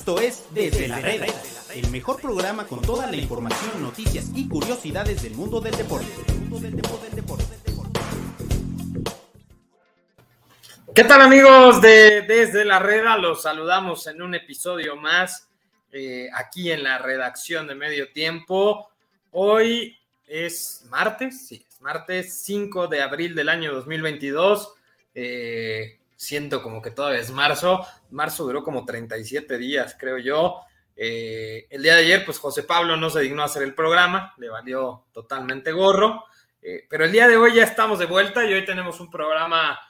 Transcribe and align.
Esto 0.00 0.18
es 0.18 0.46
Desde 0.54 0.88
la 0.88 0.98
Reda, 0.98 1.26
el 1.74 1.90
mejor 1.90 2.22
programa 2.22 2.66
con 2.66 2.80
toda 2.80 3.06
la 3.06 3.16
información, 3.16 3.82
noticias 3.82 4.30
y 4.34 4.48
curiosidades 4.48 5.22
del 5.22 5.34
mundo 5.34 5.60
del 5.60 5.76
deporte. 5.76 6.06
¿Qué 10.94 11.04
tal 11.04 11.20
amigos 11.20 11.82
de 11.82 12.22
Desde 12.22 12.64
la 12.64 12.78
Reda? 12.78 13.18
Los 13.18 13.42
saludamos 13.42 14.06
en 14.06 14.22
un 14.22 14.34
episodio 14.34 14.96
más 14.96 15.50
eh, 15.92 16.30
aquí 16.34 16.72
en 16.72 16.82
la 16.82 16.96
redacción 16.96 17.66
de 17.66 17.74
Medio 17.74 18.10
Tiempo. 18.10 18.88
Hoy 19.32 19.98
es 20.26 20.86
martes, 20.88 21.46
sí, 21.46 21.66
es 21.68 21.78
martes 21.82 22.42
5 22.42 22.88
de 22.88 23.02
abril 23.02 23.34
del 23.34 23.50
año 23.50 23.74
2022. 23.74 24.72
Eh, 25.14 25.99
siento 26.20 26.62
como 26.62 26.82
que 26.82 26.90
todavía 26.90 27.20
es 27.20 27.30
marzo. 27.30 27.86
Marzo 28.10 28.44
duró 28.44 28.62
como 28.62 28.84
37 28.84 29.56
días, 29.56 29.96
creo 29.98 30.18
yo. 30.18 30.60
Eh, 30.94 31.66
el 31.70 31.82
día 31.82 31.94
de 31.94 32.02
ayer, 32.02 32.26
pues 32.26 32.38
José 32.38 32.62
Pablo 32.62 32.94
no 32.98 33.08
se 33.08 33.20
dignó 33.20 33.40
a 33.40 33.46
hacer 33.46 33.62
el 33.62 33.74
programa, 33.74 34.34
le 34.36 34.50
valió 34.50 35.06
totalmente 35.12 35.72
gorro. 35.72 36.26
Eh, 36.60 36.86
pero 36.90 37.06
el 37.06 37.12
día 37.12 37.26
de 37.26 37.38
hoy 37.38 37.54
ya 37.54 37.64
estamos 37.64 37.98
de 37.98 38.04
vuelta 38.04 38.44
y 38.44 38.52
hoy 38.52 38.66
tenemos 38.66 39.00
un 39.00 39.10
programa 39.10 39.80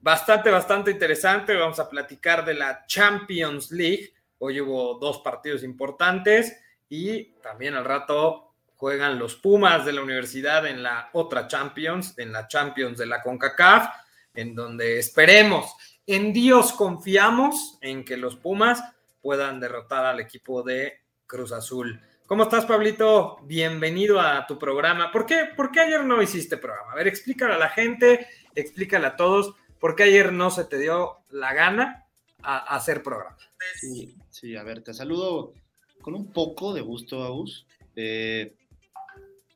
bastante, 0.00 0.48
bastante 0.48 0.92
interesante. 0.92 1.56
Vamos 1.56 1.80
a 1.80 1.90
platicar 1.90 2.44
de 2.44 2.54
la 2.54 2.86
Champions 2.86 3.72
League. 3.72 4.14
Hoy 4.38 4.60
hubo 4.60 4.96
dos 4.96 5.18
partidos 5.18 5.64
importantes 5.64 6.56
y 6.88 7.32
también 7.42 7.74
al 7.74 7.84
rato 7.84 8.54
juegan 8.76 9.18
los 9.18 9.34
Pumas 9.34 9.84
de 9.84 9.92
la 9.92 10.02
universidad 10.02 10.68
en 10.68 10.84
la 10.84 11.10
otra 11.14 11.48
Champions, 11.48 12.16
en 12.16 12.30
la 12.30 12.46
Champions 12.46 12.96
de 12.96 13.06
la 13.06 13.20
CONCACAF 13.20 13.88
en 14.34 14.54
donde 14.54 14.98
esperemos, 14.98 15.74
en 16.06 16.32
Dios 16.32 16.72
confiamos 16.72 17.78
en 17.80 18.04
que 18.04 18.16
los 18.16 18.36
Pumas 18.36 18.82
puedan 19.20 19.60
derrotar 19.60 20.04
al 20.04 20.20
equipo 20.20 20.62
de 20.62 20.94
Cruz 21.26 21.52
Azul. 21.52 22.00
¿Cómo 22.26 22.44
estás, 22.44 22.64
Pablito? 22.64 23.38
Bienvenido 23.44 24.20
a 24.20 24.46
tu 24.46 24.58
programa. 24.58 25.10
¿Por 25.10 25.26
qué, 25.26 25.48
¿Por 25.56 25.70
qué 25.70 25.80
ayer 25.80 26.04
no 26.04 26.22
hiciste 26.22 26.56
programa? 26.56 26.92
A 26.92 26.94
ver, 26.94 27.08
explícale 27.08 27.54
a 27.54 27.58
la 27.58 27.70
gente, 27.70 28.26
explícale 28.54 29.06
a 29.06 29.16
todos, 29.16 29.54
¿por 29.78 29.96
qué 29.96 30.04
ayer 30.04 30.32
no 30.32 30.50
se 30.50 30.64
te 30.64 30.78
dio 30.78 31.18
la 31.30 31.52
gana 31.54 32.06
a, 32.42 32.76
hacer 32.76 33.02
programa? 33.02 33.36
Sí, 33.80 34.16
sí, 34.30 34.56
a 34.56 34.62
ver, 34.62 34.82
te 34.82 34.94
saludo 34.94 35.54
con 36.00 36.14
un 36.14 36.32
poco 36.32 36.72
de 36.72 36.80
gusto, 36.80 37.24
Agus. 37.24 37.66
Eh, 37.96 38.54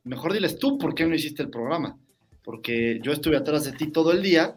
mejor 0.03 0.33
diles 0.33 0.59
tú 0.59 0.77
por 0.77 0.93
qué 0.93 1.05
no 1.05 1.15
hiciste 1.15 1.43
el 1.43 1.49
programa, 1.49 1.97
porque 2.43 2.99
yo 3.01 3.13
estuve 3.13 3.37
atrás 3.37 3.63
de 3.65 3.71
ti 3.71 3.87
todo 3.87 4.11
el 4.11 4.21
día 4.21 4.55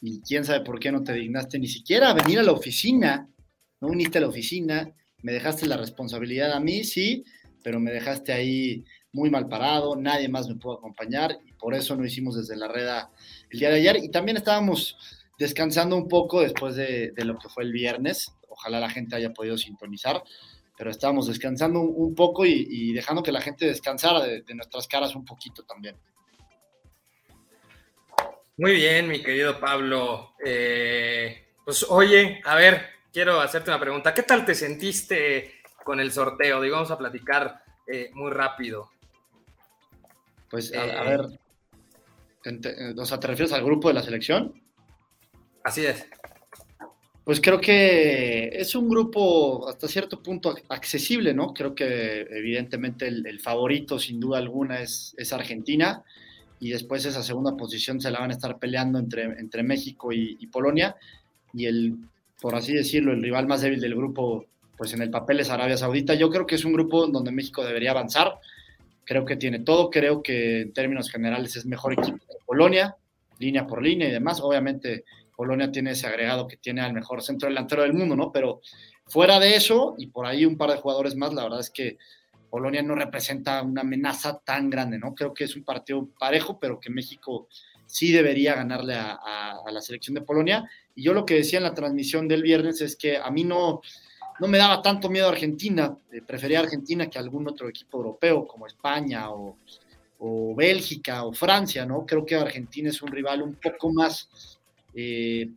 y 0.00 0.20
quién 0.22 0.44
sabe 0.44 0.64
por 0.64 0.78
qué 0.78 0.90
no 0.90 1.02
te 1.02 1.12
dignaste 1.12 1.58
ni 1.58 1.68
siquiera 1.68 2.14
venir 2.14 2.38
a 2.38 2.42
la 2.42 2.52
oficina, 2.52 3.28
no 3.80 3.88
uniste 3.88 4.18
a 4.18 4.22
la 4.22 4.28
oficina, 4.28 4.90
me 5.22 5.32
dejaste 5.32 5.66
la 5.66 5.76
responsabilidad 5.76 6.52
a 6.52 6.60
mí, 6.60 6.84
sí, 6.84 7.24
pero 7.62 7.78
me 7.80 7.90
dejaste 7.90 8.32
ahí 8.32 8.84
muy 9.12 9.30
mal 9.30 9.48
parado, 9.48 9.96
nadie 9.96 10.28
más 10.28 10.48
me 10.48 10.54
pudo 10.54 10.74
acompañar 10.74 11.38
y 11.44 11.52
por 11.52 11.74
eso 11.74 11.96
no 11.96 12.04
hicimos 12.04 12.36
desde 12.36 12.56
la 12.56 12.68
reda 12.68 13.10
el 13.50 13.58
día 13.58 13.70
de 13.70 13.76
ayer. 13.76 13.96
Y 14.02 14.10
también 14.10 14.36
estábamos 14.36 14.96
descansando 15.38 15.96
un 15.96 16.08
poco 16.08 16.40
después 16.40 16.76
de, 16.76 17.12
lo 17.16 17.38
que 17.38 17.48
fue 17.48 17.64
el 17.64 17.72
viernes, 17.72 18.32
ojalá 18.48 18.80
la 18.80 18.90
gente 18.90 19.16
haya 19.16 19.32
podido 19.32 19.58
sintonizar, 19.58 20.22
pero 20.78 20.90
estábamos 20.90 21.26
descansando 21.26 21.80
un, 21.80 22.14
poco 22.14 22.46
y, 22.46 22.92
dejando 22.92 23.22
que 23.22 23.32
la 23.32 23.42
gente 23.42 23.66
descansara 23.66 24.24
de 24.24 24.54
nuestras 24.54 24.86
caras 24.86 25.14
un 25.14 25.26
poquito 25.26 25.62
también. 25.64 25.96
Muy 28.60 28.72
bien, 28.72 29.08
mi 29.08 29.22
querido 29.22 29.58
Pablo. 29.58 30.34
Eh, 30.44 31.46
pues 31.64 31.86
oye, 31.88 32.42
a 32.44 32.54
ver, 32.56 32.82
quiero 33.10 33.40
hacerte 33.40 33.70
una 33.70 33.80
pregunta. 33.80 34.12
¿Qué 34.12 34.22
tal 34.22 34.44
te 34.44 34.54
sentiste 34.54 35.62
con 35.82 35.98
el 35.98 36.12
sorteo? 36.12 36.60
Digo, 36.60 36.74
vamos 36.74 36.90
a 36.90 36.98
platicar 36.98 37.64
eh, 37.86 38.10
muy 38.12 38.30
rápido. 38.30 38.90
Pues 40.50 40.74
a, 40.74 40.84
eh, 40.84 41.08
ver, 41.08 42.98
o 42.98 43.06
sea, 43.06 43.18
¿te 43.18 43.28
refieres 43.28 43.54
al 43.54 43.64
grupo 43.64 43.88
de 43.88 43.94
la 43.94 44.02
selección? 44.02 44.62
Así 45.64 45.86
es. 45.86 46.06
Pues 47.24 47.40
creo 47.40 47.62
que 47.62 48.48
es 48.48 48.74
un 48.74 48.90
grupo 48.90 49.70
hasta 49.70 49.88
cierto 49.88 50.22
punto 50.22 50.54
accesible, 50.68 51.32
¿no? 51.32 51.54
Creo 51.54 51.74
que 51.74 52.26
evidentemente 52.30 53.08
el, 53.08 53.40
favorito 53.40 53.98
sin 53.98 54.20
duda 54.20 54.36
alguna 54.36 54.82
es, 54.82 55.14
es 55.16 55.32
Argentina 55.32 56.04
y 56.60 56.70
después 56.70 57.04
esa 57.06 57.22
segunda 57.22 57.56
posición 57.56 58.00
se 58.00 58.10
la 58.10 58.20
van 58.20 58.30
a 58.30 58.34
estar 58.34 58.58
peleando 58.58 58.98
entre, 58.98 59.24
entre 59.24 59.62
México 59.62 60.12
y, 60.12 60.46
Polonia. 60.48 60.94
Y 61.54 61.64
el, 61.64 61.96
por 62.38 62.54
así 62.54 62.74
decirlo, 62.74 63.12
el 63.12 63.22
rival 63.22 63.46
más 63.46 63.62
débil 63.62 63.80
del 63.80 63.96
grupo, 63.96 64.44
pues 64.76 64.92
en 64.92 65.00
el 65.00 65.10
papel 65.10 65.40
es 65.40 65.48
Arabia 65.48 65.78
Saudita. 65.78 66.14
Yo 66.14 66.28
creo 66.28 66.46
que 66.46 66.56
es 66.56 66.64
un 66.66 66.74
grupo 66.74 67.06
donde 67.06 67.32
México 67.32 67.64
debería 67.64 67.92
avanzar. 67.92 68.38
Creo 69.04 69.24
que 69.24 69.36
tiene 69.36 69.60
todo. 69.60 69.88
Creo 69.88 70.22
que 70.22 70.60
en 70.60 70.72
términos 70.74 71.10
generales 71.10 71.56
es 71.56 71.64
mejor 71.64 71.94
equipo 71.94 72.18
que 72.18 72.44
Polonia, 72.44 72.94
línea 73.38 73.66
por 73.66 73.82
línea 73.82 74.08
y 74.08 74.12
demás. 74.12 74.40
Obviamente 74.42 75.04
Polonia 75.34 75.72
tiene 75.72 75.92
ese 75.92 76.06
agregado 76.06 76.46
que 76.46 76.58
tiene 76.58 76.82
al 76.82 76.92
mejor 76.92 77.22
centro 77.22 77.48
delantero 77.48 77.82
del 77.82 77.94
mundo, 77.94 78.14
¿no? 78.14 78.30
Pero 78.30 78.60
fuera 79.06 79.40
de 79.40 79.56
eso, 79.56 79.94
y 79.96 80.08
por 80.08 80.26
ahí 80.26 80.44
un 80.44 80.58
par 80.58 80.70
de 80.70 80.76
jugadores 80.76 81.16
más, 81.16 81.32
la 81.32 81.44
verdad 81.44 81.60
es 81.60 81.70
que 81.70 81.96
Polonia 82.50 82.82
no 82.82 82.94
representa 82.94 83.62
una 83.62 83.82
amenaza 83.82 84.40
tan 84.40 84.68
grande, 84.68 84.98
¿no? 84.98 85.14
Creo 85.14 85.32
que 85.32 85.44
es 85.44 85.54
un 85.56 85.62
partido 85.62 86.08
parejo, 86.18 86.58
pero 86.58 86.80
que 86.80 86.90
México 86.90 87.48
sí 87.86 88.12
debería 88.12 88.54
ganarle 88.54 88.94
a, 88.94 89.60
la 89.70 89.80
selección 89.80 90.14
de 90.14 90.22
Polonia. 90.22 90.68
Y 90.94 91.02
yo 91.02 91.14
lo 91.14 91.24
que 91.24 91.34
decía 91.34 91.58
en 91.58 91.64
la 91.64 91.74
transmisión 91.74 92.28
del 92.28 92.42
viernes 92.42 92.80
es 92.80 92.96
que 92.96 93.16
a 93.16 93.30
mí 93.30 93.44
no, 93.44 93.80
no 94.38 94.48
me 94.48 94.58
daba 94.58 94.82
tanto 94.82 95.08
miedo 95.08 95.26
a 95.26 95.30
Argentina, 95.30 95.96
eh, 96.12 96.22
prefería 96.22 96.60
Argentina 96.60 97.08
que 97.08 97.18
algún 97.18 97.48
otro 97.48 97.68
equipo 97.68 97.98
europeo 97.98 98.46
como 98.46 98.66
España 98.66 99.30
o, 99.30 99.56
Bélgica 100.54 101.24
o 101.24 101.32
Francia, 101.32 101.86
¿no? 101.86 102.04
Creo 102.04 102.26
que 102.26 102.34
Argentina 102.34 102.90
es 102.90 103.00
un 103.00 103.10
rival 103.10 103.40
un 103.40 103.54
poco 103.54 103.90
más 103.90 104.28
eh, 104.94 105.48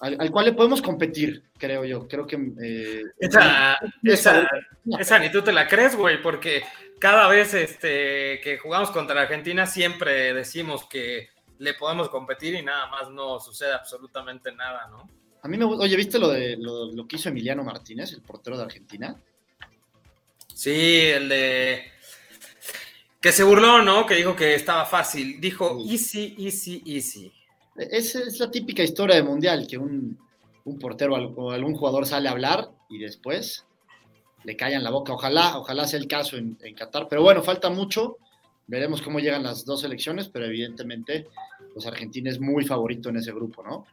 al, 0.00 0.30
cual 0.30 0.46
le 0.46 0.52
podemos 0.52 0.82
competir, 0.82 1.44
creo 1.58 1.84
yo. 1.84 2.06
Creo 2.06 2.26
que. 2.26 2.36
Eh, 2.62 3.02
esa, 3.18 3.78
esa, 4.02 5.18
ni 5.18 5.30
tú 5.30 5.42
te 5.42 5.52
la 5.52 5.66
crees, 5.66 5.96
güey, 5.96 6.20
porque 6.20 6.62
cada 6.98 7.28
vez 7.28 7.54
este, 7.54 8.40
que 8.42 8.58
jugamos 8.62 8.90
contra 8.90 9.22
Argentina 9.22 9.66
siempre 9.66 10.34
decimos 10.34 10.86
que 10.86 11.30
le 11.58 11.74
podemos 11.74 12.08
competir 12.10 12.54
y 12.54 12.62
nada 12.62 12.88
más 12.88 13.10
no 13.10 13.40
sucede 13.40 13.72
absolutamente 13.72 14.52
nada, 14.52 14.88
¿no? 14.88 15.08
A 15.42 15.48
mí 15.48 15.56
me 15.56 15.64
Oye, 15.64 15.96
¿viste 15.96 16.18
lo, 16.18 16.28
de, 16.28 16.56
lo, 16.58 17.06
que 17.06 17.16
hizo 17.16 17.28
Emiliano 17.28 17.62
Martínez, 17.64 18.12
el 18.12 18.20
portero 18.20 18.58
de 18.58 18.64
Argentina? 18.64 19.16
Sí, 20.52 21.06
el 21.06 21.28
de. 21.28 21.92
Que 23.20 23.32
se 23.32 23.44
burló, 23.44 23.80
¿no? 23.80 24.06
Que 24.06 24.16
dijo 24.16 24.36
que 24.36 24.54
estaba 24.54 24.84
fácil. 24.84 25.40
Dijo 25.40 25.78
easy, 25.88 26.34
easy, 26.38 26.82
easy. 26.84 27.32
Es, 27.78 28.14
es 28.14 28.40
la 28.40 28.50
típica 28.50 28.82
historia 28.82 29.16
de 29.16 29.22
mundial, 29.22 29.66
que 29.68 29.78
un, 29.78 30.18
portero 30.80 31.14
o 31.14 31.50
algún 31.50 31.74
jugador 31.74 32.06
sale 32.06 32.28
a 32.28 32.32
hablar 32.32 32.70
y 32.88 32.98
después 32.98 33.66
le 34.44 34.56
callan 34.56 34.84
la 34.84 34.90
boca. 34.90 35.12
Ojalá, 35.12 35.58
ojalá 35.58 35.86
sea 35.86 35.98
el 35.98 36.08
caso 36.08 36.36
en, 36.36 36.56
Qatar. 36.76 37.08
Pero 37.08 37.22
bueno, 37.22 37.42
falta 37.42 37.68
mucho. 37.68 38.18
Veremos 38.68 39.02
cómo 39.02 39.20
llegan 39.20 39.42
las 39.42 39.64
dos 39.64 39.84
elecciones, 39.84 40.28
pero 40.28 40.46
evidentemente, 40.46 41.28
pues 41.72 41.86
Argentina 41.86 42.30
es 42.30 42.40
muy 42.40 42.64
favorito 42.64 43.10
en 43.10 43.16
ese 43.16 43.32
grupo, 43.32 43.62
¿no? 43.62 43.86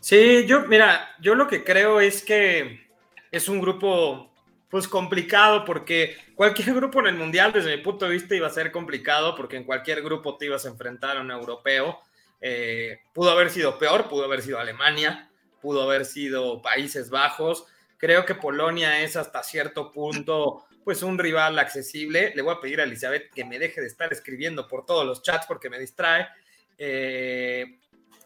Sí, 0.00 0.46
yo, 0.46 0.66
mira, 0.66 1.10
yo 1.20 1.34
lo 1.34 1.46
que 1.46 1.64
creo 1.64 2.00
es 2.00 2.22
que 2.22 2.86
es 3.30 3.48
un 3.48 3.60
grupo, 3.60 4.30
pues 4.70 4.88
complicado, 4.88 5.64
porque 5.64 6.16
cualquier 6.34 6.74
grupo 6.74 7.00
en 7.00 7.08
el 7.08 7.16
Mundial, 7.16 7.52
desde 7.52 7.76
mi 7.76 7.82
punto 7.82 8.06
de 8.06 8.12
vista, 8.12 8.34
iba 8.34 8.46
a 8.46 8.50
ser 8.50 8.70
complicado, 8.72 9.34
porque 9.34 9.56
en 9.56 9.64
cualquier 9.64 10.02
grupo 10.02 10.36
te 10.36 10.46
ibas 10.46 10.64
a 10.64 10.70
enfrentar 10.70 11.16
a 11.16 11.20
un 11.20 11.30
europeo. 11.30 11.98
Eh, 12.40 13.00
pudo 13.12 13.30
haber 13.30 13.50
sido 13.50 13.78
peor, 13.78 14.08
pudo 14.08 14.24
haber 14.24 14.42
sido 14.42 14.58
Alemania, 14.58 15.30
pudo 15.60 15.82
haber 15.82 16.04
sido 16.04 16.62
Países 16.62 17.10
Bajos. 17.10 17.66
Creo 17.98 18.24
que 18.24 18.34
Polonia 18.34 19.00
es 19.00 19.16
hasta 19.16 19.42
cierto 19.42 19.90
punto 19.90 20.64
pues 20.84 21.02
un 21.02 21.18
rival 21.18 21.58
accesible. 21.58 22.32
Le 22.36 22.42
voy 22.42 22.54
a 22.54 22.60
pedir 22.60 22.80
a 22.80 22.84
Elizabeth 22.84 23.32
que 23.34 23.44
me 23.44 23.58
deje 23.58 23.80
de 23.80 23.88
estar 23.88 24.12
escribiendo 24.12 24.68
por 24.68 24.86
todos 24.86 25.04
los 25.04 25.22
chats 25.22 25.46
porque 25.46 25.68
me 25.68 25.78
distrae. 25.78 26.28
Eh, 26.78 27.78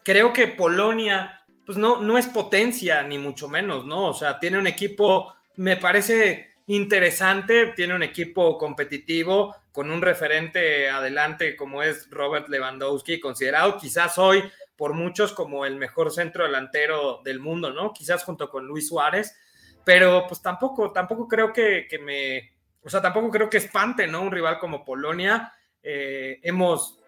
creo 0.03 0.31
que 0.31 0.47
Polonia 0.47 1.41
pues 1.65 1.77
no, 1.77 2.01
no 2.01 2.17
es 2.17 2.27
potencia 2.27 3.01
ni 3.03 3.17
mucho 3.17 3.47
menos, 3.47 3.85
¿no? 3.85 4.09
O 4.09 4.13
sea, 4.13 4.39
tiene 4.39 4.59
un 4.59 4.67
equipo, 4.67 5.33
me 5.55 5.77
parece 5.77 6.50
interesante, 6.67 7.73
tiene 7.75 7.95
un 7.95 8.03
equipo 8.03 8.57
competitivo, 8.57 9.55
con 9.71 9.89
un 9.89 10.01
referente 10.01 10.89
adelante 10.89 11.55
como 11.55 11.81
es 11.81 12.09
Robert 12.09 12.49
Lewandowski, 12.49 13.19
considerado 13.19 13.77
quizás 13.77 14.17
hoy 14.17 14.43
por 14.75 14.93
muchos 14.93 15.33
como 15.33 15.65
el 15.65 15.75
mejor 15.75 16.11
centro 16.11 16.43
delantero 16.43 17.21
del 17.23 17.39
mundo, 17.39 17.71
¿no? 17.71 17.93
Quizás 17.93 18.23
junto 18.23 18.49
con 18.49 18.65
Luis 18.65 18.87
Suárez, 18.87 19.37
pero 19.83 20.25
pues 20.27 20.41
tampoco, 20.41 20.91
tampoco 20.91 21.27
creo 21.27 21.53
que, 21.53 21.87
me, 22.01 22.51
o 22.83 22.89
sea, 22.89 23.01
tampoco 23.01 23.29
creo 23.29 23.49
que 23.49 23.57
espante, 23.57 24.07
¿no? 24.07 24.21
Un 24.21 24.31
rival 24.31 24.59
como 24.59 24.83
Polonia. 24.83 25.53
Eh, 25.83 26.39
hemos 26.43 26.99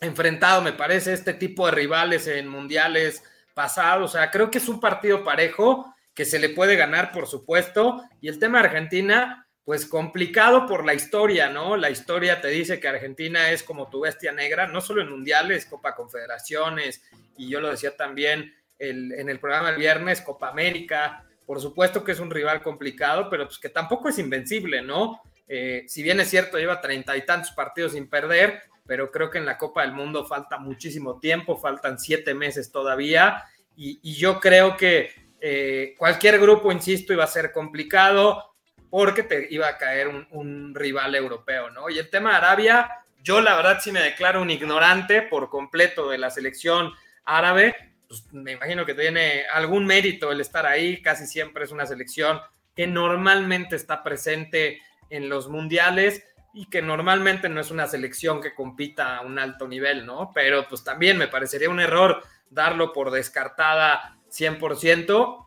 enfrentado, 0.00 0.60
me 0.60 0.72
parece, 0.72 1.12
este 1.12 1.34
tipo 1.34 1.66
de 1.66 1.72
rivales 1.72 2.26
en 2.26 2.48
mundiales 2.48 3.22
pasados, 3.54 4.10
o 4.10 4.12
sea, 4.12 4.30
creo 4.30 4.50
que 4.50 4.58
es 4.58 4.68
un 4.68 4.80
partido 4.80 5.22
parejo 5.22 5.93
que 6.14 6.24
se 6.24 6.38
le 6.38 6.50
puede 6.50 6.76
ganar, 6.76 7.12
por 7.12 7.26
supuesto. 7.26 8.02
Y 8.20 8.28
el 8.28 8.38
tema 8.38 8.60
de 8.60 8.68
Argentina, 8.68 9.46
pues 9.64 9.86
complicado 9.86 10.66
por 10.66 10.84
la 10.84 10.94
historia, 10.94 11.48
¿no? 11.48 11.76
La 11.76 11.90
historia 11.90 12.40
te 12.40 12.48
dice 12.48 12.78
que 12.80 12.88
Argentina 12.88 13.50
es 13.50 13.62
como 13.62 13.88
tu 13.88 14.00
bestia 14.00 14.32
negra, 14.32 14.66
no 14.66 14.80
solo 14.80 15.02
en 15.02 15.10
mundiales, 15.10 15.66
Copa 15.66 15.94
Confederaciones, 15.94 17.02
y 17.36 17.48
yo 17.48 17.60
lo 17.60 17.70
decía 17.70 17.96
también 17.96 18.54
en 18.78 19.28
el 19.28 19.40
programa 19.40 19.70
el 19.70 19.76
viernes, 19.76 20.20
Copa 20.20 20.48
América. 20.48 21.24
Por 21.46 21.60
supuesto 21.60 22.04
que 22.04 22.12
es 22.12 22.20
un 22.20 22.30
rival 22.30 22.62
complicado, 22.62 23.28
pero 23.30 23.46
pues 23.46 23.58
que 23.58 23.68
tampoco 23.68 24.08
es 24.08 24.18
invencible, 24.18 24.82
¿no? 24.82 25.20
Eh, 25.46 25.84
si 25.88 26.02
bien 26.02 26.20
es 26.20 26.28
cierto, 26.28 26.58
lleva 26.58 26.80
treinta 26.80 27.16
y 27.16 27.24
tantos 27.24 27.52
partidos 27.52 27.92
sin 27.92 28.08
perder, 28.08 28.62
pero 28.86 29.10
creo 29.10 29.30
que 29.30 29.38
en 29.38 29.46
la 29.46 29.58
Copa 29.58 29.82
del 29.82 29.92
Mundo 29.92 30.24
falta 30.24 30.58
muchísimo 30.58 31.18
tiempo, 31.18 31.56
faltan 31.56 31.98
siete 31.98 32.34
meses 32.34 32.70
todavía, 32.70 33.44
y, 33.76 34.14
yo 34.14 34.40
creo 34.40 34.76
que 34.76 35.10
eh, 35.46 35.94
cualquier 35.98 36.40
grupo, 36.40 36.72
insisto, 36.72 37.12
iba 37.12 37.24
a 37.24 37.26
ser 37.26 37.52
complicado 37.52 38.54
porque 38.88 39.24
te 39.24 39.46
iba 39.50 39.68
a 39.68 39.76
caer 39.76 40.08
un, 40.08 40.74
rival 40.74 41.14
europeo, 41.14 41.68
¿no? 41.68 41.90
Y 41.90 41.98
el 41.98 42.08
tema 42.08 42.30
de 42.30 42.36
Arabia, 42.36 42.90
yo 43.22 43.42
la 43.42 43.54
verdad 43.54 43.78
sí 43.78 43.92
me 43.92 44.00
declaro 44.00 44.40
un 44.40 44.48
ignorante 44.48 45.20
por 45.20 45.50
completo 45.50 46.08
de 46.08 46.16
la 46.16 46.30
selección 46.30 46.94
árabe, 47.26 47.74
pues 48.08 48.24
me 48.32 48.52
imagino 48.52 48.86
que 48.86 48.94
tiene 48.94 49.44
algún 49.52 49.84
mérito 49.84 50.32
el 50.32 50.40
estar 50.40 50.64
ahí, 50.64 51.02
casi 51.02 51.26
siempre 51.26 51.64
es 51.64 51.72
una 51.72 51.84
selección 51.84 52.40
que 52.74 52.86
normalmente 52.86 53.76
está 53.76 54.02
presente 54.02 54.80
en 55.10 55.28
los 55.28 55.50
mundiales 55.50 56.24
y 56.54 56.70
que 56.70 56.80
normalmente 56.80 57.50
no 57.50 57.60
es 57.60 57.70
una 57.70 57.86
selección 57.86 58.40
que 58.40 58.54
compita 58.54 59.18
a 59.18 59.20
un 59.20 59.38
alto 59.38 59.68
nivel, 59.68 60.06
¿no? 60.06 60.30
Pero 60.34 60.66
pues 60.66 60.82
también 60.82 61.18
me 61.18 61.28
parecería 61.28 61.68
un 61.68 61.80
error 61.80 62.22
darlo 62.48 62.94
por 62.94 63.10
descartada 63.10 64.16
100%. 64.34 65.46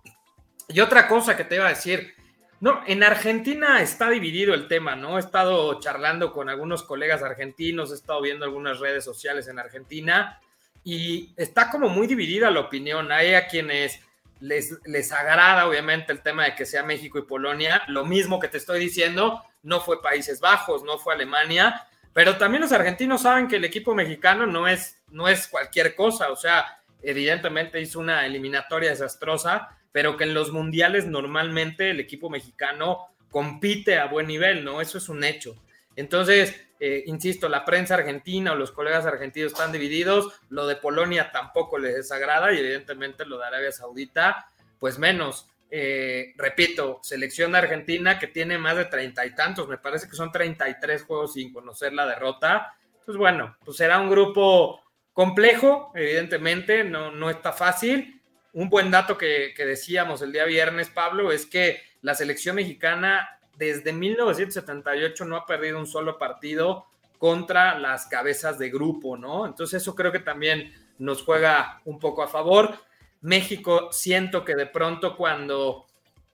Y 0.69 0.79
otra 0.79 1.07
cosa 1.07 1.35
que 1.35 1.43
te 1.43 1.55
iba 1.55 1.65
a 1.65 1.69
decir, 1.69 2.13
no, 2.59 2.81
en 2.87 3.03
Argentina 3.03 3.81
está 3.81 4.09
dividido 4.09 4.53
el 4.53 4.67
tema, 4.67 4.95
¿no? 4.95 5.17
He 5.17 5.19
estado 5.19 5.79
charlando 5.79 6.33
con 6.33 6.49
algunos 6.49 6.83
colegas 6.83 7.21
argentinos, 7.21 7.91
he 7.91 7.95
estado 7.95 8.21
viendo 8.21 8.45
algunas 8.45 8.79
redes 8.79 9.03
sociales 9.03 9.47
en 9.47 9.59
Argentina 9.59 10.39
y 10.83 11.33
está 11.37 11.69
como 11.69 11.89
muy 11.89 12.07
dividida 12.07 12.49
la 12.49 12.61
opinión. 12.61 13.11
Hay 13.11 13.35
a 13.35 13.47
quienes 13.47 13.99
les, 14.39 14.79
les 14.85 15.11
agrada, 15.11 15.67
obviamente, 15.67 16.11
el 16.11 16.21
tema 16.21 16.45
de 16.45 16.55
que 16.55 16.65
sea 16.65 16.83
México 16.83 17.19
y 17.19 17.23
Polonia. 17.23 17.83
Lo 17.87 18.05
mismo 18.05 18.39
que 18.39 18.47
te 18.47 18.57
estoy 18.57 18.79
diciendo, 18.79 19.43
no 19.63 19.81
fue 19.81 20.01
Países 20.01 20.39
Bajos, 20.39 20.83
no 20.83 20.97
fue 20.97 21.13
Alemania, 21.13 21.87
pero 22.13 22.37
también 22.37 22.61
los 22.61 22.71
argentinos 22.71 23.21
saben 23.21 23.47
que 23.47 23.57
el 23.57 23.65
equipo 23.65 23.93
mexicano 23.93 24.47
no 24.47 24.67
es, 24.67 24.97
no 25.11 25.27
es 25.27 25.47
cualquier 25.47 25.93
cosa, 25.93 26.31
o 26.31 26.35
sea, 26.35 26.65
evidentemente 27.01 27.81
hizo 27.81 27.99
una 27.99 28.25
eliminatoria 28.25 28.89
desastrosa, 28.89 29.77
pero 29.91 30.17
que 30.17 30.25
en 30.25 30.33
los 30.33 30.51
mundiales 30.51 31.07
normalmente 31.07 31.89
el 31.89 31.99
equipo 31.99 32.29
mexicano 32.29 33.07
compite 33.29 33.97
a 33.97 34.05
buen 34.05 34.27
nivel, 34.27 34.63
¿no? 34.63 34.81
Eso 34.81 34.97
es 34.97 35.09
un 35.09 35.23
hecho. 35.23 35.55
Entonces, 35.95 36.67
eh, 36.79 37.03
insisto, 37.07 37.49
la 37.49 37.65
prensa 37.65 37.95
argentina 37.95 38.51
o 38.51 38.55
los 38.55 38.71
colegas 38.71 39.05
argentinos 39.05 39.51
están 39.51 39.71
divididos, 39.71 40.31
lo 40.49 40.67
de 40.67 40.75
Polonia 40.75 41.31
tampoco 41.31 41.79
les 41.79 41.95
desagrada 41.95 42.53
y 42.53 42.59
evidentemente 42.59 43.25
lo 43.25 43.39
de 43.39 43.45
Arabia 43.47 43.71
Saudita, 43.71 44.51
pues 44.79 44.99
menos. 44.99 45.49
Eh, 45.69 46.33
repito, 46.37 46.99
selección 47.01 47.55
argentina 47.55 48.19
que 48.19 48.27
tiene 48.27 48.57
más 48.57 48.77
de 48.77 48.85
treinta 48.85 49.25
y 49.25 49.35
tantos, 49.35 49.67
me 49.67 49.77
parece 49.77 50.07
que 50.07 50.15
son 50.15 50.31
treinta 50.31 50.69
y 50.69 50.79
tres 50.79 51.03
juegos 51.03 51.33
sin 51.33 51.51
conocer 51.51 51.93
la 51.93 52.05
derrota. 52.05 52.75
Pues 53.05 53.17
bueno, 53.17 53.57
pues 53.65 53.77
será 53.77 53.99
un 53.99 54.09
grupo 54.09 54.81
complejo, 55.17 55.91
evidentemente, 55.95 56.83
no, 56.83 57.09
no 57.09 57.31
está 57.31 57.51
fácil. 57.51 58.21
Un 58.53 58.69
buen 58.69 58.91
dato 58.91 59.17
que, 59.17 59.51
que 59.57 59.65
decíamos 59.65 60.21
el 60.21 60.31
día 60.31 60.45
viernes, 60.45 60.91
Pablo, 60.91 61.31
es 61.31 61.47
que 61.47 61.81
la 62.03 62.13
selección 62.13 62.57
mexicana 62.57 63.27
desde 63.55 63.93
1978 63.93 65.25
no 65.25 65.35
ha 65.35 65.47
perdido 65.47 65.79
un 65.79 65.87
solo 65.87 66.19
partido 66.19 66.85
contra 67.17 67.79
las 67.79 68.05
cabezas 68.05 68.59
de 68.59 68.69
grupo, 68.69 69.17
¿no? 69.17 69.47
Entonces 69.47 69.81
eso 69.81 69.95
creo 69.95 70.11
que 70.11 70.19
también 70.19 70.71
nos 70.99 71.23
juega 71.23 71.81
un 71.85 71.97
poco 71.97 72.21
a 72.21 72.27
favor. 72.27 72.77
México 73.21 73.91
siento 73.91 74.45
que 74.45 74.53
de 74.53 74.67
pronto 74.67 75.17
cuando 75.17 75.87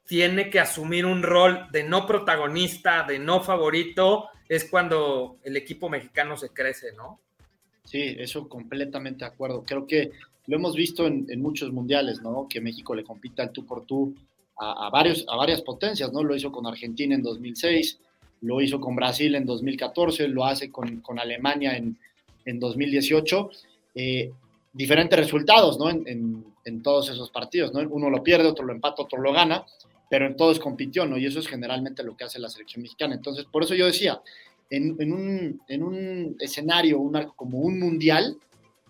tiene 0.05 0.49
que 0.49 0.59
asumir 0.59 1.05
un 1.05 1.23
rol 1.23 1.67
de 1.71 1.85
no 1.85 2.05
protagonista, 2.05 3.03
de 3.03 3.17
no 3.17 3.41
favorito, 3.41 4.27
es 4.49 4.65
cuando 4.65 5.37
el 5.45 5.55
equipo 5.55 5.87
mexicano 5.87 6.35
se 6.35 6.49
crece, 6.49 6.91
¿no? 6.91 7.21
Sí, 7.83 8.15
eso 8.17 8.47
completamente 8.47 9.25
de 9.25 9.31
acuerdo. 9.31 9.63
Creo 9.63 9.85
que 9.85 10.11
lo 10.47 10.57
hemos 10.57 10.75
visto 10.75 11.05
en, 11.05 11.41
muchos 11.41 11.71
mundiales, 11.71 12.21
¿no? 12.21 12.47
Que 12.49 12.61
México 12.61 12.95
le 12.95 13.03
compita 13.03 13.43
al 13.43 13.51
tú 13.51 13.65
por 13.65 13.85
tú 13.85 14.13
a, 14.57 14.89
varios, 14.89 15.25
a 15.27 15.35
varias 15.35 15.61
potencias, 15.61 16.11
¿no? 16.11 16.23
Lo 16.23 16.35
hizo 16.35 16.51
con 16.51 16.65
Argentina 16.65 17.15
en 17.15 17.23
2006, 17.23 17.99
lo 18.41 18.61
hizo 18.61 18.79
con 18.79 18.95
Brasil 18.95 19.35
en 19.35 19.45
2014, 19.45 20.27
lo 20.27 20.45
hace 20.45 20.71
con, 20.71 21.01
Alemania 21.17 21.75
en, 21.75 21.97
en 22.45 22.59
2018. 22.59 23.49
Eh, 23.95 24.31
diferentes 24.73 25.17
resultados, 25.17 25.77
¿no? 25.77 25.89
En, 25.89 26.43
todos 26.81 27.09
esos 27.09 27.29
partidos, 27.29 27.73
¿no? 27.73 27.81
Uno 27.81 28.09
lo 28.09 28.23
pierde, 28.23 28.47
otro 28.47 28.65
lo 28.65 28.73
empata, 28.73 29.03
otro 29.03 29.21
lo 29.21 29.31
gana, 29.33 29.65
pero 30.09 30.25
en 30.25 30.35
todos 30.35 30.59
compitió, 30.59 31.05
¿no? 31.05 31.17
Y 31.17 31.25
eso 31.25 31.39
es 31.39 31.47
generalmente 31.47 32.03
lo 32.03 32.15
que 32.15 32.23
hace 32.23 32.39
la 32.39 32.49
selección 32.49 32.81
mexicana. 32.81 33.15
Entonces, 33.15 33.45
por 33.45 33.63
eso 33.63 33.75
yo 33.75 33.85
decía, 33.85 34.21
en, 34.69 35.13
un, 35.13 35.61
en 35.67 35.83
un 35.83 36.35
escenario, 36.39 36.99
un 36.99 37.13
como 37.35 37.59
un 37.59 37.79
mundial, 37.79 38.37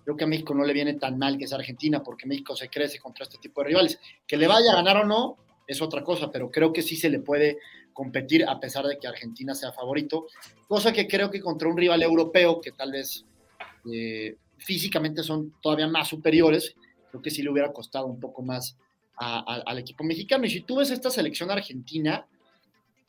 creo 0.04 0.16
que 0.16 0.24
a 0.24 0.28
México 0.28 0.54
no 0.54 0.64
le 0.64 0.74
viene 0.74 0.94
tan 0.96 1.18
mal 1.18 1.38
que 1.38 1.46
es 1.46 1.54
Argentina, 1.54 2.04
porque 2.04 2.28
México 2.28 2.56
se 2.56 2.70
crece 2.70 3.00
contra 3.00 3.24
este 3.24 3.38
tipo 3.38 3.62
de 3.62 3.68
rivales. 3.68 4.00
Que 4.28 4.38
le 4.38 4.48
vaya 4.48 4.72
a 4.72 4.76
ganar 4.76 4.98
o 4.98 5.06
no, 5.06 5.38
es 5.68 5.82
otra 5.82 6.04
cosa, 6.04 6.32
pero 6.32 6.52
creo 6.52 6.74
que 6.74 6.82
sí 6.82 6.96
se 6.96 7.10
le 7.10 7.20
puede 7.20 7.58
competir 7.94 8.46
a 8.46 8.60
pesar 8.60 8.86
de 8.86 8.98
que 8.98 9.08
Argentina 9.08 9.54
sea 9.54 9.72
favorito, 9.72 10.28
cosa 10.68 10.92
que 10.92 11.08
creo 11.08 11.30
que 11.30 11.40
contra 11.40 11.70
un 11.70 11.78
rival 11.78 12.02
europeo 12.02 12.60
que 12.60 12.72
tal 12.72 12.92
vez 12.92 13.24
eh, 13.92 14.36
físicamente 14.58 15.24
son 15.24 15.54
todavía 15.62 15.88
más 15.88 16.08
superiores, 16.08 16.76
creo 17.10 17.22
que 17.22 17.30
sí 17.30 17.44
le 17.44 17.52
hubiera 17.52 17.72
costado 17.72 18.08
un 18.08 18.20
poco 18.20 18.42
más 18.42 18.76
al 19.16 19.78
equipo 19.78 20.04
mexicano. 20.04 20.46
Y 20.46 20.50
si 20.50 20.62
tú 20.62 20.78
ves 20.78 20.90
esta 20.90 21.12
selección 21.12 21.52
argentina, 21.52 22.26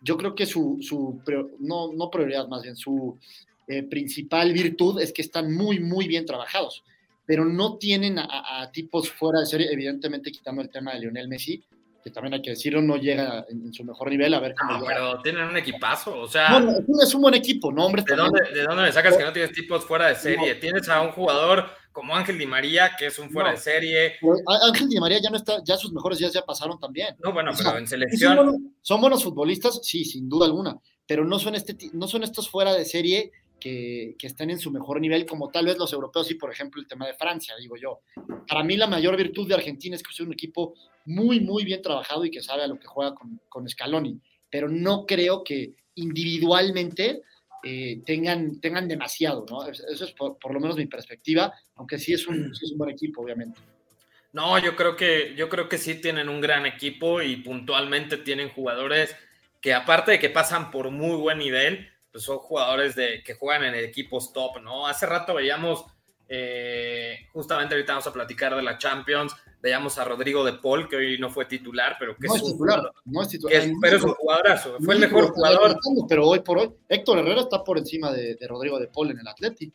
yo 0.01 0.17
creo 0.17 0.35
que 0.35 0.47
su, 0.47 0.79
su 0.81 1.21
no, 1.61 1.93
no 1.93 2.11
prioridad, 2.11 2.49
más 2.49 2.63
bien 2.63 2.77
su 2.77 3.19
eh, 3.67 3.83
principal 3.83 4.53
virtud 4.53 5.01
es 5.01 5.13
que 5.13 5.23
están 5.23 5.55
muy, 5.55 5.81
muy 5.81 6.07
bien 6.07 6.27
trabajados, 6.27 6.85
pero 7.25 7.45
no 7.45 7.79
tienen 7.79 8.19
a, 8.19 8.71
tipos 8.73 9.11
fuera 9.11 9.41
de 9.41 9.47
serie, 9.47 9.73
evidentemente 9.73 10.31
quitando 10.31 10.61
el 10.61 10.69
tema 10.69 10.93
de 10.93 11.01
Lionel 11.01 11.29
Messi, 11.29 11.65
que 12.03 12.11
también 12.11 12.35
hay 12.35 12.43
que 12.43 12.51
decirlo, 12.51 12.83
no 12.83 12.97
llega 12.97 13.47
en, 13.49 13.73
su 13.73 13.83
mejor 13.83 14.11
nivel, 14.11 14.35
a 14.35 14.41
ver 14.41 14.55
cómo 14.55 14.79
no, 14.79 14.85
pero 14.85 15.23
tienen 15.23 15.45
un 15.45 15.57
equipazo, 15.57 16.21
o 16.21 16.29
sea... 16.29 16.63
es 17.03 17.15
un 17.15 17.23
buen 17.23 17.35
equipo, 17.35 17.73
¿no, 17.73 17.87
hombre? 17.87 18.05
¿De 18.07 18.15
dónde, 18.15 18.41
¿De 18.53 18.63
dónde, 18.65 18.83
me 18.83 18.93
sacas 18.93 19.17
que 19.17 19.25
no 19.25 19.33
tienes 19.33 19.53
tipos 19.53 19.87
fuera 19.87 20.09
de 20.09 20.17
serie? 20.17 20.57
Tienes 20.57 20.87
a 20.91 21.01
un 21.01 21.13
jugador 21.13 21.71
como 21.95 22.15
Ángel 22.15 22.37
Di 22.37 22.45
María, 22.45 22.97
que 22.99 23.07
es 23.07 23.19
un 23.21 23.31
fuera 23.31 23.53
de 23.53 23.57
serie. 23.57 24.15
Ángel 24.69 24.89
Di 24.89 24.99
María 24.99 25.21
ya 25.23 25.31
no 25.31 25.37
está, 25.37 25.63
ya 25.65 25.77
sus 25.77 25.93
mejores 25.93 26.19
días 26.19 26.33
ya 26.33 26.43
pasaron 26.43 26.79
también. 26.79 27.15
No, 27.23 27.33
bueno, 27.33 27.53
pero 27.57 27.79
en 27.79 27.87
selección... 27.87 28.75
Son 28.83 29.01
buenos, 29.01 29.23
futbolistas, 29.23 29.81
sí, 29.83 30.05
sin 30.05 30.29
duda 30.29 30.47
alguna, 30.47 30.77
pero 31.07 31.25
no 31.25 31.39
son, 31.39 31.55
este, 31.55 31.77
no 31.93 32.09
son 32.09 32.25
estos 32.25 32.51
fuera 32.51 32.75
de 32.75 32.85
serie 32.85 33.31
que, 33.61 34.17
estén 34.21 34.51
en 34.51 34.59
su 34.59 34.73
mejor 34.73 35.01
nivel, 35.01 35.25
como 35.25 35.51
tal 35.51 35.67
vez 35.67 35.79
los 35.79 35.93
europeos 35.93 36.29
y, 36.33 36.35
por 36.35 36.51
ejemplo, 36.51 36.83
el 36.83 36.89
tema 36.89 37.07
de 37.07 37.15
Francia, 37.15 37.55
digo 37.57 37.77
yo. 37.77 38.01
Para 38.49 38.65
mí 38.65 38.77
la 38.77 38.89
mayor 38.89 39.17
virtud 39.17 39.49
de 39.49 39.55
Argentina 39.55 39.95
es 39.95 40.03
que 40.03 40.11
es 40.11 40.21
un 40.21 40.33
equipo 40.33 40.75
muy, 41.07 41.39
muy 41.39 41.65
bien 41.65 41.81
trabajado 41.81 42.25
y 42.25 42.31
que 42.31 42.43
sabe 42.43 42.65
a 42.65 42.67
lo 42.67 42.79
que 42.79 42.89
juega 42.89 43.15
con, 43.15 43.41
con 43.49 43.69
Scaloni, 43.69 44.21
pero 44.51 44.69
no 44.69 45.07
creo 45.07 45.45
que 45.45 45.75
individualmente 45.95 47.23
eh, 47.65 48.03
tengan, 48.05 48.61
tengan 48.61 48.87
demasiado, 48.87 49.45
¿no? 49.49 49.67
Eso 49.67 50.05
es 50.05 50.13
por, 50.13 50.53
lo 50.53 50.61
menos 50.61 50.77
mi 50.77 50.87
perspectiva, 50.87 51.53
aunque 51.77 51.99
sí 51.99 52.13
es, 52.13 52.27
un, 52.27 52.55
sí 52.55 52.65
es 52.65 52.73
un 52.73 52.79
buen 52.79 52.91
equipo, 52.91 53.23
obviamente. 53.23 53.61
No, 54.33 54.59
yo 54.59 54.75
creo 54.75 54.97
que 54.97 55.35
yo 55.37 55.49
creo 55.49 55.69
que 55.69 55.79
sí 55.79 55.95
tienen 56.01 56.29
un 56.29 56.41
gran 56.41 56.67
equipo 56.67 57.23
y 57.23 57.37
puntualmente 57.37 58.17
tienen 58.17 58.49
jugadores 58.49 59.15
que 59.61 59.73
aparte 59.73 60.11
de 60.11 60.19
que 60.19 60.29
pasan 60.29 60.71
por 60.71 60.91
muy 60.91 61.17
buen 61.17 61.39
nivel, 61.39 61.89
pues 62.11 62.25
son 62.25 62.39
jugadores 62.39 62.95
de, 62.97 63.23
que 63.23 63.35
juegan 63.35 63.65
en 63.65 63.75
equipos 63.75 64.33
top, 64.33 64.61
¿no? 64.61 64.87
Hace 64.87 65.07
rato 65.07 65.35
veíamos, 65.35 65.85
eh, 66.37 67.29
justamente 67.33 67.75
ahorita 67.75 67.93
vamos 67.93 68.07
a 68.07 68.13
platicar 68.13 68.57
de 68.57 68.63
la 68.63 68.77
Champions, 68.77 69.35
veíamos 69.61 69.99
a 69.99 70.05
Rodrigo 70.05 70.45
de 70.45 70.55
Paul, 70.55 70.89
que 70.89 70.97
hoy 70.97 71.19
no 71.19 71.31
fue 71.31 71.45
titular, 71.45 71.97
pero 71.99 72.17
que 72.17 72.27
no 72.27 72.35
es, 72.35 72.43
titular, 72.43 72.93
no 73.05 73.23
es 73.23 73.29
titular. 73.29 73.63
pero 73.81 73.97
es 73.97 74.03
un 74.03 74.15
jugadorazo, 74.15 74.77
fue 74.81 74.95
el 74.95 75.01
mejor 75.01 75.29
jugador. 75.29 75.79
Pero 76.09 76.27
hoy 76.27 76.41
por 76.41 76.59
hoy, 76.59 76.71
Héctor 76.89 77.19
Herrera 77.19 77.43
está 77.43 77.63
por 77.63 77.79
encima 77.79 78.13
de, 78.13 78.37
Rodrigo 78.49 78.79
de 78.79 78.89
Paul 78.89 79.13
en 79.13 79.21
el 79.21 79.29
Atleti. 79.29 79.73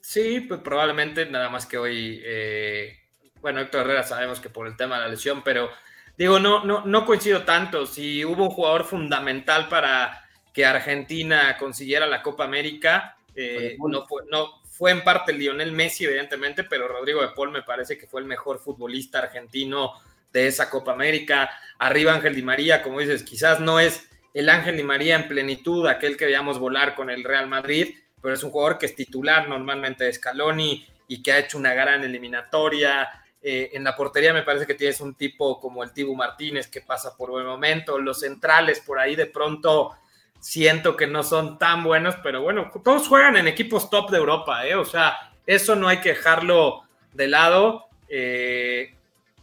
Sí, 0.00 0.40
pues 0.40 0.60
probablemente 0.60 1.26
nada 1.26 1.48
más 1.48 1.66
que 1.66 1.78
hoy, 1.78 2.20
eh, 2.24 2.94
bueno, 3.40 3.60
Héctor 3.60 3.82
Herrera 3.82 4.02
sabemos 4.02 4.40
que 4.40 4.50
por 4.50 4.66
el 4.66 4.76
tema 4.76 4.96
de 4.96 5.02
la 5.02 5.08
lesión, 5.08 5.42
pero 5.42 5.70
digo, 6.16 6.38
no, 6.38 6.64
no, 6.64 6.84
no 6.84 7.06
coincido 7.06 7.44
tanto. 7.44 7.86
Si 7.86 8.24
hubo 8.24 8.44
un 8.44 8.50
jugador 8.50 8.84
fundamental 8.84 9.68
para 9.68 10.24
que 10.52 10.64
Argentina 10.64 11.56
consiguiera 11.58 12.06
la 12.06 12.22
Copa 12.22 12.44
América. 12.44 13.16
Eh, 13.34 13.76
no, 13.78 14.06
fue, 14.06 14.22
no 14.30 14.59
fue 14.80 14.92
en 14.92 15.04
parte 15.04 15.34
Lionel 15.34 15.72
Messi, 15.72 16.06
evidentemente, 16.06 16.64
pero 16.64 16.88
Rodrigo 16.88 17.20
de 17.20 17.28
Paul 17.36 17.50
me 17.50 17.60
parece 17.60 17.98
que 17.98 18.06
fue 18.06 18.22
el 18.22 18.26
mejor 18.26 18.60
futbolista 18.60 19.18
argentino 19.18 19.92
de 20.32 20.46
esa 20.46 20.70
Copa 20.70 20.92
América. 20.92 21.50
Arriba 21.78 22.14
Ángel 22.14 22.34
Di 22.34 22.40
María, 22.40 22.82
como 22.82 22.98
dices, 22.98 23.22
quizás 23.22 23.60
no 23.60 23.78
es 23.78 24.08
el 24.32 24.48
Ángel 24.48 24.78
Di 24.78 24.82
María 24.82 25.16
en 25.16 25.28
plenitud, 25.28 25.86
aquel 25.86 26.16
que 26.16 26.24
veíamos 26.24 26.58
volar 26.58 26.94
con 26.94 27.10
el 27.10 27.24
Real 27.24 27.46
Madrid, 27.46 27.94
pero 28.22 28.32
es 28.32 28.42
un 28.42 28.52
jugador 28.52 28.78
que 28.78 28.86
es 28.86 28.96
titular 28.96 29.50
normalmente 29.50 30.04
de 30.04 30.14
Scaloni 30.14 30.86
y 31.08 31.22
que 31.22 31.32
ha 31.32 31.38
hecho 31.40 31.58
una 31.58 31.74
gran 31.74 32.02
eliminatoria. 32.02 33.06
Eh, 33.42 33.72
en 33.74 33.84
la 33.84 33.94
portería 33.94 34.32
me 34.32 34.44
parece 34.44 34.66
que 34.66 34.74
tienes 34.74 34.98
un 35.02 35.14
tipo 35.14 35.60
como 35.60 35.84
el 35.84 35.92
Tibu 35.92 36.16
Martínez 36.16 36.68
que 36.68 36.80
pasa 36.80 37.14
por 37.18 37.28
buen 37.28 37.44
momento. 37.44 37.98
Los 37.98 38.20
centrales 38.20 38.80
por 38.80 38.98
ahí 38.98 39.14
de 39.14 39.26
pronto 39.26 39.94
siento 40.40 40.96
que 40.96 41.06
no 41.06 41.22
son 41.22 41.58
tan 41.58 41.84
buenos, 41.84 42.16
pero 42.22 42.42
bueno, 42.42 42.70
todos 42.82 43.06
juegan 43.06 43.36
en 43.36 43.46
equipos 43.46 43.90
top 43.90 44.10
de 44.10 44.18
Europa, 44.18 44.66
¿eh? 44.66 44.74
O 44.74 44.84
sea, 44.84 45.32
eso 45.46 45.76
no 45.76 45.88
hay 45.88 45.98
que 45.98 46.10
dejarlo 46.10 46.82
de 47.12 47.28
lado. 47.28 47.86
Eh, 48.08 48.94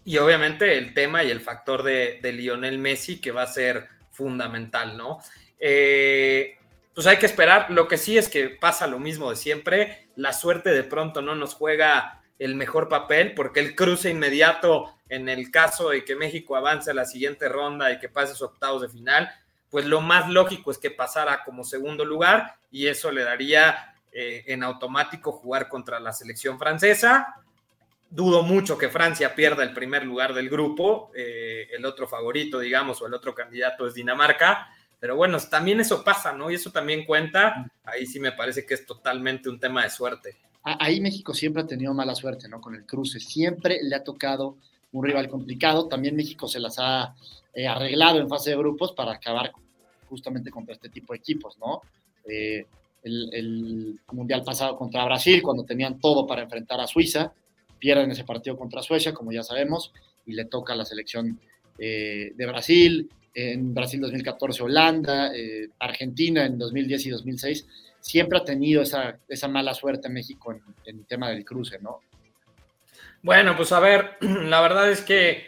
y 0.04 0.18
obviamente 0.18 0.78
el 0.78 0.94
tema 0.94 1.24
y 1.24 1.32
el 1.32 1.42
factor 1.42 1.84
de, 1.84 2.20
Lionel 2.24 2.80
Messi 2.80 3.20
que 3.20 3.32
va 3.32 3.44
a 3.44 3.48
ser 3.48 3.88
fundamental, 4.12 4.98
¿no? 4.98 5.20
Eh, 5.60 6.58
pues 6.94 7.06
hay 7.08 7.18
que 7.18 7.26
esperar. 7.26 7.70
Lo 7.70 7.88
que 7.88 7.98
sí 7.98 8.18
es 8.18 8.30
que 8.30 8.50
pasa 8.50 8.88
lo 8.88 9.00
mismo 9.00 9.30
de 9.30 9.36
siempre. 9.36 10.08
La 10.16 10.34
suerte 10.34 10.72
de 10.72 10.84
pronto 10.84 11.22
no 11.22 11.36
nos 11.36 11.54
juega 11.54 12.22
el 12.40 12.56
mejor 12.56 12.88
papel 12.88 13.34
porque 13.34 13.60
el 13.60 13.76
cruce 13.76 14.10
inmediato 14.10 14.94
en 15.10 15.30
el 15.30 15.52
caso 15.52 15.90
de 15.90 16.04
que 16.04 16.16
México 16.16 16.56
avance 16.56 16.92
a 16.92 16.94
la 16.94 17.06
siguiente 17.06 17.50
ronda 17.50 17.92
y 17.92 18.00
que 18.00 18.10
pase 18.10 18.34
sus 18.34 18.44
octavos 18.44 18.82
de 18.82 18.90
final, 18.90 19.30
pues 19.70 19.86
lo 19.86 20.02
más 20.02 20.30
lógico 20.30 20.72
es 20.72 20.78
que 20.78 20.92
pasara 20.92 21.44
como 21.44 21.64
segundo 21.64 22.06
lugar 22.06 22.56
y 22.72 22.88
eso 22.88 23.12
le 23.12 23.24
daría 23.24 23.96
eh, 24.12 24.44
en 24.48 24.64
automático 24.64 25.32
jugar 25.32 25.68
contra 25.68 26.00
la 26.00 26.14
selección 26.14 26.58
francesa. 26.58 27.36
Dudo 28.10 28.42
mucho 28.44 28.78
que 28.78 28.90
Francia 28.90 29.36
pierda 29.36 29.64
el 29.64 29.74
primer 29.74 30.06
lugar 30.06 30.34
del 30.34 30.50
grupo. 30.50 31.12
Eh, 31.14 31.68
el 31.72 31.86
otro 31.86 32.08
favorito, 32.08 32.60
digamos, 32.60 33.02
o 33.02 33.08
el 33.08 33.14
otro 33.14 33.36
candidato 33.36 33.86
es 33.86 33.94
Dinamarca. 33.94 34.70
Pero 35.00 35.16
bueno, 35.16 35.38
también 35.40 35.80
eso 35.82 36.04
pasa, 36.04 36.32
¿no? 36.32 36.50
Y 36.50 36.56
eso 36.56 36.72
también 36.72 37.06
cuenta. 37.06 37.70
Ahí 37.84 38.06
sí 38.06 38.20
me 38.20 38.32
parece 38.32 38.66
que 38.66 38.74
es 38.74 38.86
totalmente 38.86 39.50
un 39.50 39.60
tema 39.60 39.84
de 39.84 39.90
suerte. 39.90 40.38
Ahí 40.64 41.00
México 41.00 41.34
siempre 41.34 41.64
ha 41.64 41.68
tenido 41.68 41.94
mala 41.94 42.16
suerte, 42.16 42.48
¿no? 42.48 42.60
Con 42.60 42.76
el 42.76 42.86
cruce. 42.86 43.20
Siempre 43.20 43.80
le 43.84 43.96
ha 43.96 44.04
tocado 44.04 44.58
un 44.92 45.06
rival 45.06 45.30
complicado. 45.30 45.88
También 45.88 46.16
México 46.16 46.48
se 46.48 46.60
las 46.60 46.78
ha 46.80 47.14
eh, 47.54 47.68
arreglado 47.68 48.20
en 48.20 48.30
fase 48.30 48.52
de 48.52 48.58
grupos 48.58 48.92
para 48.92 49.14
acabar 49.14 49.52
justamente 50.10 50.52
contra 50.52 50.74
este 50.74 50.90
tipo 50.90 51.14
de 51.14 51.20
equipos, 51.20 51.58
¿no? 51.58 51.82
Eh, 52.30 52.66
el, 53.04 54.00
Mundial 54.12 54.44
pasado 54.44 54.78
contra 54.78 55.06
Brasil, 55.06 55.42
cuando 55.42 55.64
tenían 55.64 56.00
todo 56.00 56.26
para 56.26 56.44
enfrentar 56.44 56.80
a 56.80 56.88
Suiza, 56.88 57.34
pierden 57.80 58.12
ese 58.12 58.24
partido 58.24 58.58
contra 58.58 58.82
Suecia, 58.82 59.14
como 59.14 59.32
ya 59.32 59.44
sabemos, 59.44 59.94
y 60.26 60.34
le 60.34 60.46
toca 60.46 60.74
a 60.74 60.76
la 60.76 60.86
selección 60.86 61.40
eh, 61.78 62.32
de 62.36 62.46
Brasil, 62.46 63.10
en 63.34 63.74
Brasil 63.74 64.02
2014 64.02 64.64
Holanda, 64.64 65.32
Argentina 65.78 66.46
en 66.46 66.58
2010 66.58 67.06
y 67.06 67.10
2006, 67.12 67.68
siempre 68.00 68.40
ha 68.40 68.44
tenido 68.44 68.82
esa, 68.82 69.48
mala 69.48 69.74
suerte 69.74 70.10
México 70.10 70.56
en, 70.86 71.04
tema 71.04 71.30
del 71.30 71.46
cruce, 71.46 71.80
¿no? 71.80 72.00
Bueno, 73.22 73.56
pues 73.56 73.72
a 73.72 73.80
ver, 73.80 74.18
la 74.22 74.62
verdad 74.62 74.90
es 74.90 75.02
que 75.02 75.46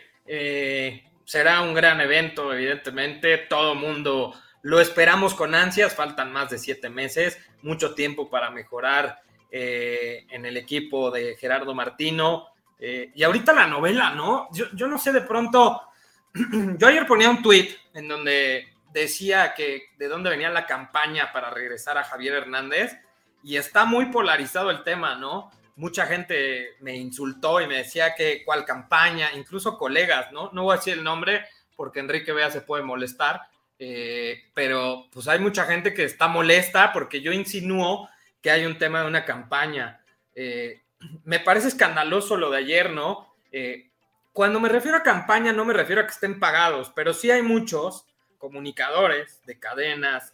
será 1.30 1.62
un 1.62 1.76
gran 1.76 2.02
evento, 2.02 2.52
evidentemente, 2.52 3.38
todo 3.38 3.76
mundo 3.76 4.34
lo 4.64 4.80
esperamos 4.80 5.36
con 5.36 5.54
ansias, 5.54 5.94
faltan 5.96 6.34
más 6.34 6.50
de 6.50 6.58
siete 6.58 6.90
meses, 6.90 7.38
mucho 7.62 7.94
tiempo 7.94 8.32
para 8.32 8.50
mejorar 8.50 9.22
eh, 9.52 10.26
en 10.32 10.48
el 10.48 10.58
equipo 10.58 11.12
de 11.12 11.38
Gerardo 11.38 11.76
Martino. 11.76 12.48
y 12.80 13.22
ahorita 13.22 13.54
la 13.54 13.68
novela, 13.68 14.16
¿no? 14.16 14.48
Yo, 14.54 14.66
yo 14.74 14.88
no 14.88 14.98
sé 14.98 15.12
de 15.12 15.22
pronto 15.22 15.84
yo 16.78 16.88
ayer 16.88 17.06
ponía 17.06 17.30
un 17.30 17.44
tweet 17.44 17.76
en 17.94 18.08
donde 18.08 18.74
decía 18.92 19.54
que 19.54 19.90
de 20.00 20.08
dónde 20.08 20.32
venía 20.32 20.50
la 20.50 20.66
campaña 20.66 21.32
para 21.32 21.52
regresar 21.52 22.00
a 22.00 22.04
Javier 22.04 22.34
Hernández 22.34 22.98
y 23.44 23.58
está 23.58 23.86
muy 23.86 24.06
polarizado 24.08 24.72
el 24.72 24.84
tema, 24.84 25.14
¿no? 25.14 25.52
Mucha 25.80 26.06
gente 26.08 26.76
me 26.82 26.98
insultó 26.98 27.62
y 27.62 27.68
me 27.68 27.78
decía 27.78 28.14
que 28.14 28.44
cuál 28.44 28.66
campaña, 28.66 29.32
incluso 29.34 29.78
colegas, 29.78 30.30
¿no? 30.34 30.50
No 30.52 30.64
voy 30.64 30.74
a 30.74 30.78
decir 30.78 30.96
el 30.96 31.06
nombre 31.06 31.46
porque 31.78 32.02
Enrique 32.02 32.34
Vea 32.34 32.52
se 32.52 32.60
puede 32.60 32.84
molestar, 32.84 33.44
eh, 33.80 34.44
pero 34.54 35.06
pues 35.10 35.30
hay 35.30 35.40
mucha 35.40 35.64
gente 35.64 35.94
que 35.94 36.04
está 36.04 36.28
molesta 36.28 36.92
porque 36.92 37.22
yo 37.22 37.32
insinúo 37.32 38.10
que 38.42 38.52
hay 38.52 38.66
un 38.66 38.78
tema 38.78 39.00
de 39.00 39.08
una 39.08 39.24
campaña. 39.24 40.02
Eh, 40.36 40.82
me 41.24 41.40
parece 41.40 41.70
escandaloso 41.70 42.36
lo 42.36 42.52
de 42.52 42.58
ayer, 42.58 42.92
¿no? 42.92 43.34
Eh, 43.54 43.88
cuando 44.34 44.60
me 44.60 44.68
refiero 44.68 44.98
a 44.98 45.04
campaña, 45.04 45.54
no 45.54 45.64
me 45.64 45.74
refiero 45.74 46.02
a 46.02 46.06
que 46.06 46.12
estén 46.12 46.42
pagados, 46.42 46.92
pero 46.94 47.14
sí 47.14 47.32
hay 47.32 47.42
muchos 47.42 48.06
comunicadores 48.38 49.42
de 49.46 49.58
cadenas 49.58 50.34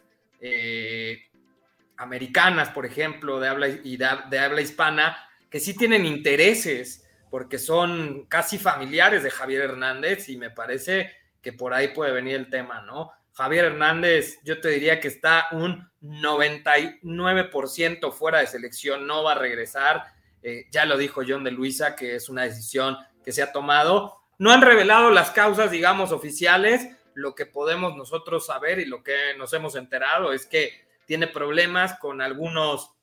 americanas, 1.97 2.69
por 2.69 2.85
ejemplo, 2.85 3.39
de 3.39 3.47
habla, 3.47 3.67
y 3.67 3.97
de, 3.97 4.05
habla 4.39 4.61
hispana, 4.61 5.17
que 5.55 5.61
sí 5.61 5.73
tienen 5.73 6.05
intereses, 6.05 7.07
porque 7.29 7.57
son 7.59 8.25
casi 8.25 8.57
familiares 8.57 9.23
de 9.23 9.31
Javier 9.31 9.61
Hernández, 9.61 10.27
y 10.27 10.35
me 10.35 10.49
parece 10.49 11.13
que 11.41 11.53
por 11.53 11.73
ahí 11.73 11.93
puede 11.93 12.11
venir 12.11 12.35
el 12.35 12.49
tema, 12.49 12.81
¿no? 12.81 13.13
Javier 13.31 13.63
Hernández, 13.63 14.41
yo 14.43 14.59
te 14.59 14.67
diría 14.67 14.99
que 14.99 15.07
está 15.07 15.47
un 15.53 15.89
99% 16.01 18.11
fuera 18.11 18.39
de 18.39 18.47
selección, 18.47 19.07
no 19.07 19.23
va 19.23 19.31
a 19.31 19.39
regresar. 19.39 20.03
Eh, 20.43 20.65
ya 20.71 20.83
lo 20.83 20.97
dijo 20.97 21.21
John 21.25 21.45
de 21.45 21.51
Luisa, 21.51 21.95
que 21.95 22.15
es 22.15 22.27
una 22.27 22.41
decisión 22.41 22.97
que 23.23 23.31
se 23.31 23.41
ha 23.41 23.53
tomado. 23.53 24.17
No 24.37 24.51
han 24.51 24.61
revelado 24.61 25.09
las 25.09 25.31
causas, 25.31 25.71
digamos, 25.71 26.11
oficiales. 26.11 26.85
Lo 27.13 27.33
que 27.33 27.45
podemos 27.45 27.95
nosotros 27.95 28.45
saber 28.45 28.79
y 28.79 28.85
lo 28.87 29.03
que 29.03 29.15
nos 29.37 29.53
hemos 29.53 29.77
enterado 29.77 30.33
es 30.33 30.47
que 30.47 30.85
tiene 31.05 31.27
problemas 31.27 31.97
con 31.97 32.21
algunos 32.21 32.94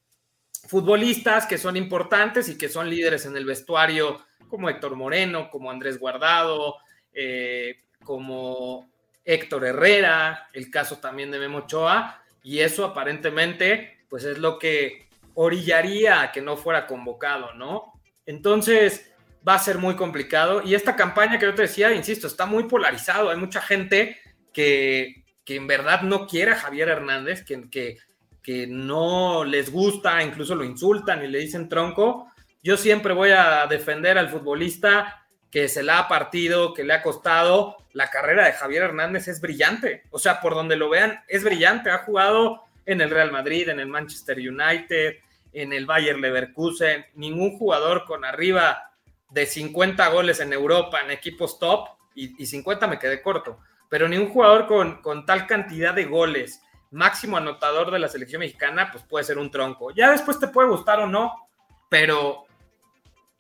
futbolistas 0.67 1.47
que 1.47 1.59
son 1.59 1.77
importantes 1.77 2.49
y 2.49 2.57
que 2.57 2.69
son 2.69 2.89
líderes 2.89 3.27
en 3.27 3.37
el 3.37 3.45
vestuario, 3.45 4.25
como 4.49 4.69
Héctor 4.69 4.97
Moreno, 4.97 5.49
como 5.51 5.71
Andrés 5.71 5.99
Guardado, 5.99 6.77
eh, 7.13 7.81
como 8.05 8.91
Héctor 9.25 9.65
Herrera, 9.65 10.49
el 10.53 10.71
caso 10.71 10.99
también 10.99 11.31
de 11.31 11.39
Memo 11.39 11.59
Ochoa, 11.59 12.23
y 12.43 12.59
eso 12.59 12.85
aparentemente, 12.85 14.05
pues 14.09 14.25
es 14.25 14.39
lo 14.39 14.59
que 14.59 15.09
orillaría 15.35 16.23
a 16.23 16.33
que 16.33 16.43
no 16.43 16.57
fuera 16.57 16.87
convocado, 16.87 17.55
¿no? 17.55 17.93
Entonces, 18.27 19.13
va 19.47 19.55
a 19.55 19.59
ser 19.59 19.79
muy 19.79 19.97
complicado. 19.97 20.63
Y 20.63 20.75
esta 20.75 20.97
campaña 20.97 21.39
que 21.39 21.47
yo 21.47 21.55
te 21.55 21.63
decía, 21.63 21.93
insisto, 21.93 22.27
está 22.27 22.47
muy 22.47 22.65
polarizado. 22.65 23.31
Hay 23.31 23.37
mucha 23.37 23.61
gente 23.61 24.19
que, 24.53 25.25
que 25.45 25.57
en 25.57 25.67
verdad 25.67 26.03
no 26.03 26.27
quiere 26.27 26.53
a 26.53 26.57
Javier 26.57 26.89
Hernández, 26.89 27.45
que, 27.45 27.69
que, 27.71 27.99
que 28.43 28.67
no 28.67 29.45
les 29.45 29.71
gusta, 29.71 30.23
incluso 30.23 30.55
lo 30.55 30.65
insultan 30.65 31.25
y 31.25 31.29
le 31.29 31.39
dicen 31.39 31.69
tronco. 31.69 32.29
Yo 32.63 32.77
siempre 32.77 33.15
voy 33.15 33.31
a 33.31 33.67
defender 33.69 34.19
al 34.19 34.29
futbolista 34.29 35.27
que 35.51 35.69
se 35.69 35.83
la 35.83 35.99
ha 35.99 36.09
partido, 36.09 36.75
que 36.75 36.85
le 36.85 36.95
ha 36.95 37.03
costado. 37.03 37.77
La 37.93 38.11
carrera 38.11 38.47
de 38.47 38.53
Javier 38.53 38.85
Hernández 38.85 39.29
es 39.29 39.41
brillante. 39.41 40.03
O 40.11 40.19
sea, 40.19 40.41
por 40.41 40.55
donde 40.55 40.77
lo 40.77 40.89
vean, 40.89 41.21
es 41.29 41.45
brillante. 41.45 41.91
Ha 41.91 41.99
jugado 41.99 42.63
en 42.87 43.01
el 43.01 43.11
Real 43.11 43.31
Madrid, 43.31 43.69
en 43.69 43.79
el 43.79 43.87
Manchester 43.87 44.39
United, 44.39 45.17
en 45.53 45.73
el 45.73 45.87
Bayer 45.87 46.19
Leverkusen. 46.19 47.05
Ningún 47.15 47.59
jugador 47.59 48.05
con 48.05 48.25
arriba 48.25 48.93
de 49.33 49.47
50 49.47 50.09
goles 50.09 50.41
en 50.41 50.53
Europa 50.53 51.01
en 51.01 51.11
equipos 51.11 51.59
top 51.59 51.89
y, 52.15 52.47
50 52.47 52.87
me 52.87 52.99
quedé 52.99 53.23
corto, 53.23 53.59
pero 53.89 54.09
ni 54.09 54.19
un 54.19 54.29
jugador 54.29 54.67
con, 54.67 55.01
con, 55.01 55.25
tal 55.25 55.47
cantidad 55.47 55.95
de 55.95 56.05
goles, 56.05 56.62
máximo 56.93 57.37
anotador 57.37 57.91
de 57.91 57.99
la 57.99 58.09
selección 58.09 58.41
mexicana, 58.41 58.91
pues 58.93 59.05
puede 59.05 59.25
ser 59.25 59.39
un 59.39 59.51
tronco. 59.51 59.91
Ya 59.91 60.11
después 60.11 60.39
te 60.39 60.49
puede 60.49 60.69
gustar 60.69 61.01
o 61.01 61.07
no, 61.07 61.49
pero 61.89 62.47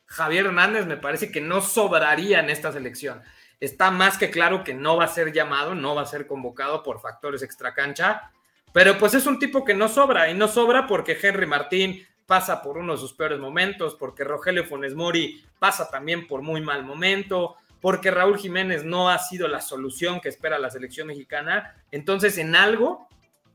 Javier 0.06 0.46
Hernández 0.46 0.86
me 0.86 0.96
parece 0.96 1.30
que 1.30 1.40
no 1.40 1.60
sobraría 1.60 2.40
en 2.40 2.50
esta 2.50 2.72
selección. 2.72 3.22
Está 3.60 3.90
más 3.90 4.18
que 4.18 4.30
claro 4.30 4.64
que 4.64 4.74
no 4.74 4.96
va 4.96 5.04
a 5.04 5.08
ser 5.08 5.32
llamado, 5.32 5.74
no 5.74 5.94
va 5.94 6.02
a 6.02 6.06
ser 6.06 6.26
convocado 6.26 6.82
por 6.82 7.00
factores 7.00 7.42
extracancha, 7.42 8.32
pero 8.72 8.98
pues 8.98 9.14
es 9.14 9.26
un 9.26 9.38
tipo 9.38 9.64
que 9.64 9.74
no 9.74 9.88
sobra 9.88 10.30
y 10.30 10.34
no 10.34 10.48
sobra 10.48 10.86
porque 10.86 11.16
Henry 11.20 11.46
Martín 11.46 12.06
pasa 12.26 12.62
por 12.62 12.78
uno 12.78 12.94
de 12.94 12.98
sus 12.98 13.12
peores 13.12 13.38
momentos, 13.38 13.94
porque 13.94 14.24
Rogelio 14.24 14.64
Funes 14.64 14.94
Mori 14.94 15.44
pasa 15.58 15.90
también 15.90 16.26
por 16.26 16.42
muy 16.42 16.60
mal 16.60 16.84
momento, 16.84 17.56
porque 17.80 18.10
Raúl 18.10 18.38
Jiménez 18.38 18.84
no 18.84 19.10
ha 19.10 19.18
sido 19.18 19.48
la 19.48 19.60
solución 19.60 20.20
que 20.20 20.28
espera 20.28 20.58
la 20.58 20.70
selección 20.70 21.08
mexicana. 21.08 21.74
Entonces, 21.90 22.38
en 22.38 22.56
algo 22.56 23.08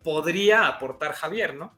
podría 0.08 0.68
aportar 0.70 1.12
Javier, 1.12 1.54
¿no? 1.54 1.74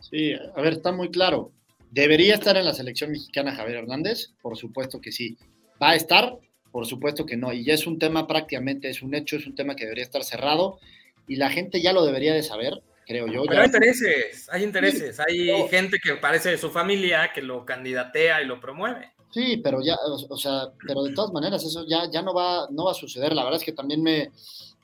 Sí, 0.00 0.34
a 0.34 0.60
ver, 0.60 0.74
está 0.74 0.92
muy 0.92 1.10
claro. 1.10 1.50
¿Debería 1.90 2.34
estar 2.34 2.54
en 2.58 2.66
la 2.66 2.74
selección 2.74 3.10
mexicana 3.10 3.54
Javier 3.54 3.78
Hernández? 3.78 4.32
Por 4.42 4.58
supuesto 4.58 5.00
que 5.00 5.10
sí. 5.10 5.38
¿Va 5.82 5.92
a 5.92 5.94
estar? 5.94 6.36
Por 6.72 6.84
supuesto 6.84 7.24
que 7.24 7.38
no. 7.38 7.54
Y 7.54 7.64
ya 7.64 7.72
es 7.72 7.86
un 7.86 7.98
tema 7.98 8.26
prácticamente, 8.26 8.90
es 8.90 9.00
un 9.00 9.14
hecho, 9.14 9.36
es 9.36 9.46
un 9.46 9.54
tema 9.54 9.76
que 9.76 9.84
debería 9.84 10.04
estar 10.04 10.22
cerrado 10.24 10.78
y 11.26 11.36
la 11.36 11.48
gente 11.48 11.80
ya 11.80 11.94
lo 11.94 12.04
debería 12.04 12.34
de 12.34 12.42
saber 12.42 12.82
creo 13.06 13.26
yo. 13.26 13.44
Pero 13.48 13.62
hay 13.62 13.66
intereses, 13.66 14.48
hay 14.52 14.62
intereses, 14.62 15.18
hay 15.18 15.48
gente 15.70 15.98
que 16.04 16.16
parece 16.16 16.50
de 16.50 16.58
su 16.58 16.70
familia 16.70 17.32
que 17.34 17.40
lo 17.40 17.64
candidatea 17.64 18.42
y 18.42 18.46
lo 18.46 18.60
promueve. 18.60 19.14
Sí, 19.30 19.56
pero 19.56 19.80
ya, 19.82 19.96
o, 20.28 20.36
sea, 20.36 20.68
pero 20.86 21.02
de 21.02 21.14
todas 21.14 21.32
maneras 21.32 21.64
eso 21.64 21.86
ya, 21.88 22.10
ya 22.12 22.20
no, 22.20 22.34
va, 22.34 22.68
no 22.70 22.84
va 22.84 22.90
a 22.90 22.94
suceder. 22.94 23.32
La 23.32 23.42
verdad 23.42 23.58
es 23.58 23.64
que 23.64 23.72
también 23.72 24.02
me, 24.02 24.30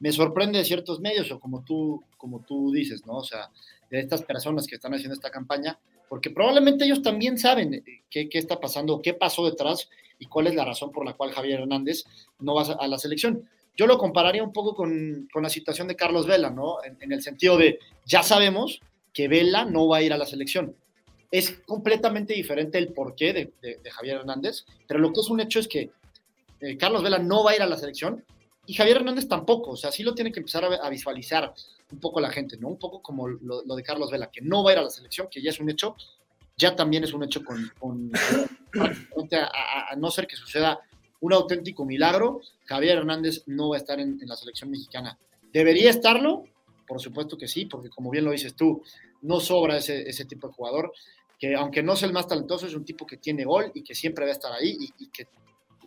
me 0.01 0.13
sorprende 0.13 0.59
de 0.59 0.65
ciertos 0.65 1.01
medios, 1.01 1.31
o 1.31 1.41
como 1.41 1.65
tú, 1.65 2.03
como 2.17 2.41
tú 2.41 2.73
dices, 2.73 3.07
¿no? 3.07 3.19
O 3.19 3.25
sea, 3.25 3.51
de 3.91 4.01
estas 4.01 4.23
personas 4.23 4.67
que 4.67 4.75
están 4.75 4.95
haciendo 4.95 5.15
esta 5.15 5.31
campaña, 5.31 5.79
porque 6.09 6.31
probablemente 6.31 6.85
ellos 6.85 7.03
también 7.03 7.39
saben 7.39 7.75
eh, 7.75 7.85
qué, 8.11 8.29
qué 8.29 8.39
está 8.39 8.61
pasando, 8.61 9.01
qué 9.03 9.15
pasó 9.15 9.45
detrás 9.45 9.89
y 10.19 10.27
cuál 10.27 10.47
es 10.47 10.55
la 10.55 10.65
razón 10.65 10.93
por 10.93 11.05
la 11.05 11.15
cual 11.15 11.33
Javier 11.33 11.61
Hernández 11.61 12.05
no 12.41 12.55
va 12.55 12.63
a 12.63 12.89
la 12.89 12.99
selección. 12.99 13.49
Yo 13.77 13.87
lo 13.87 13.99
compararía 13.99 14.43
un 14.43 14.53
poco 14.53 14.75
con, 14.75 15.29
con 15.33 15.43
la 15.43 15.51
situación 15.51 15.89
de 15.89 15.97
Carlos 15.97 16.27
Vela, 16.27 16.51
¿no? 16.51 16.77
En, 16.83 17.13
el 17.13 17.23
sentido 17.23 17.59
de, 17.59 17.79
ya 18.07 18.23
sabemos 18.23 18.81
que 19.13 19.29
Vela 19.29 19.65
no 19.65 19.89
va 19.89 19.99
a 19.99 20.03
ir 20.03 20.13
a 20.13 20.19
la 20.19 20.27
selección. 20.27 20.75
Es 21.31 21.51
completamente 21.67 22.33
diferente 22.33 22.79
el 22.79 22.93
porqué 22.93 23.33
de, 23.33 23.53
de, 23.61 23.79
de 23.83 23.91
Javier 23.91 24.17
Hernández, 24.19 24.65
pero 24.87 25.01
lo 25.01 25.13
que 25.13 25.21
es 25.21 25.29
un 25.29 25.41
hecho 25.41 25.59
es 25.59 25.69
que 25.69 25.91
eh, 26.61 26.77
Carlos 26.79 27.03
Vela 27.03 27.19
no 27.19 27.45
va 27.45 27.51
a 27.51 27.57
ir 27.57 27.63
a 27.63 27.67
la 27.67 27.77
selección 27.77 28.25
y 28.67 28.75
Javier 28.75 28.99
Hernández 28.99 29.29
tampoco, 29.29 29.73
o 29.73 29.77
sea, 29.77 29.93
sí 29.93 30.03
lo 30.03 30.15
tiene 30.15 30.33
que 30.33 30.41
empezar 30.41 30.65
a, 30.65 30.91
visualizar 30.91 31.55
un 31.93 32.01
poco 32.01 32.21
la 32.21 32.31
gente, 32.31 32.57
¿no? 32.57 32.69
Un 32.69 32.79
poco 32.79 33.01
como 33.01 33.29
lo, 33.29 33.63
de 33.63 33.83
Carlos 33.83 34.11
Vela, 34.11 34.31
que 34.31 34.41
no 34.41 34.65
va 34.65 34.71
a 34.71 34.73
ir 34.75 34.79
a 34.81 34.83
la 34.83 34.91
selección, 34.91 35.29
que 35.31 35.41
ya 35.41 35.51
es 35.51 35.61
un 35.61 35.71
hecho, 35.71 35.97
ya 36.57 36.75
también 36.75 37.05
es 37.05 37.13
un 37.13 37.23
hecho 37.23 37.45
con, 37.45 38.11
a, 39.33 39.97
no 39.97 40.11
ser 40.11 40.27
que 40.27 40.37
suceda 40.37 40.81
un 41.21 41.33
auténtico 41.33 41.85
milagro, 41.85 42.41
Javier 42.65 42.99
Hernández 42.99 43.45
no 43.47 43.71
va 43.71 43.77
a 43.77 43.79
estar 43.79 44.01
en, 44.01 44.19
la 44.23 44.37
selección 44.37 44.71
mexicana. 44.71 45.19
¿Debería 45.53 45.91
estarlo? 45.91 46.45
Por 46.87 47.01
supuesto 47.01 47.39
que 47.39 47.49
sí, 47.49 47.67
porque 47.67 47.89
como 47.89 48.11
bien 48.11 48.25
lo 48.25 48.33
dices 48.33 48.55
tú, 48.55 48.83
no 49.23 49.41
sobra 49.41 49.77
ese, 49.77 50.25
tipo 50.25 50.49
de 50.49 50.55
jugador, 50.55 50.93
que 51.39 51.55
aunque 51.55 51.83
no 51.83 51.95
sea 51.95 52.09
el 52.09 52.15
más 52.15 52.27
talentoso, 52.27 52.67
es 52.67 52.75
un 52.75 52.85
tipo 52.85 53.07
que 53.07 53.17
tiene 53.17 53.45
gol 53.45 53.71
y 53.75 53.83
que 53.83 53.95
siempre 53.95 54.25
va 54.25 54.31
a 54.31 54.35
estar 54.35 54.53
ahí 54.53 54.77
y 54.99 55.09
que 55.09 55.29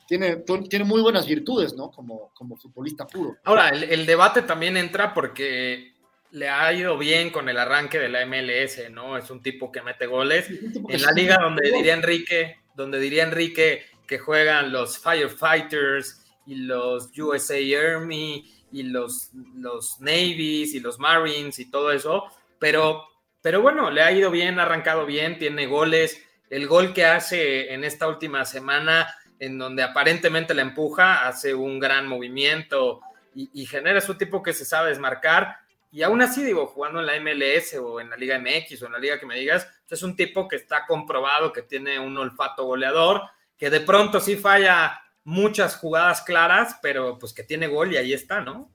tiene, 0.10 0.38
tiene 0.68 0.86
muy 0.86 1.04
buenas 1.04 1.28
virtudes, 1.28 1.76
¿no? 1.76 1.92
Como, 1.92 2.32
como 2.34 2.58
futbolista 2.58 3.06
puro. 3.06 3.38
Ahora, 3.44 3.70
el, 3.70 3.84
el, 3.84 4.08
debate 4.08 4.42
también 4.42 4.76
entra 4.76 5.14
porque 5.14 5.94
le 6.32 6.50
ha 6.50 6.74
ido 6.74 6.98
bien 6.98 7.30
con 7.30 7.48
el 7.48 7.60
arranque 7.60 8.00
de 8.00 8.10
la 8.10 8.26
MLS, 8.26 8.90
¿no? 8.90 9.20
Es 9.20 9.30
un 9.30 9.44
tipo 9.44 9.72
que 9.72 9.84
mete 9.84 10.08
goles. 10.08 10.48
Sí, 10.48 10.60
en 10.90 11.02
la 11.04 11.12
liga 11.12 11.38
donde 11.40 11.72
diría 11.72 11.94
Enrique, 11.94 12.58
donde 12.74 13.00
diría 13.00 13.22
Enrique 13.22 13.86
que 14.08 14.18
juegan 14.18 14.72
los 14.72 14.98
Firefighters 14.98 16.26
y 16.48 16.56
los 16.56 17.16
USA 17.16 17.60
Army 17.80 18.52
y 18.72 18.82
los, 18.82 19.30
los 19.54 20.00
Navies 20.00 20.74
y 20.74 20.80
los 20.80 20.98
Marines 20.98 21.60
y 21.60 21.70
todo 21.70 21.92
eso, 21.92 22.24
pero, 22.58 23.06
pero 23.44 23.62
bueno, 23.62 23.92
le 23.92 24.02
ha 24.02 24.12
ido 24.12 24.32
bien, 24.32 24.60
ha 24.60 24.64
arrancado 24.64 25.06
bien, 25.06 25.38
tiene 25.38 25.68
goles. 25.68 26.20
El 26.50 26.66
gol 26.66 26.96
que 26.96 27.06
hace 27.06 27.76
en 27.76 27.84
esta 27.84 28.08
última 28.08 28.44
semana 28.44 29.08
en 29.40 29.58
donde 29.58 29.84
aparentemente 29.84 30.54
la 30.54 30.62
empuja, 30.62 31.28
hace 31.28 31.56
un 31.56 31.80
gran 31.80 32.08
movimiento 32.08 33.02
y, 33.34 33.66
genera 33.66 34.02
su 34.02 34.16
tipo 34.16 34.44
que 34.44 34.54
se 34.54 34.66
sabe 34.66 34.90
desmarcar. 34.90 35.56
Y 35.92 36.04
aún 36.04 36.22
así, 36.22 36.44
digo, 36.44 36.68
jugando 36.68 37.00
en 37.00 37.06
la 37.06 37.20
MLS 37.20 37.74
o 37.76 38.02
en 38.02 38.10
la 38.10 38.18
Liga 38.18 38.38
MX 38.38 38.82
o 38.82 38.86
en 38.88 38.92
la 38.92 39.00
liga 39.00 39.20
que 39.20 39.26
me 39.26 39.40
digas, 39.40 39.68
es 39.90 40.04
un 40.04 40.16
tipo 40.16 40.48
que 40.48 40.58
está 40.58 40.86
comprobado 40.86 41.54
que 41.54 41.64
tiene 41.64 42.00
un 42.00 42.18
olfato 42.18 42.66
goleador, 42.66 43.22
que 43.58 43.70
de 43.70 43.80
pronto 43.80 44.20
sí 44.20 44.36
falla 44.36 45.02
muchas 45.24 45.78
jugadas 45.78 46.22
claras, 46.22 46.78
pero 46.82 47.18
pues 47.18 47.34
que 47.34 47.44
tiene 47.44 47.68
gol 47.68 47.94
y 47.94 47.98
ahí 47.98 48.14
está, 48.14 48.42
¿no? 48.42 48.72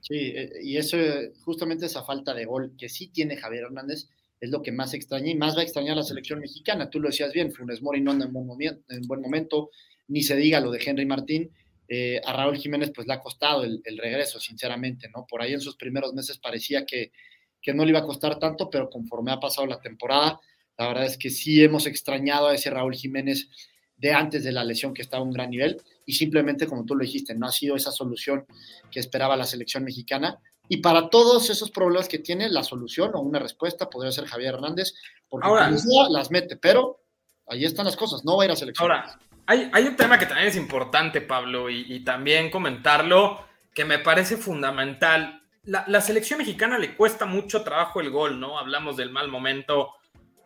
Sí, 0.00 0.34
y 0.62 0.78
eso, 0.78 0.96
justamente 1.44 1.86
esa 1.86 2.04
falta 2.04 2.32
de 2.32 2.46
gol 2.46 2.72
que 2.78 2.88
sí 2.88 3.08
tiene 3.08 3.36
Javier 3.36 3.64
Hernández, 3.64 4.08
es 4.40 4.50
lo 4.50 4.62
que 4.62 4.72
más 4.72 4.94
extraña 4.94 5.30
y 5.30 5.34
más 5.34 5.54
va 5.54 5.60
a 5.60 5.64
extrañar 5.64 5.96
la 5.96 6.02
selección 6.02 6.40
mexicana. 6.40 6.88
Tú 6.88 6.98
lo 6.98 7.08
decías 7.08 7.32
bien, 7.32 7.52
Funes 7.52 7.82
Mori 7.82 8.00
no 8.00 8.10
anda 8.10 8.24
en 8.24 8.32
buen 8.32 8.46
momento, 8.46 8.82
en 8.88 9.02
buen 9.02 9.20
momento 9.20 9.70
ni 10.08 10.22
se 10.22 10.34
diga 10.34 10.60
lo 10.60 10.70
de 10.70 10.80
Henry 10.84 11.06
Martín. 11.06 11.50
Eh, 11.86 12.20
a 12.24 12.32
Raúl 12.32 12.56
Jiménez 12.56 12.92
pues 12.94 13.06
le 13.06 13.14
ha 13.14 13.20
costado 13.20 13.64
el, 13.64 13.82
regreso, 13.98 14.40
sinceramente, 14.40 15.08
¿no? 15.14 15.26
Por 15.26 15.42
ahí 15.42 15.52
en 15.52 15.60
sus 15.60 15.76
primeros 15.76 16.14
meses 16.14 16.38
parecía 16.38 16.86
que, 16.86 17.12
que 17.60 17.74
no 17.74 17.84
le 17.84 17.90
iba 17.90 17.98
a 17.98 18.04
costar 18.04 18.38
tanto, 18.38 18.70
pero 18.70 18.88
conforme 18.88 19.32
ha 19.32 19.40
pasado 19.40 19.66
la 19.66 19.80
temporada, 19.80 20.40
la 20.78 20.88
verdad 20.88 21.04
es 21.04 21.18
que 21.18 21.30
sí 21.30 21.62
hemos 21.62 21.86
extrañado 21.86 22.46
a 22.46 22.54
ese 22.54 22.70
Raúl 22.70 22.94
Jiménez 22.94 23.48
de 23.96 24.12
antes 24.12 24.44
de 24.44 24.52
la 24.52 24.64
lesión 24.64 24.94
que 24.94 25.02
estaba 25.02 25.22
a 25.22 25.26
un 25.26 25.32
gran 25.32 25.50
nivel 25.50 25.76
y 26.06 26.14
simplemente, 26.14 26.66
como 26.66 26.86
tú 26.86 26.94
lo 26.94 27.04
dijiste, 27.04 27.34
no 27.34 27.46
ha 27.46 27.52
sido 27.52 27.76
esa 27.76 27.92
solución 27.92 28.46
que 28.90 29.00
esperaba 29.00 29.36
la 29.36 29.44
selección 29.44 29.84
mexicana 29.84 30.40
y 30.72 30.76
para 30.76 31.10
todos 31.10 31.50
esos 31.50 31.72
problemas 31.72 32.08
que 32.08 32.20
tiene, 32.20 32.48
la 32.48 32.62
solución 32.62 33.10
o 33.14 33.20
una 33.20 33.40
respuesta 33.40 33.90
podría 33.90 34.12
ser 34.12 34.26
Javier 34.26 34.54
Hernández, 34.54 34.94
porque 35.28 35.48
ahora, 35.48 35.68
las 35.68 36.30
mete, 36.30 36.56
pero 36.56 37.00
ahí 37.48 37.64
están 37.64 37.86
las 37.86 37.96
cosas, 37.96 38.24
no 38.24 38.36
va 38.36 38.44
a 38.44 38.46
ir 38.46 38.52
a 38.52 38.56
selección. 38.56 38.88
Ahora, 38.88 39.18
hay, 39.46 39.68
hay 39.72 39.88
un 39.88 39.96
tema 39.96 40.16
que 40.16 40.26
también 40.26 40.46
es 40.46 40.54
importante, 40.54 41.22
Pablo, 41.22 41.68
y, 41.68 41.92
y 41.92 42.04
también 42.04 42.52
comentarlo, 42.52 43.44
que 43.74 43.84
me 43.84 43.98
parece 43.98 44.36
fundamental. 44.36 45.42
La, 45.64 45.82
la, 45.88 46.00
selección 46.00 46.38
mexicana 46.38 46.78
le 46.78 46.94
cuesta 46.94 47.26
mucho 47.26 47.64
trabajo 47.64 48.00
el 48.00 48.10
gol, 48.10 48.38
¿no? 48.38 48.56
Hablamos 48.56 48.96
del 48.96 49.10
mal 49.10 49.26
momento, 49.26 49.94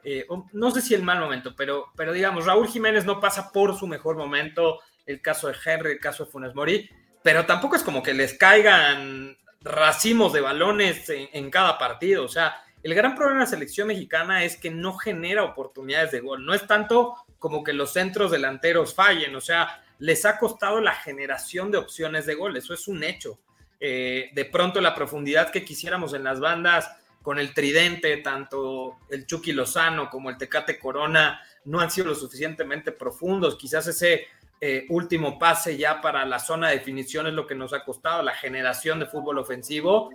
eh, 0.04 0.26
no 0.54 0.70
sé 0.70 0.80
si 0.80 0.94
el 0.94 1.02
mal 1.02 1.20
momento, 1.20 1.54
pero, 1.54 1.88
pero 1.96 2.14
digamos, 2.14 2.46
Raúl 2.46 2.68
Jiménez 2.68 3.04
no 3.04 3.20
pasa 3.20 3.52
por 3.52 3.78
su 3.78 3.86
mejor 3.86 4.16
momento, 4.16 4.80
el 5.04 5.20
caso 5.20 5.48
de 5.48 5.56
Henry, 5.62 5.92
el 5.92 6.00
caso 6.00 6.24
de 6.24 6.30
Funes 6.30 6.54
Mori, 6.54 6.88
pero 7.22 7.44
tampoco 7.44 7.76
es 7.76 7.82
como 7.82 8.02
que 8.02 8.14
les 8.14 8.32
caigan 8.38 9.36
racimos 9.64 10.32
de 10.32 10.42
balones 10.42 11.08
en, 11.08 11.50
cada 11.50 11.78
partido. 11.78 12.24
O 12.24 12.28
sea, 12.28 12.62
el 12.82 12.94
gran 12.94 13.14
problema 13.14 13.40
de 13.40 13.46
la 13.46 13.50
selección 13.50 13.88
mexicana 13.88 14.44
es 14.44 14.56
que 14.56 14.70
no 14.70 14.96
genera 14.96 15.42
oportunidades 15.42 16.12
de 16.12 16.20
gol. 16.20 16.44
No 16.44 16.54
es 16.54 16.66
tanto 16.66 17.14
como 17.38 17.64
que 17.64 17.72
los 17.72 17.92
centros 17.92 18.30
delanteros 18.30 18.94
fallen. 18.94 19.34
O 19.34 19.40
sea, 19.40 19.82
les 19.98 20.24
ha 20.26 20.38
costado 20.38 20.80
la 20.80 20.92
generación 20.92 21.70
de 21.70 21.78
opciones 21.78 22.26
de 22.26 22.34
gol. 22.34 22.56
Eso 22.56 22.74
es 22.74 22.86
un 22.86 23.02
hecho. 23.02 23.40
Eh, 23.80 24.30
de 24.34 24.44
pronto 24.44 24.80
la 24.80 24.94
profundidad 24.94 25.50
que 25.50 25.64
quisiéramos 25.64 26.14
en 26.14 26.24
las 26.24 26.40
bandas 26.40 26.90
con 27.22 27.38
el 27.38 27.54
tridente, 27.54 28.18
tanto 28.18 28.98
el 29.08 29.26
Chucky 29.26 29.52
Lozano 29.52 30.10
como 30.10 30.28
el 30.28 30.36
Tecate 30.36 30.78
Corona, 30.78 31.40
no 31.64 31.80
han 31.80 31.90
sido 31.90 32.08
lo 32.08 32.14
suficientemente 32.14 32.92
profundos. 32.92 33.56
Quizás 33.56 33.86
ese 33.86 34.26
eh, 34.66 34.86
último 34.88 35.38
pase 35.38 35.76
ya 35.76 36.00
para 36.00 36.24
la 36.24 36.38
zona 36.38 36.70
de 36.70 36.78
definición 36.78 37.26
es 37.26 37.34
lo 37.34 37.46
que 37.46 37.54
nos 37.54 37.74
ha 37.74 37.84
costado, 37.84 38.22
la 38.22 38.32
generación 38.32 38.98
de 38.98 39.04
fútbol 39.04 39.36
ofensivo. 39.36 40.08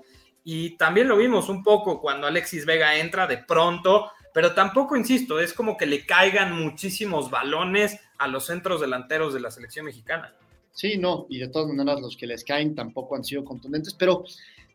Y 0.44 0.72
también 0.72 1.08
lo 1.08 1.18
vimos 1.18 1.50
un 1.50 1.62
poco 1.62 2.02
cuando 2.02 2.26
Alexis 2.26 2.66
Vega 2.66 2.98
entra 2.98 3.28
de 3.28 3.38
pronto, 3.38 4.12
pero 4.34 4.56
tampoco, 4.56 4.98
insisto, 4.98 5.40
es 5.40 5.54
como 5.54 5.78
que 5.78 5.86
le 5.86 6.04
caigan 6.04 6.60
muchísimos 6.60 7.30
balones 7.30 8.00
a 8.18 8.28
los 8.28 8.48
centros 8.48 8.82
delanteros 8.82 9.36
de 9.36 9.40
la 9.40 9.52
selección 9.52 9.86
mexicana. 9.86 10.34
Sí, 10.72 10.98
no, 10.98 11.28
y 11.30 11.38
de 11.38 11.50
todas 11.50 11.68
maneras 11.68 12.02
los 12.02 12.18
que 12.18 12.26
les 12.26 12.44
caen 12.44 12.74
tampoco 12.74 13.16
han 13.16 13.24
sido 13.24 13.46
contundentes, 13.46 13.94
pero 13.94 14.24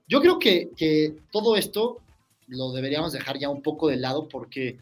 yo 0.07 0.21
creo 0.21 0.39
que, 0.39 0.71
que 0.77 1.17
todo 1.33 1.57
esto 1.57 2.01
lo 2.47 2.71
deberíamos 2.71 3.13
dejar 3.13 3.41
ya 3.41 3.49
un 3.49 3.61
poco 3.61 3.89
de 3.89 3.97
lado 3.97 4.29
porque 4.29 4.79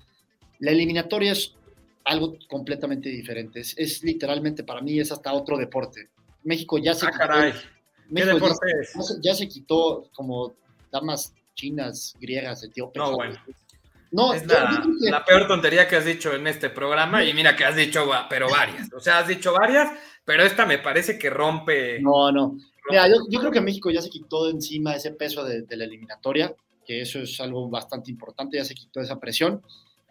la 0.58 0.72
eliminatoria 0.72 1.32
es 1.32 1.54
algo 2.04 2.36
completamente 2.48 3.08
diferente. 3.08 3.60
Es, 3.60 3.74
es, 3.78 4.02
literalmente 4.02 4.64
para 4.64 4.80
mí 4.80 4.98
es 4.98 5.12
hasta 5.12 5.32
otro 5.32 5.56
deporte. 5.56 6.10
México 6.44 6.78
ya 6.78 6.94
se 6.94 7.06
ah, 7.06 7.10
quitó, 7.10 7.18
caray. 7.18 7.52
¿Qué 8.14 8.24
deporte 8.24 8.66
ya, 8.66 9.00
es? 9.00 9.18
ya, 9.22 9.34
se 9.34 9.48
quitó 9.48 10.10
como 10.14 10.54
damas 10.90 11.34
chinas, 11.54 12.14
griegas, 12.20 12.62
etíopes. 12.62 13.02
No, 13.02 13.14
bueno. 13.14 13.38
No, 14.10 14.34
es 14.34 14.46
la, 14.46 14.84
que... 15.00 15.10
la, 15.10 15.24
peor 15.24 15.46
tontería 15.48 15.88
que 15.88 15.96
has 15.96 16.04
dicho 16.04 16.34
en 16.34 16.46
este 16.46 16.68
programa 16.68 17.24
y 17.24 17.32
mira 17.32 17.56
que 17.56 17.64
has 17.64 17.76
dicho, 17.76 18.06
pero 18.28 18.48
varias. 18.50 18.92
O 18.92 19.00
sea, 19.00 19.20
has 19.20 19.28
dicho 19.28 19.54
varias, 19.54 19.90
pero 20.24 20.42
esta 20.42 20.66
me 20.66 20.78
parece 20.78 21.18
que 21.18 21.30
rompe. 21.30 21.98
No, 22.00 22.30
no. 22.30 22.58
Mira, 22.90 23.08
yo, 23.08 23.14
yo 23.30 23.40
creo 23.40 23.52
que 23.52 23.60
México 23.62 23.90
ya 23.90 24.02
se 24.02 24.10
quitó 24.10 24.44
de 24.44 24.52
encima 24.52 24.94
ese 24.94 25.12
peso 25.12 25.44
de, 25.44 25.62
de 25.62 25.76
la 25.76 25.84
eliminatoria, 25.84 26.54
que 26.84 27.00
eso 27.00 27.20
es 27.20 27.40
algo 27.40 27.70
bastante 27.70 28.10
importante, 28.10 28.58
ya 28.58 28.64
se 28.64 28.74
quitó 28.74 29.00
esa 29.00 29.18
presión. 29.18 29.62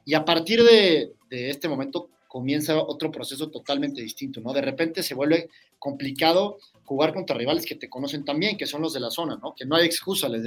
Y 0.06 0.14
a 0.14 0.26
partir 0.26 0.64
de, 0.64 1.14
este 1.30 1.68
momento 1.68 2.10
comienza 2.28 2.78
otro 2.78 3.12
proceso 3.12 3.50
totalmente 3.50 4.02
distinto, 4.02 4.42
¿no? 4.42 4.54
De 4.54 4.62
repente 4.62 5.04
se 5.04 5.14
vuelve 5.14 5.50
complicado 5.80 6.60
jugar 6.86 7.14
contra 7.14 7.38
rivales 7.38 7.66
que 7.66 7.76
te 7.76 7.90
conocen 7.90 8.26
también, 8.26 8.58
que 8.58 8.66
son 8.66 8.82
los 8.82 8.94
de 8.94 9.00
la 9.00 9.12
zona, 9.12 9.38
¿no? 9.42 9.54
Que 9.54 9.66
no 9.66 9.76
hay 9.76 9.86
excusa, 9.86 10.30
les 10.30 10.44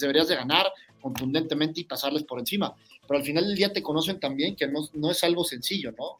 deberías 0.00 0.28
de 0.28 0.36
ganar 0.36 0.66
contundentemente 1.00 1.80
y 1.80 1.84
pasarles 1.84 2.24
por 2.24 2.38
encima. 2.38 2.74
Pero 3.06 3.18
al 3.18 3.24
final 3.24 3.46
del 3.46 3.56
día 3.56 3.72
te 3.72 3.82
conocen 3.82 4.20
también, 4.20 4.56
que 4.56 4.66
no, 4.66 4.88
no 4.94 5.10
es 5.10 5.22
algo 5.24 5.44
sencillo, 5.44 5.92
¿no? 5.92 6.18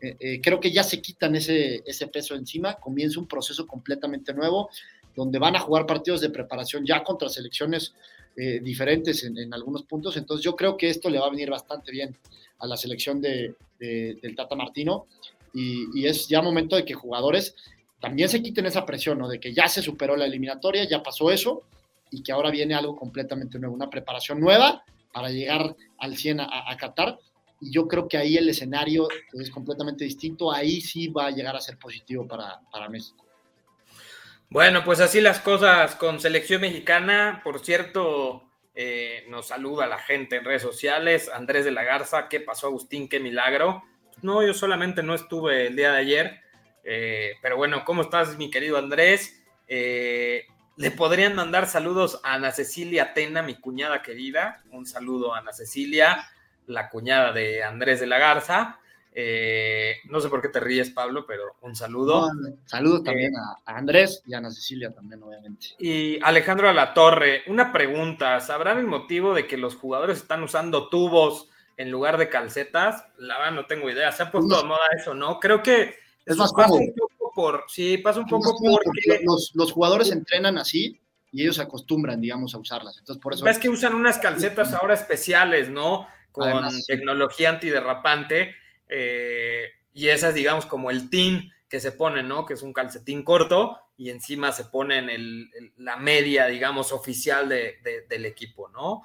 Eh, 0.00 0.16
eh, 0.18 0.40
creo 0.40 0.60
que 0.60 0.70
ya 0.70 0.82
se 0.82 1.02
quitan 1.02 1.36
ese, 1.36 1.82
ese 1.84 2.06
peso 2.06 2.34
encima, 2.34 2.74
comienza 2.74 3.20
un 3.20 3.26
proceso 3.26 3.66
completamente 3.66 4.32
nuevo, 4.32 4.70
donde 5.14 5.38
van 5.38 5.56
a 5.56 5.60
jugar 5.60 5.86
partidos 5.86 6.20
de 6.20 6.30
preparación 6.30 6.86
ya 6.86 7.02
contra 7.04 7.28
selecciones 7.28 7.94
eh, 8.36 8.60
diferentes 8.60 9.24
en, 9.24 9.36
en, 9.38 9.52
algunos 9.52 9.82
puntos. 9.82 10.16
Entonces 10.16 10.44
yo 10.44 10.56
creo 10.56 10.76
que 10.76 10.88
esto 10.88 11.10
le 11.10 11.18
va 11.18 11.26
a 11.26 11.30
venir 11.30 11.50
bastante 11.50 11.90
bien 11.92 12.16
a 12.58 12.66
la 12.66 12.76
selección 12.76 13.20
de, 13.20 13.54
de, 13.78 14.18
del 14.22 14.36
Tata 14.36 14.54
Martino 14.54 15.06
y, 15.52 16.06
es 16.06 16.28
ya 16.28 16.40
momento 16.42 16.76
de 16.76 16.84
que 16.84 16.94
jugadores 16.94 17.54
también 18.00 18.28
se 18.28 18.42
quiten 18.42 18.66
esa 18.66 18.86
presión, 18.86 19.18
¿no? 19.18 19.28
De 19.28 19.40
que 19.40 19.52
ya 19.52 19.68
se 19.68 19.82
superó 19.82 20.16
la 20.16 20.26
eliminatoria, 20.26 20.88
ya 20.88 21.02
pasó 21.02 21.30
eso 21.30 21.62
y 22.10 22.22
que 22.22 22.32
ahora 22.32 22.50
viene 22.50 22.74
algo 22.74 22.96
completamente 22.96 23.58
nuevo, 23.58 23.74
una 23.74 23.90
preparación 23.90 24.40
nueva 24.40 24.84
para 25.12 25.30
llegar 25.30 25.76
al 25.98 26.16
100 26.16 26.40
a, 26.40 26.70
a 26.70 26.76
Qatar 26.76 27.18
y 27.60 27.72
yo 27.72 27.86
creo 27.88 28.08
que 28.08 28.16
ahí 28.16 28.36
el 28.36 28.48
escenario 28.48 29.08
es 29.32 29.50
completamente 29.50 30.04
distinto, 30.04 30.50
ahí 30.50 30.80
sí 30.80 31.08
va 31.08 31.26
a 31.26 31.30
llegar 31.30 31.56
a 31.56 31.60
ser 31.60 31.76
positivo 31.78 32.26
para, 32.26 32.60
para 32.72 32.88
México. 32.88 33.26
Bueno, 34.52 34.82
pues 34.84 34.98
así 34.98 35.20
las 35.20 35.38
cosas 35.38 35.94
con 35.94 36.18
selección 36.18 36.62
mexicana. 36.62 37.40
Por 37.44 37.60
cierto, 37.60 38.50
eh, 38.74 39.24
nos 39.28 39.46
saluda 39.46 39.86
la 39.86 40.00
gente 40.00 40.36
en 40.36 40.44
redes 40.44 40.62
sociales. 40.62 41.30
Andrés 41.32 41.64
de 41.64 41.70
la 41.70 41.84
Garza, 41.84 42.26
¿qué 42.28 42.40
pasó 42.40 42.66
Agustín? 42.66 43.08
Qué 43.08 43.20
milagro. 43.20 43.84
No, 44.22 44.44
yo 44.44 44.52
solamente 44.52 45.04
no 45.04 45.14
estuve 45.14 45.68
el 45.68 45.76
día 45.76 45.92
de 45.92 45.98
ayer. 45.98 46.40
Eh, 46.82 47.34
pero 47.40 47.58
bueno, 47.58 47.84
¿cómo 47.84 48.02
estás, 48.02 48.36
mi 48.38 48.50
querido 48.50 48.76
Andrés? 48.76 49.40
Eh, 49.68 50.46
le 50.76 50.90
podrían 50.90 51.36
mandar 51.36 51.68
saludos 51.68 52.20
a 52.24 52.34
Ana 52.34 52.50
Cecilia 52.50 53.14
Tena, 53.14 53.42
mi 53.42 53.54
cuñada 53.54 54.02
querida. 54.02 54.64
Un 54.72 54.84
saludo 54.84 55.32
a 55.32 55.38
Ana 55.38 55.52
Cecilia, 55.52 56.28
la 56.66 56.88
cuñada 56.88 57.30
de 57.32 57.62
Andrés 57.62 58.00
de 58.00 58.08
la 58.08 58.18
Garza. 58.18 58.80
Eh, 59.12 59.96
no 60.04 60.20
sé 60.20 60.28
por 60.28 60.40
qué 60.40 60.48
te 60.48 60.60
ríes, 60.60 60.90
Pablo, 60.90 61.26
pero 61.26 61.56
un 61.62 61.74
saludo. 61.74 62.30
saludos 62.66 63.02
también 63.02 63.32
a, 63.36 63.76
Andrés 63.76 64.22
y 64.26 64.34
a 64.34 64.38
Ana 64.38 64.50
Cecilia 64.50 64.92
también, 64.92 65.22
obviamente. 65.22 65.68
Y 65.78 66.22
Alejandro 66.22 66.68
Alatorre, 66.68 67.42
una 67.48 67.72
pregunta, 67.72 68.38
¿sabrán 68.40 68.78
el 68.78 68.86
motivo 68.86 69.34
de 69.34 69.46
que 69.46 69.56
los 69.56 69.74
jugadores 69.74 70.18
están 70.18 70.42
usando 70.42 70.88
tubos 70.88 71.48
en 71.76 71.90
lugar 71.90 72.18
de 72.18 72.28
calcetas? 72.28 73.04
La 73.18 73.38
verdad 73.38 73.52
no 73.52 73.66
tengo 73.66 73.90
idea, 73.90 74.12
se 74.12 74.22
ha 74.22 74.30
puesto 74.30 74.56
de 74.56 74.68
moda 74.68 74.80
eso, 74.96 75.12
¿no? 75.12 75.40
Creo 75.40 75.62
que 75.62 75.96
es 76.24 76.36
más 76.36 76.52
pasa 76.52 76.74
un 76.74 76.94
poco 76.94 77.32
por, 77.34 77.64
sí, 77.68 77.98
pasa 77.98 78.20
un 78.20 78.26
poco 78.26 78.56
porque... 78.60 79.24
Los, 79.24 79.50
los 79.54 79.72
jugadores 79.72 80.12
entrenan 80.12 80.56
así 80.56 81.00
y 81.32 81.42
ellos 81.42 81.56
se 81.56 81.62
acostumbran, 81.62 82.20
digamos, 82.20 82.54
a 82.54 82.58
usarlas. 82.58 82.96
Entonces, 82.98 83.20
por 83.20 83.34
eso... 83.34 83.44
Ves 83.44 83.58
que 83.58 83.68
usan 83.68 83.94
unas 83.94 84.18
calcetas 84.18 84.72
ahora 84.72 84.94
especiales, 84.94 85.68
¿no? 85.68 86.06
Con 86.30 86.62
tecnología 86.86 87.50
antiderrapante 87.50 88.54
eh, 88.90 89.68
y 89.92 90.08
esas, 90.08 90.34
digamos, 90.34 90.66
como 90.66 90.90
el 90.90 91.08
team 91.10 91.50
que 91.68 91.80
se 91.80 91.92
pone, 91.92 92.22
¿no? 92.22 92.44
Que 92.44 92.54
es 92.54 92.62
un 92.62 92.72
calcetín 92.72 93.22
corto 93.22 93.78
y 93.96 94.10
encima 94.10 94.50
se 94.50 94.64
ponen 94.64 95.08
el, 95.08 95.48
la 95.76 95.96
media, 95.96 96.46
digamos, 96.46 96.92
oficial 96.92 97.48
de, 97.48 97.78
del 98.08 98.26
equipo, 98.26 98.68
¿no? 98.68 99.02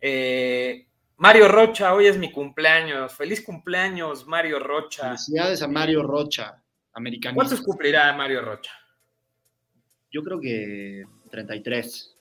Eh, 0.00 0.86
Mario 1.16 1.48
Rocha, 1.48 1.94
hoy 1.94 2.06
es 2.06 2.18
mi 2.18 2.30
cumpleaños. 2.30 3.14
Feliz 3.14 3.42
cumpleaños, 3.42 4.26
Mario 4.26 4.58
Rocha. 4.58 5.04
Felicidades 5.04 5.62
a 5.62 5.68
Mario 5.68 6.02
Rocha, 6.02 6.62
americano. 6.92 7.34
¿Cuántos 7.34 7.62
cumplirá 7.62 8.12
Mario 8.12 8.42
Rocha? 8.42 8.72
Yo 10.10 10.22
creo 10.22 10.40
que 10.40 11.04
33. 11.30 12.16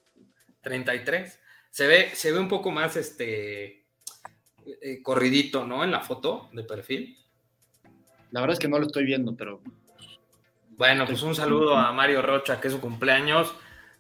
33. 0.62 1.40
Se 1.70 1.88
ve, 1.88 2.10
se 2.14 2.32
ve 2.32 2.40
un 2.40 2.48
poco 2.48 2.72
más 2.72 2.96
este 2.96 3.83
eh, 4.82 5.02
corridito, 5.02 5.66
¿no? 5.66 5.84
En 5.84 5.92
la 5.92 6.02
foto 6.02 6.50
de 6.54 6.64
perfil. 6.64 7.18
La 8.32 8.42
verdad 8.42 8.54
es 8.54 8.60
que 8.60 8.68
no 8.68 8.80
lo 8.80 8.86
estoy 8.86 9.06
viendo, 9.06 9.36
pero. 9.36 9.62
Bueno, 10.72 11.06
pues 11.06 11.22
un 11.22 11.36
saludo 11.36 11.78
a 11.78 11.92
Mario 11.92 12.22
Rocha, 12.22 12.60
que 12.60 12.68
es 12.68 12.74
su 12.74 12.82
cumpleaños. 12.82 13.54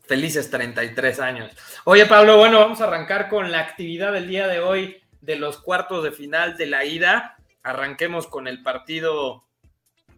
Felices 0.06 0.50
33 0.50 1.20
años. 1.20 1.52
Oye, 1.86 2.06
Pablo, 2.06 2.38
bueno, 2.38 2.60
vamos 2.60 2.82
a 2.82 2.86
arrancar 2.86 3.30
con 3.30 3.52
la 3.52 3.60
actividad 3.60 4.12
del 4.12 4.28
día 4.28 4.48
de 4.48 4.60
hoy 4.60 5.02
de 5.22 5.38
los 5.38 5.60
cuartos 5.60 6.04
de 6.04 6.12
final 6.12 6.58
de 6.58 6.66
la 6.66 6.84
ida. 6.84 7.38
Arranquemos 7.62 8.28
con 8.28 8.48
el 8.48 8.62
partido, 8.62 9.46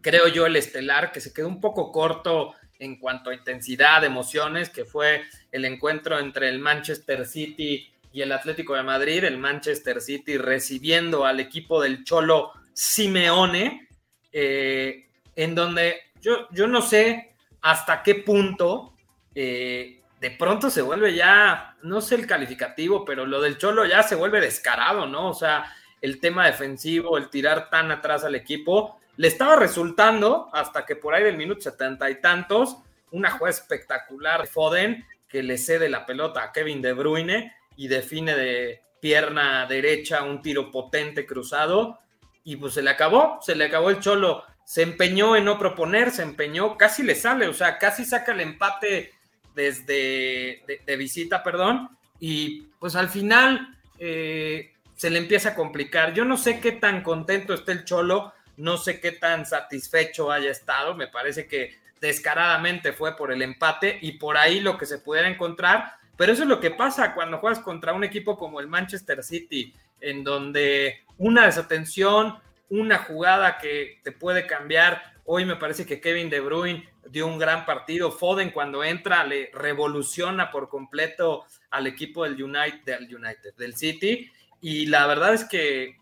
creo 0.00 0.26
yo, 0.28 0.46
el 0.46 0.56
estelar, 0.56 1.12
que 1.12 1.20
se 1.20 1.32
quedó 1.32 1.46
un 1.46 1.60
poco 1.60 1.92
corto 1.92 2.54
en 2.78 2.98
cuanto 2.98 3.30
a 3.30 3.34
intensidad, 3.34 4.02
emociones, 4.04 4.70
que 4.70 4.84
fue 4.84 5.22
el 5.52 5.64
encuentro 5.64 6.18
entre 6.18 6.48
el 6.48 6.58
Manchester 6.58 7.26
City 7.26 7.92
y 8.16 8.22
el 8.22 8.32
Atlético 8.32 8.74
de 8.74 8.82
Madrid, 8.82 9.24
el 9.24 9.36
Manchester 9.36 10.00
City 10.00 10.38
recibiendo 10.38 11.26
al 11.26 11.38
equipo 11.38 11.82
del 11.82 12.02
Cholo 12.02 12.50
Simeone, 12.72 13.88
eh, 14.32 15.06
en 15.34 15.54
donde 15.54 16.00
yo, 16.22 16.48
yo 16.50 16.66
no 16.66 16.80
sé 16.80 17.34
hasta 17.60 18.02
qué 18.02 18.14
punto 18.14 18.94
eh, 19.34 20.00
de 20.18 20.30
pronto 20.30 20.70
se 20.70 20.80
vuelve 20.80 21.14
ya, 21.14 21.76
no 21.82 22.00
sé 22.00 22.14
el 22.14 22.26
calificativo, 22.26 23.04
pero 23.04 23.26
lo 23.26 23.38
del 23.42 23.58
Cholo 23.58 23.84
ya 23.84 24.02
se 24.02 24.14
vuelve 24.14 24.40
descarado, 24.40 25.04
¿no? 25.04 25.28
O 25.28 25.34
sea, 25.34 25.70
el 26.00 26.18
tema 26.18 26.46
defensivo, 26.46 27.18
el 27.18 27.28
tirar 27.28 27.68
tan 27.68 27.90
atrás 27.90 28.24
al 28.24 28.34
equipo, 28.34 28.98
le 29.18 29.28
estaba 29.28 29.56
resultando 29.56 30.48
hasta 30.54 30.86
que 30.86 30.96
por 30.96 31.14
ahí 31.14 31.22
del 31.22 31.36
minuto 31.36 31.60
setenta 31.60 32.08
y 32.08 32.22
tantos, 32.22 32.78
una 33.10 33.30
jugada 33.30 33.50
espectacular 33.50 34.40
de 34.40 34.46
Foden 34.46 35.06
que 35.28 35.42
le 35.42 35.58
cede 35.58 35.90
la 35.90 36.06
pelota 36.06 36.44
a 36.44 36.52
Kevin 36.52 36.80
De 36.80 36.94
Bruyne 36.94 37.52
y 37.76 37.88
define 37.88 38.34
de 38.34 38.82
pierna 39.00 39.66
derecha 39.66 40.22
un 40.22 40.42
tiro 40.42 40.70
potente 40.70 41.26
cruzado 41.26 42.00
y 42.44 42.56
pues 42.56 42.74
se 42.74 42.82
le 42.82 42.90
acabó, 42.90 43.38
se 43.42 43.54
le 43.54 43.64
acabó 43.64 43.90
el 43.90 44.00
cholo, 44.00 44.44
se 44.64 44.82
empeñó 44.82 45.36
en 45.36 45.44
no 45.44 45.58
proponer, 45.58 46.10
se 46.10 46.22
empeñó, 46.22 46.76
casi 46.76 47.02
le 47.02 47.14
sale, 47.14 47.48
o 47.48 47.52
sea, 47.52 47.78
casi 47.78 48.04
saca 48.04 48.32
el 48.32 48.40
empate 48.40 49.12
desde 49.54 50.62
de, 50.84 50.96
visita, 50.96 51.42
perdón, 51.42 51.96
y 52.20 52.62
pues 52.78 52.94
al 52.94 53.08
final 53.08 53.76
eh, 53.98 54.74
se 54.94 55.10
le 55.10 55.18
empieza 55.18 55.50
a 55.50 55.54
complicar. 55.54 56.14
Yo 56.14 56.24
no 56.24 56.36
sé 56.36 56.60
qué 56.60 56.72
tan 56.72 57.02
contento 57.02 57.54
esté 57.54 57.72
el 57.72 57.84
cholo, 57.84 58.32
no 58.56 58.76
sé 58.76 59.00
qué 59.00 59.12
tan 59.12 59.46
satisfecho 59.46 60.30
haya 60.30 60.50
estado, 60.50 60.94
me 60.94 61.08
parece 61.08 61.46
que 61.46 61.78
descaradamente 62.00 62.92
fue 62.92 63.16
por 63.16 63.32
el 63.32 63.42
empate 63.42 63.98
y 64.00 64.12
por 64.12 64.36
ahí 64.36 64.60
lo 64.60 64.78
que 64.78 64.86
se 64.86 64.98
pudiera 64.98 65.28
encontrar 65.28 65.96
pero 66.16 66.32
eso 66.32 66.42
es 66.42 66.48
lo 66.48 66.60
que 66.60 66.70
pasa 66.70 67.14
cuando 67.14 67.38
juegas 67.38 67.60
contra 67.60 67.92
un 67.92 68.04
equipo 68.04 68.38
como 68.38 68.60
el 68.60 68.68
Manchester 68.68 69.22
City, 69.22 69.74
en 70.00 70.24
donde 70.24 71.04
una 71.18 71.46
desatención, 71.46 72.38
una 72.68 72.98
jugada 72.98 73.58
que 73.58 74.00
te 74.02 74.12
puede 74.12 74.46
cambiar. 74.46 75.02
Hoy 75.24 75.44
me 75.44 75.56
parece 75.56 75.86
que 75.86 76.00
Kevin 76.00 76.30
De 76.30 76.40
Bruyne 76.40 76.88
dio 77.10 77.26
un 77.26 77.38
gran 77.38 77.66
partido. 77.66 78.10
Foden 78.10 78.50
cuando 78.50 78.82
entra 78.82 79.24
le 79.24 79.50
revoluciona 79.52 80.50
por 80.50 80.68
completo 80.68 81.44
al 81.70 81.86
equipo 81.86 82.24
del 82.24 82.42
United, 82.42 82.82
del 82.84 83.14
United, 83.14 83.54
del 83.56 83.76
City. 83.76 84.30
Y 84.60 84.86
la 84.86 85.06
verdad 85.06 85.34
es 85.34 85.44
que 85.44 85.96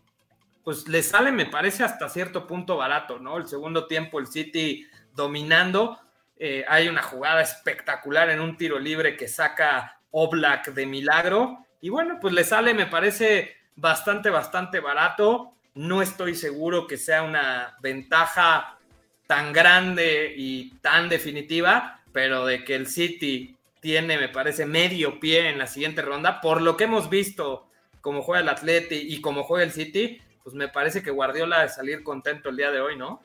pues 0.65 0.89
le 0.89 1.03
sale, 1.03 1.31
me 1.31 1.45
parece, 1.45 1.85
hasta 1.85 2.09
cierto 2.09 2.47
punto 2.47 2.79
barato, 2.79 3.19
¿no? 3.19 3.37
El 3.37 3.47
segundo 3.47 3.87
tiempo, 3.87 4.19
el 4.19 4.27
City 4.27 4.87
dominando. 5.15 5.99
Eh, 6.37 6.65
hay 6.67 6.89
una 6.89 7.03
jugada 7.03 7.43
espectacular 7.43 8.31
en 8.31 8.41
un 8.41 8.57
tiro 8.57 8.79
libre 8.79 9.17
que 9.17 9.29
saca 9.29 10.01
Oblak 10.17 10.73
de 10.75 10.87
milagro. 10.87 11.67
Y 11.81 11.89
bueno, 11.89 12.19
pues 12.21 12.33
le 12.33 12.45
sale, 12.45 12.73
me 12.73 12.87
parece 12.87 13.57
bastante, 13.75 14.31
bastante 14.31 14.79
barato. 14.79 15.55
No 15.75 16.03
estoy 16.03 16.37
seguro 16.37 16.87
que 16.87 16.97
sea 16.97 17.25
una 17.25 17.77
ventaja 17.83 18.79
tan 19.27 19.53
grande 19.53 20.33
y 20.37 20.71
tan 20.81 21.09
definitiva, 21.09 22.01
pero 22.13 22.47
de 22.47 22.65
que 22.65 22.77
el 22.77 22.87
City 22.87 23.57
tiene, 23.81 24.17
me 24.17 24.29
parece, 24.29 24.67
medio 24.67 25.19
pie 25.19 25.49
en 25.49 25.59
la 25.59 25.67
siguiente 25.67 26.01
ronda, 26.01 26.41
por 26.41 26.63
lo 26.63 26.77
que 26.77 26.85
hemos 26.85 27.11
visto 27.11 27.69
como 28.01 28.23
juega 28.23 28.43
el 28.43 28.49
Atleti 28.49 28.95
y 28.95 29.21
como 29.21 29.43
juega 29.43 29.65
el 29.65 29.73
City, 29.73 30.21
pues 30.45 30.55
me 30.55 30.69
parece 30.69 31.03
que 31.03 31.11
Guardiola 31.11 31.63
de 31.63 31.69
salir 31.71 32.05
contento 32.05 32.51
el 32.51 32.57
día 32.57 32.71
de 32.71 32.81
hoy, 32.81 32.97
¿no? 32.97 33.21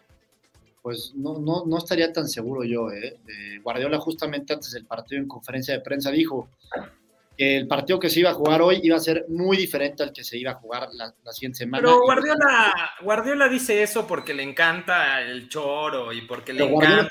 Pues 0.89 1.13
no, 1.13 1.38
no, 1.38 1.65
no 1.67 1.78
estaría 1.78 2.12
tan 2.12 2.28
seguro 2.28 2.63
yo. 2.63 2.89
¿eh? 2.89 3.19
Guardiola 3.62 3.99
justamente 3.99 4.54
antes 4.54 4.71
del 4.71 4.88
partido 4.88 5.21
en 5.21 5.28
conferencia 5.28 5.71
de 5.71 5.82
prensa 5.82 6.10
dijo 6.10 6.49
que 7.38 7.58
el 7.58 7.67
partido 7.67 7.99
que 7.99 8.10
se 8.10 8.21
iba 8.21 8.32
a 8.32 8.34
jugar 8.34 8.63
hoy 8.63 8.80
iba 8.82 8.95
a 8.95 8.99
ser 8.99 9.25
muy 9.30 9.56
diferente 9.56 10.02
al 10.02 10.12
que 10.12 10.23
se 10.23 10.39
iba 10.39 10.49
a 10.49 10.56
jugar 10.56 10.89
la, 10.93 11.13
siguiente 11.32 11.60
semana. 11.60 11.84
Pero 11.84 12.02
Guardiola, 12.02 12.73
Guardiola 13.04 13.47
dice 13.47 13.84
eso 13.84 14.08
porque 14.08 14.34
le 14.34 14.41
encanta 14.41 15.21
el 15.21 15.47
choro 15.47 16.12
y 16.12 16.21
porque 16.21 16.54
le 16.54 16.63
encanta... 16.65 17.08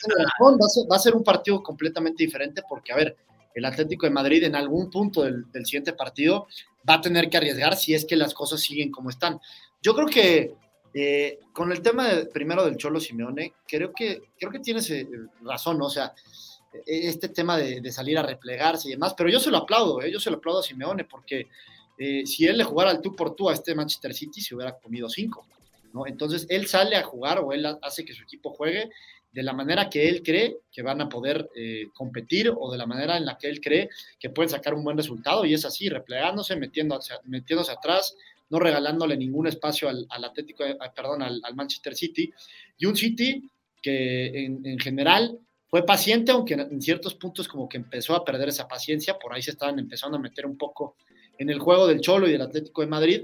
Va 0.90 0.96
a, 0.96 0.98
ser, 0.98 1.14
un 1.14 1.22
partido 1.22 1.62
completamente 1.62 2.24
diferente 2.24 2.62
porque, 2.68 2.92
a 2.92 2.96
ver, 2.96 3.16
el 3.54 3.64
Atlético 3.64 4.06
de 4.06 4.10
Madrid 4.10 4.42
en 4.42 4.56
algún 4.56 4.90
punto 4.90 5.22
del, 5.22 5.48
del 5.52 5.64
siguiente 5.64 5.92
partido 5.92 6.48
va 6.90 6.94
a 6.94 7.00
tener 7.00 7.30
que 7.30 7.36
arriesgar 7.36 7.76
si 7.76 7.94
es 7.94 8.04
que 8.04 8.16
las 8.16 8.34
cosas 8.34 8.58
siguen 8.58 8.90
como 8.90 9.08
están. 9.08 9.38
Yo 9.80 9.94
creo 9.94 10.08
que 10.08 10.56
eh, 11.00 11.38
con 11.52 11.70
el 11.70 11.80
tema 11.80 12.08
primero 12.32 12.64
del 12.64 12.76
Cholo 12.76 12.98
Simeone, 12.98 13.54
creo 13.68 13.92
que, 13.92 14.20
creo 14.36 14.50
que 14.50 14.58
tienes 14.58 14.90
eh, 14.90 15.06
razón, 15.42 15.80
o 15.80 15.88
sea, 15.88 16.12
e, 16.72 17.06
este 17.06 17.28
tema 17.28 17.56
de, 17.56 17.92
salir 17.92 18.18
a 18.18 18.24
replegarse 18.24 18.88
y 18.88 18.90
demás, 18.90 19.14
pero 19.16 19.30
yo 19.30 19.38
se 19.38 19.52
lo 19.52 19.58
aplaudo, 19.58 20.02
¿eh? 20.02 20.10
yo 20.10 20.18
se 20.18 20.28
lo 20.28 20.38
aplaudo 20.38 20.58
a 20.58 20.64
Simeone, 20.64 21.04
porque 21.04 21.46
si 22.24 22.46
él 22.46 22.58
le 22.58 22.64
jugara 22.64 22.90
al 22.90 23.00
tú 23.00 23.14
por 23.14 23.36
tú 23.36 23.48
a 23.48 23.54
este 23.54 23.76
Manchester 23.76 24.12
City, 24.12 24.40
se 24.40 24.56
hubiera 24.56 24.76
comido 24.76 25.08
cinco, 25.08 25.46
¿no? 25.92 26.04
Entonces 26.06 26.46
él 26.48 26.66
sale 26.66 26.96
a 26.96 27.02
jugar 27.04 27.38
o 27.40 27.52
él 27.52 27.64
hace 27.82 28.04
que 28.04 28.12
su 28.12 28.22
equipo 28.24 28.50
juegue 28.50 28.90
de 29.32 29.42
la 29.42 29.52
manera 29.52 29.90
que 29.90 30.08
él 30.08 30.22
cree 30.24 30.58
que 30.70 30.82
van 30.82 31.00
a 31.00 31.08
poder 31.08 31.48
competir 31.94 32.52
o 32.56 32.70
de 32.70 32.78
la 32.78 32.86
manera 32.86 33.16
en 33.16 33.26
la 33.26 33.36
que 33.36 33.48
él 33.48 33.60
cree 33.60 33.88
que 34.18 34.30
pueden 34.30 34.48
sacar 34.48 34.74
un 34.74 34.84
buen 34.84 34.96
resultado 34.96 35.44
y 35.44 35.54
es 35.54 35.64
así, 35.64 35.88
replegándose, 35.88 36.54
metiendo 36.54 37.00
metiéndose 37.24 37.72
atrás, 37.72 38.14
no 38.50 38.58
regalándole 38.58 39.16
ningún 39.16 39.46
espacio 39.46 39.88
al, 39.88 40.06
Atlético, 40.24 40.64
eh, 40.64 40.76
perdón, 40.94 41.22
al, 41.22 41.54
Manchester 41.54 41.94
City, 41.94 42.32
y 42.78 42.86
un 42.86 42.96
City 42.96 43.42
que 43.82 44.44
en, 44.44 44.78
general 44.78 45.38
fue 45.68 45.84
paciente, 45.84 46.32
aunque 46.32 46.54
en 46.54 46.80
ciertos 46.80 47.14
puntos 47.14 47.46
como 47.46 47.68
que 47.68 47.76
empezó 47.76 48.14
a 48.14 48.24
perder 48.24 48.48
esa 48.48 48.66
paciencia, 48.66 49.18
por 49.18 49.34
ahí 49.34 49.42
se 49.42 49.50
estaban 49.50 49.78
empezando 49.78 50.16
a 50.16 50.20
meter 50.20 50.46
un 50.46 50.56
poco 50.56 50.96
en 51.38 51.50
el 51.50 51.58
juego 51.58 51.86
del 51.86 52.00
Cholo 52.00 52.28
y 52.28 52.32
del 52.32 52.42
Atlético 52.42 52.80
de 52.80 52.88
Madrid, 52.88 53.22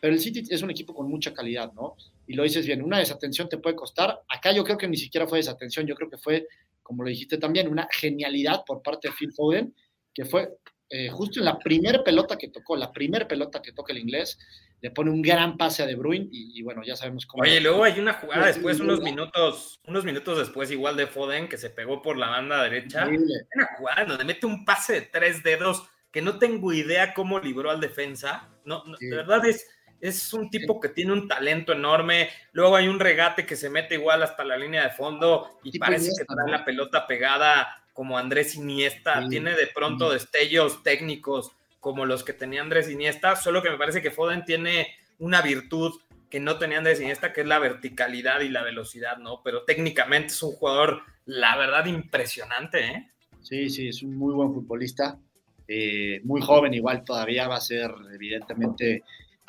pero 0.00 0.12
el 0.12 0.20
City 0.20 0.44
es 0.48 0.62
un 0.62 0.70
equipo 0.70 0.94
con 0.94 1.08
mucha 1.08 1.32
calidad, 1.32 1.72
¿no? 1.72 1.96
Y 2.26 2.34
lo 2.34 2.42
dices 2.42 2.66
bien, 2.66 2.82
una 2.82 2.98
desatención 2.98 3.48
te 3.48 3.58
puede 3.58 3.74
costar. 3.74 4.20
Acá 4.28 4.52
yo 4.52 4.62
creo 4.62 4.76
que 4.76 4.88
ni 4.88 4.96
siquiera 4.96 5.26
fue 5.26 5.38
desatención, 5.38 5.86
yo 5.86 5.94
creo 5.94 6.10
que 6.10 6.18
fue, 6.18 6.46
como 6.82 7.02
lo 7.02 7.08
dijiste 7.08 7.38
también, 7.38 7.68
una 7.68 7.88
genialidad 7.90 8.62
por 8.66 8.82
parte 8.82 9.08
de 9.08 9.14
Phil 9.14 9.32
Foden, 9.32 9.74
que 10.12 10.24
fue 10.24 10.58
eh, 10.88 11.08
justo 11.10 11.40
en 11.40 11.46
la 11.46 11.58
primera 11.58 12.04
pelota 12.04 12.38
que 12.38 12.48
tocó, 12.48 12.76
la 12.76 12.92
primera 12.92 13.26
pelota 13.26 13.60
que 13.60 13.72
toca 13.72 13.92
el 13.92 13.98
inglés, 13.98 14.38
le 14.80 14.90
pone 14.90 15.10
un 15.10 15.22
gran 15.22 15.56
pase 15.56 15.82
a 15.82 15.86
De 15.86 15.96
Bruyne 15.96 16.28
y, 16.30 16.62
bueno, 16.62 16.82
ya 16.84 16.94
sabemos 16.96 17.26
cómo. 17.26 17.42
Oye, 17.42 17.60
luego 17.60 17.82
hay 17.82 17.98
una 17.98 18.14
jugada 18.14 18.46
después, 18.46 18.78
unos 18.78 19.00
minutos, 19.00 19.80
unos 19.86 20.04
minutos 20.04 20.38
después, 20.38 20.70
igual 20.70 20.96
de 20.96 21.06
Foden, 21.06 21.48
que 21.48 21.56
se 21.56 21.70
pegó 21.70 22.02
por 22.02 22.16
la 22.16 22.28
banda 22.28 22.62
derecha. 22.62 23.08
Una 23.08 23.68
jugada 23.76 24.04
donde 24.04 24.24
mete 24.24 24.46
un 24.46 24.64
pase 24.64 24.92
de 24.92 25.00
tres 25.02 25.42
dedos 25.42 25.88
que 26.12 26.22
no 26.22 26.38
tengo 26.38 26.72
idea 26.72 27.14
cómo 27.14 27.40
libró 27.40 27.70
al 27.70 27.80
defensa. 27.80 28.48
No, 28.64 28.84
de 29.00 29.16
verdad 29.16 29.44
es, 29.46 29.66
es 30.00 30.32
un 30.32 30.50
tipo 30.50 30.78
que 30.78 30.90
tiene 30.90 31.12
un 31.12 31.26
talento 31.26 31.72
enorme. 31.72 32.30
Luego 32.52 32.76
hay 32.76 32.86
un 32.86 33.00
regate 33.00 33.44
que 33.44 33.56
se 33.56 33.70
mete 33.70 33.94
igual 33.94 34.22
hasta 34.22 34.44
la 34.44 34.56
línea 34.56 34.84
de 34.84 34.90
fondo 34.90 35.58
y 35.64 35.78
parece 35.78 36.10
que 36.16 36.24
trae 36.24 36.50
la 36.50 36.64
pelota 36.64 37.06
pegada 37.06 37.82
como 37.96 38.18
Andrés 38.18 38.54
Iniesta. 38.54 39.26
Tiene 39.28 39.56
de 39.56 39.66
pronto 39.68 40.10
destellos 40.10 40.82
técnicos 40.82 41.50
como 41.80 42.04
los 42.04 42.24
que 42.24 42.34
tenía 42.34 42.60
Andrés 42.60 42.90
Iniesta, 42.90 43.36
solo 43.36 43.62
que 43.62 43.70
me 43.70 43.78
parece 43.78 44.02
que 44.02 44.10
Foden 44.10 44.44
tiene 44.44 44.88
una 45.18 45.40
virtud 45.40 45.94
que 46.28 46.38
no 46.38 46.58
tenía 46.58 46.76
Andrés 46.76 47.00
Iniesta, 47.00 47.32
que 47.32 47.40
es 47.40 47.46
la 47.46 47.58
verticalidad 47.58 48.42
y 48.42 48.50
la 48.50 48.62
velocidad, 48.62 49.16
¿no? 49.16 49.40
Pero 49.42 49.62
técnicamente 49.62 50.34
es 50.34 50.42
un 50.42 50.52
jugador, 50.52 51.00
la 51.24 51.56
verdad, 51.56 51.86
impresionante, 51.86 52.86
¿eh? 52.86 53.10
Sí, 53.40 53.70
sí, 53.70 53.88
es 53.88 54.02
un 54.02 54.14
muy 54.14 54.34
buen 54.34 54.52
futbolista, 54.52 55.18
eh, 55.66 56.20
muy 56.24 56.42
joven 56.42 56.74
igual 56.74 57.02
todavía 57.02 57.48
va 57.48 57.56
a 57.56 57.60
ser 57.60 57.90
evidentemente 58.12 59.04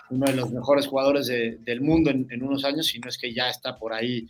uno 0.09 0.25
de 0.25 0.35
los 0.35 0.51
mejores 0.51 0.87
jugadores 0.87 1.27
del 1.27 1.81
mundo 1.81 2.11
en, 2.11 2.43
unos 2.43 2.63
años, 2.63 2.87
si 2.87 2.99
no 2.99 3.09
es 3.09 3.17
que 3.17 3.33
ya 3.33 3.49
está 3.49 3.77
por 3.77 3.93
ahí 3.93 4.25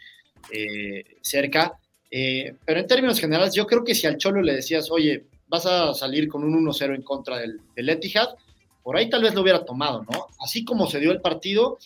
eh, 0.51 1.17
cerca. 1.21 1.77
Eh, 2.09 2.55
pero 2.65 2.79
en 2.79 2.87
términos 2.87 3.19
generales, 3.19 3.53
yo 3.53 3.65
creo 3.65 3.83
que 3.83 3.95
si 3.95 4.07
al 4.07 4.17
Cholo 4.17 4.41
le 4.41 4.53
decías, 4.53 4.89
oye, 4.91 5.25
vas 5.47 5.65
a 5.65 5.93
salir 5.93 6.27
con 6.27 6.43
un 6.43 6.65
1-0 6.65 6.95
en 6.95 7.01
contra 7.01 7.37
del, 7.37 7.59
del, 7.75 7.89
Etihad, 7.89 8.29
por 8.83 8.97
ahí 8.97 9.09
tal 9.09 9.23
vez 9.23 9.33
lo 9.33 9.41
hubiera 9.41 9.65
tomado, 9.65 10.05
¿no? 10.09 10.27
Así 10.39 10.63
como 10.63 10.87
se 10.87 10.99
dio 10.99 11.11
el 11.11 11.21
partido, 11.21 11.77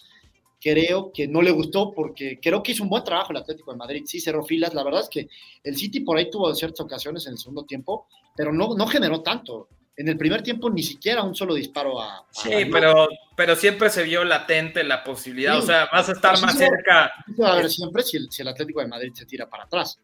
creo 0.62 1.12
que 1.12 1.28
no 1.28 1.42
le 1.42 1.52
gustó 1.52 1.92
porque 1.92 2.40
creo 2.40 2.62
que 2.62 2.74
hizo 2.74 2.84
un 2.84 2.90
buen 2.90 3.04
trabajo 3.04 3.32
el 3.32 3.38
Atlético 3.38 3.72
de 3.72 3.78
Madrid, 3.78 4.04
sí 4.06 4.20
cerró 4.20 4.44
filas, 4.44 4.74
la 4.74 4.84
verdad 4.84 5.02
es 5.02 5.10
que 5.10 5.28
el 5.64 5.76
City 5.76 6.02
por 6.02 6.18
ahí 6.18 6.30
tuvo 6.30 6.54
ciertas 6.54 6.82
ocasiones 6.82 7.26
en 7.26 7.34
el 7.34 7.40
segundo 7.40 7.64
tiempo, 7.64 8.08
pero 8.36 8.54
no, 8.54 8.76
no 8.76 8.86
generó 8.86 9.22
tanto. 9.22 9.68
En 9.98 10.08
el 10.08 10.18
primer 10.18 10.42
tiempo 10.42 10.70
ni 10.70 10.84
siquiera 10.84 11.22
un 11.22 11.36
solo 11.36 11.54
disparo 11.54 12.00
a... 12.00 12.26
sí, 12.32 12.50
pero, 12.72 13.08
pero 13.36 13.56
siempre 13.56 13.90
se 13.90 14.04
vio 14.04 14.24
latente 14.24 14.84
la 14.84 15.04
posibilidad, 15.04 15.58
o 15.58 15.62
sea, 15.62 15.90
vas 15.92 16.10
a 16.10 16.14
estar 16.14 16.40
más 16.40 16.58
cerca. 16.58 17.12
A 17.44 17.56
ver 17.56 17.70
siempre 17.70 18.04
si 18.04 18.18
el, 18.18 18.32
si 18.32 18.42
el 18.42 18.48
Atlético 18.48 18.80
de 18.80 18.88
Madrid 18.88 19.12
se 19.14 19.26
tira 19.26 19.50
para 19.50 19.64
atrás. 19.64 20.00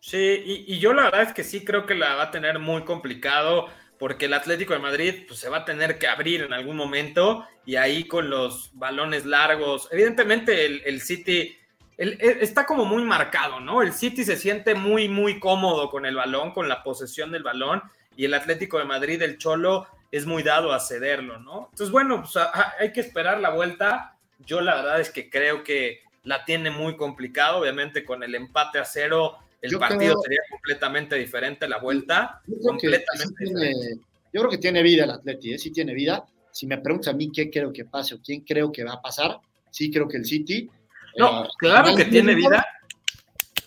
Sí, 0.00 0.64
y, 0.66 0.78
yo 0.78 0.94
la 0.94 1.04
verdad 1.04 1.22
es 1.22 1.34
que 1.34 1.44
sí 1.44 1.62
creo 1.62 1.84
que 1.84 1.94
la 1.94 2.14
va 2.14 2.24
a 2.24 2.30
tener 2.30 2.58
muy 2.58 2.84
complicado 2.84 3.68
porque 3.98 4.24
el 4.24 4.34
Atlético 4.34 4.72
de 4.72 4.78
Madrid 4.78 5.24
pues, 5.28 5.38
se 5.38 5.50
va 5.50 5.58
a 5.58 5.64
tener 5.66 5.98
que 5.98 6.08
abrir 6.08 6.40
en 6.40 6.54
algún 6.54 6.74
momento 6.74 7.46
y 7.66 7.76
ahí 7.76 8.04
con 8.04 8.30
los 8.30 8.70
balones 8.72 9.26
largos. 9.26 9.88
Evidentemente 9.92 10.88
el, 10.88 11.00
City 11.02 11.54
está 11.98 12.64
como 12.64 12.86
muy 12.86 13.04
marcado, 13.04 13.60
¿no? 13.60 13.82
El 13.82 13.92
City 13.92 14.24
se 14.24 14.38
siente 14.38 14.74
muy, 14.74 15.08
muy 15.10 15.38
cómodo 15.38 15.90
con 15.90 16.06
el 16.06 16.16
balón, 16.16 16.52
con 16.52 16.66
la 16.66 16.82
posesión 16.82 17.30
del 17.30 17.42
balón 17.42 17.82
y 18.16 18.24
el 18.24 18.32
Atlético 18.32 18.78
de 18.78 18.86
Madrid, 18.86 19.20
el 19.20 19.36
Cholo, 19.36 19.86
es 20.10 20.24
muy 20.24 20.42
dado 20.42 20.72
a 20.72 20.80
cederlo, 20.80 21.38
¿no? 21.38 21.68
Entonces, 21.70 21.90
bueno, 21.90 22.22
pues 22.22 22.42
hay 22.78 22.92
que 22.92 23.00
esperar 23.00 23.38
la 23.38 23.50
vuelta. 23.50 24.16
Yo 24.38 24.62
la 24.62 24.76
verdad 24.76 25.00
es 25.00 25.10
que 25.10 25.28
creo 25.28 25.62
que 25.62 26.00
la 26.24 26.46
tiene 26.46 26.70
muy 26.70 26.96
complicado, 26.96 27.58
obviamente 27.58 28.04
con 28.04 28.22
el 28.22 28.34
empate 28.34 28.78
a 28.78 28.84
cero 28.86 29.38
el 29.62 29.78
partido 29.78 30.20
sería 30.22 30.40
completamente 30.50 31.16
diferente, 31.16 31.68
la 31.68 31.78
vuelta 31.78 32.40
yo 32.46 32.56
completamente 32.60 33.44
tiene, 33.44 33.74
yo 34.32 34.40
creo 34.40 34.50
que 34.50 34.58
tiene 34.58 34.82
vida 34.82 35.04
el 35.04 35.10
Atleti, 35.10 35.54
¿eh? 35.54 35.58
sí 35.58 35.70
tiene 35.70 35.94
vida. 35.94 36.24
Si 36.52 36.66
me 36.66 36.78
preguntas 36.78 37.12
a 37.12 37.16
mí 37.16 37.30
qué 37.32 37.50
creo 37.50 37.72
que 37.72 37.84
pase 37.84 38.14
o 38.14 38.20
quién 38.20 38.40
creo 38.40 38.72
que 38.72 38.84
va 38.84 38.94
a 38.94 39.02
pasar, 39.02 39.38
sí 39.70 39.90
creo 39.90 40.08
que 40.08 40.16
el 40.16 40.24
City. 40.24 40.68
No, 41.16 41.44
eh, 41.44 41.48
claro 41.58 41.94
que 41.94 42.06
tiene 42.06 42.34
vida. 42.34 42.66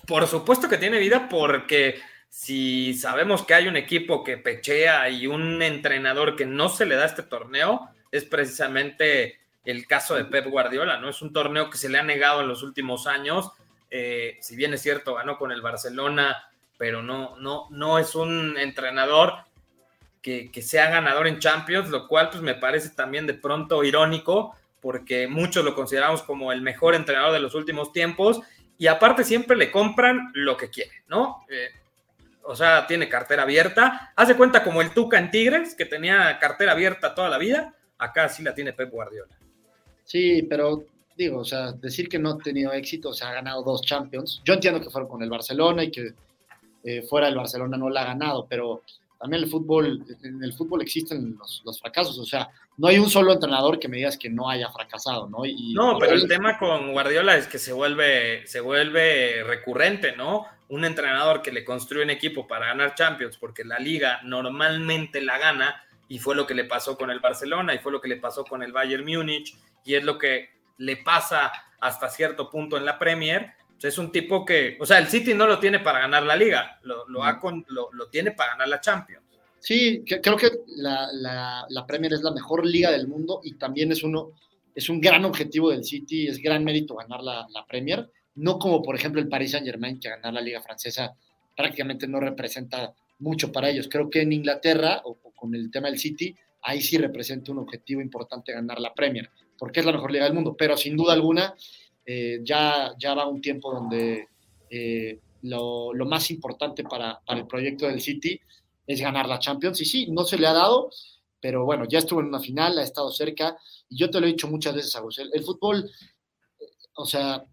Por 0.05 0.27
supuesto 0.27 0.67
que 0.67 0.77
tiene 0.77 0.99
vida 0.99 1.29
porque 1.29 1.99
si 2.29 2.93
sabemos 2.95 3.45
que 3.45 3.53
hay 3.53 3.67
un 3.67 3.77
equipo 3.77 4.23
que 4.23 4.37
pechea 4.37 5.09
y 5.09 5.27
un 5.27 5.61
entrenador 5.61 6.35
que 6.35 6.45
no 6.45 6.67
se 6.67 6.85
le 6.85 6.95
da 6.95 7.05
este 7.05 7.23
torneo, 7.23 7.89
es 8.11 8.25
precisamente 8.25 9.39
el 9.63 9.87
caso 9.87 10.15
de 10.15 10.25
Pep 10.25 10.47
Guardiola, 10.47 10.99
¿no? 10.99 11.09
Es 11.09 11.21
un 11.21 11.31
torneo 11.31 11.69
que 11.69 11.77
se 11.77 11.89
le 11.89 11.99
ha 11.99 12.03
negado 12.03 12.41
en 12.41 12.47
los 12.47 12.63
últimos 12.63 13.07
años 13.07 13.51
eh, 13.95 14.37
si 14.41 14.55
bien 14.55 14.73
es 14.73 14.81
cierto, 14.81 15.13
ganó 15.13 15.37
con 15.37 15.51
el 15.51 15.61
Barcelona, 15.61 16.49
pero 16.79 17.03
no, 17.03 17.37
no, 17.37 17.67
no 17.69 17.99
es 17.99 18.15
un 18.15 18.57
entrenador 18.57 19.33
que, 20.19 20.49
sea 20.63 20.89
ganador 20.89 21.27
en 21.27 21.37
Champions, 21.37 21.91
lo 21.91 22.07
cual 22.07 22.31
pues 22.31 22.41
me 22.41 22.55
parece 22.55 22.89
también 22.89 23.27
de 23.27 23.35
pronto 23.35 23.83
irónico, 23.83 24.55
porque 24.81 25.27
muchos 25.27 25.63
lo 25.63 25.75
consideramos 25.75 26.23
como 26.23 26.51
el 26.51 26.61
mejor 26.63 26.95
entrenador 26.95 27.33
de 27.33 27.39
los 27.39 27.53
últimos 27.53 27.93
tiempos, 27.93 28.41
y 28.79 28.87
aparte 28.87 29.23
siempre 29.23 29.55
le 29.55 29.69
compran 29.69 30.31
lo 30.33 30.57
que 30.57 30.71
quiere, 30.71 31.03
¿no? 31.07 31.45
Eh, 31.47 31.69
o 32.41 32.55
sea, 32.55 32.87
tiene 32.87 33.07
cartera 33.07 33.43
abierta. 33.43 34.11
Hace 34.15 34.35
cuenta 34.35 34.63
como 34.63 34.81
el 34.81 34.89
Tuca 34.89 35.19
en 35.19 35.29
Tigres, 35.29 35.75
que 35.75 35.85
tenía 35.85 36.39
cartera 36.39 36.71
abierta 36.71 37.13
toda 37.13 37.29
la 37.29 37.37
vida. 37.37 37.75
Acá 37.99 38.27
sí 38.27 38.41
la 38.41 38.55
tiene 38.55 38.73
Pep 38.73 38.89
Guardiola. 38.89 39.37
Sí, 40.03 40.41
pero 40.49 40.83
digo, 41.17 41.39
o 41.39 41.45
sea, 41.45 41.71
decir 41.71 42.09
que 42.09 42.19
no 42.19 42.31
ha 42.31 42.37
tenido 42.37 42.71
éxito, 42.73 43.09
o 43.09 43.13
sea, 43.13 43.29
ha 43.29 43.33
ganado 43.33 43.63
dos 43.63 43.81
Champions. 43.81 44.41
Yo 44.43 44.53
entiendo 44.53 44.81
que 44.81 44.89
fueron 44.89 45.09
con 45.09 45.21
el 45.21 45.29
Barcelona 45.29 45.83
y 45.83 45.91
que 45.91 46.13
eh, 46.83 47.01
fuera 47.03 47.27
del 47.27 47.37
Barcelona 47.37 47.77
no 47.77 47.89
la 47.89 48.01
ha 48.01 48.05
ganado, 48.05 48.45
pero 48.49 48.83
también 49.23 49.43
el 49.43 49.49
fútbol, 49.49 50.05
en 50.21 50.43
el 50.43 50.51
fútbol 50.51 50.81
existen 50.81 51.37
los, 51.37 51.79
fracasos, 51.79 52.19
o 52.19 52.25
sea, 52.25 52.49
no 52.75 52.89
hay 52.89 52.99
un 52.99 53.09
solo 53.09 53.31
entrenador 53.31 53.79
que 53.79 53.87
me 53.87 53.95
digas 53.95 54.17
que 54.17 54.29
no 54.29 54.49
haya 54.49 54.69
fracasado, 54.69 55.29
¿no? 55.29 55.43
no, 55.75 55.97
pero 55.97 56.11
el 56.11 56.27
tema 56.27 56.57
con 56.57 56.91
Guardiola 56.91 57.37
es 57.37 57.47
que 57.47 57.57
se 57.57 57.71
vuelve, 57.71 58.45
se 58.47 58.59
vuelve 58.59 59.41
recurrente, 59.45 60.13
¿no? 60.17 60.45
Un 60.67 60.83
entrenador 60.83 61.41
que 61.41 61.53
le 61.53 61.63
construye 61.63 62.03
un 62.03 62.09
equipo 62.09 62.47
para 62.47 62.67
ganar 62.67 62.95
Champions, 62.95 63.37
porque 63.37 63.63
la 63.63 63.79
liga 63.79 64.19
normalmente 64.23 65.21
la 65.21 65.37
gana, 65.37 65.81
y 66.09 66.19
fue 66.19 66.35
lo 66.35 66.45
que 66.45 66.53
le 66.53 66.65
pasó 66.65 66.97
con 66.97 67.09
el 67.09 67.21
Barcelona, 67.21 67.73
y 67.73 67.79
fue 67.79 67.93
lo 67.93 68.01
que 68.01 68.09
le 68.09 68.17
pasó 68.17 68.43
con 68.43 68.61
el 68.61 68.73
Bayern 68.73 69.05
Múnich, 69.05 69.55
y 69.85 69.95
es 69.95 70.03
lo 70.03 70.17
que 70.17 70.49
le 70.77 70.97
pasa 70.97 71.51
hasta 71.79 72.09
cierto 72.09 72.49
punto 72.49 72.77
en 72.77 72.85
la 72.85 72.97
Premier. 72.97 73.51
es 73.81 73.97
un 73.97 74.11
tipo 74.11 74.45
que, 74.45 74.77
o 74.79 74.85
sea, 74.85 74.97
el 74.97 75.07
City 75.07 75.33
no 75.33 75.45
lo 75.45 75.59
tiene 75.59 75.79
para 75.79 75.99
ganar 75.99 76.23
la 76.23 76.35
liga, 76.35 76.79
lo, 76.83 77.05
lo, 77.07 77.21
lo, 77.91 78.07
tiene 78.07 78.31
para 78.31 78.51
ganar 78.51 78.69
la 78.69 78.79
Champions. 78.79 79.25
Sí, 79.59 80.03
creo 80.05 80.37
que 80.37 80.49
la, 80.67 81.09
la, 81.69 81.85
Premier 81.85 82.13
es 82.13 82.21
la 82.21 82.31
mejor 82.31 82.65
liga 82.65 82.91
del 82.91 83.07
mundo 83.07 83.41
y 83.43 83.55
también 83.55 83.91
es 83.91 84.03
uno, 84.03 84.31
es 84.73 84.89
un 84.89 84.99
gran 84.99 85.23
objetivo 85.25 85.69
del 85.69 85.83
City, 85.83 86.27
es 86.27 86.37
gran 86.39 86.63
mérito 86.63 86.95
ganar 86.95 87.21
la, 87.21 87.45
la 87.49 87.65
Premier, 87.65 88.09
no 88.35 88.57
como 88.57 88.81
por 88.81 88.95
ejemplo 88.95 89.21
el 89.21 89.29
Paris 89.29 89.51
Saint 89.51 89.65
Germain, 89.65 89.99
que 89.99 90.09
ganar 90.09 90.33
la 90.33 90.41
liga 90.41 90.61
francesa 90.61 91.13
prácticamente 91.55 92.07
no 92.07 92.19
representa 92.19 92.93
mucho 93.19 93.51
para 93.51 93.69
ellos. 93.69 93.87
Creo 93.89 94.09
que 94.09 94.21
en 94.21 94.33
Inglaterra, 94.33 95.01
o, 95.03 95.17
o 95.21 95.31
con 95.31 95.53
el 95.55 95.69
tema 95.71 95.87
del 95.89 95.99
City, 95.99 96.35
ahí 96.61 96.81
sí 96.81 96.97
representa 96.97 97.51
un 97.51 97.59
objetivo 97.59 98.01
importante 98.01 98.53
ganar 98.53 98.79
la 98.79 98.93
Premier 98.93 99.29
porque 99.57 99.79
es 99.79 99.85
la 99.85 99.91
mejor 99.91 100.11
liga 100.11 100.25
del 100.25 100.33
mundo, 100.33 100.55
pero 100.57 100.75
sin 100.77 100.95
duda 100.95 101.13
alguna 101.13 101.53
eh, 102.05 102.39
ya, 102.43 102.93
ya 102.97 103.13
va 103.13 103.27
un 103.27 103.41
tiempo 103.41 103.73
donde 103.73 104.27
eh, 104.69 105.19
lo, 105.43 105.93
más 106.05 106.31
importante 106.31 106.83
para, 106.83 107.19
para, 107.25 107.39
el 107.39 107.47
proyecto 107.47 107.87
del 107.87 108.01
City 108.01 108.39
es 108.85 109.01
ganar 109.01 109.27
la 109.27 109.39
Champions. 109.39 109.81
Y 109.81 109.85
sí, 109.85 110.07
no 110.11 110.23
se 110.25 110.37
le 110.37 110.47
ha 110.47 110.53
dado, 110.53 110.89
pero 111.39 111.65
bueno, 111.65 111.85
ya 111.87 111.99
estuvo 111.99 112.19
en 112.21 112.27
una 112.27 112.39
final, 112.39 112.77
ha 112.77 112.83
estado 112.83 113.11
cerca, 113.11 113.57
y 113.89 113.97
yo 113.97 114.09
te 114.09 114.19
lo 114.19 114.25
he 114.25 114.31
dicho 114.31 114.47
muchas 114.47 114.75
veces, 114.75 114.95
Agus, 114.95 115.19
el, 115.19 115.29
el 115.33 115.43
fútbol, 115.43 115.89
o 116.95 117.05
sea, 117.05 117.43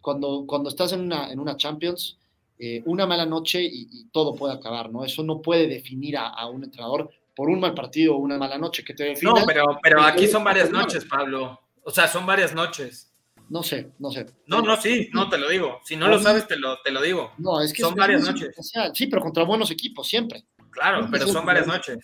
cuando, 0.00 0.44
cuando 0.46 0.68
estás 0.68 0.92
en 0.92 1.00
una, 1.00 1.30
en 1.30 1.40
una 1.40 1.56
Champions, 1.56 2.18
eh, 2.58 2.82
una 2.86 3.06
mala 3.06 3.26
noche 3.26 3.62
y, 3.62 4.06
todo 4.10 4.34
puede 4.34 4.54
acabar, 4.54 4.90
¿no? 4.90 5.04
Eso 5.04 5.22
no 5.22 5.42
puede 5.42 5.66
definir 5.66 6.16
a, 6.16 6.28
a 6.28 6.48
un 6.48 6.64
entrenador 6.64 7.10
por 7.36 7.50
un 7.50 7.60
mal 7.60 7.74
partido 7.74 8.16
o 8.16 8.18
una 8.18 8.38
mala 8.38 8.56
noche 8.56 8.82
que 8.82 8.94
te 8.94 9.04
define. 9.04 9.30
No, 9.30 9.46
pero, 9.46 9.78
pero 9.82 10.02
aquí 10.02 10.26
son 10.26 10.42
varias 10.42 10.70
noches, 10.70 11.04
Pablo. 11.04 11.60
O 11.84 11.90
sea, 11.90 12.08
son 12.08 12.24
varias 12.24 12.54
noches. 12.54 13.12
No 13.48 13.62
sé, 13.62 13.92
no 13.98 14.10
sé. 14.10 14.26
No, 14.46 14.62
no, 14.62 14.76
sí, 14.80 15.08
no 15.12 15.28
te 15.28 15.38
lo 15.38 15.48
digo. 15.48 15.78
Si 15.84 15.94
no 15.94 16.08
lo 16.08 16.18
sabes, 16.18 16.48
te 16.48 16.56
lo, 16.56 16.80
te 16.80 16.90
lo 16.90 17.00
digo. 17.00 17.32
No, 17.38 17.60
es 17.60 17.72
que 17.72 17.82
son 17.82 17.94
varias 17.94 18.22
noches. 18.22 18.56
Sí, 18.94 19.06
pero 19.06 19.22
contra 19.22 19.44
buenos 19.44 19.70
equipos, 19.70 20.08
siempre. 20.08 20.44
Claro, 20.70 21.06
pero 21.10 21.26
son 21.28 21.44
varias 21.44 21.66
noches. 21.66 21.98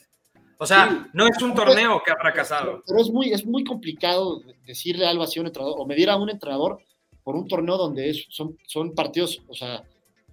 O 0.59 0.67
sea, 0.67 1.09
no 1.13 1.27
es 1.27 1.43
un 1.43 1.55
torneo 1.55 2.03
que 2.05 2.13
ha 2.13 2.17
fracasado. 2.17 2.85
Pero 2.87 3.01
es 3.01 3.11
muy, 3.11 3.33
es 3.33 3.45
muy 3.45 3.65
complicado 3.65 4.43
decirle 4.65 5.07
algo 5.07 5.25
así 5.25 5.39
a 5.39 5.43
un 5.43 5.49
entrenador 5.49 5.81
o 5.81 5.87
medir 5.87 6.09
a 6.09 6.17
un 6.17 6.31
entrenador 6.31 6.79
por 7.25 7.35
un 7.35 7.49
torneo 7.49 7.77
donde 7.77 8.11
es, 8.11 8.27
son, 8.29 8.57
son 8.67 8.95
partidos, 8.95 9.43
o 9.49 9.55
sea, 9.55 9.83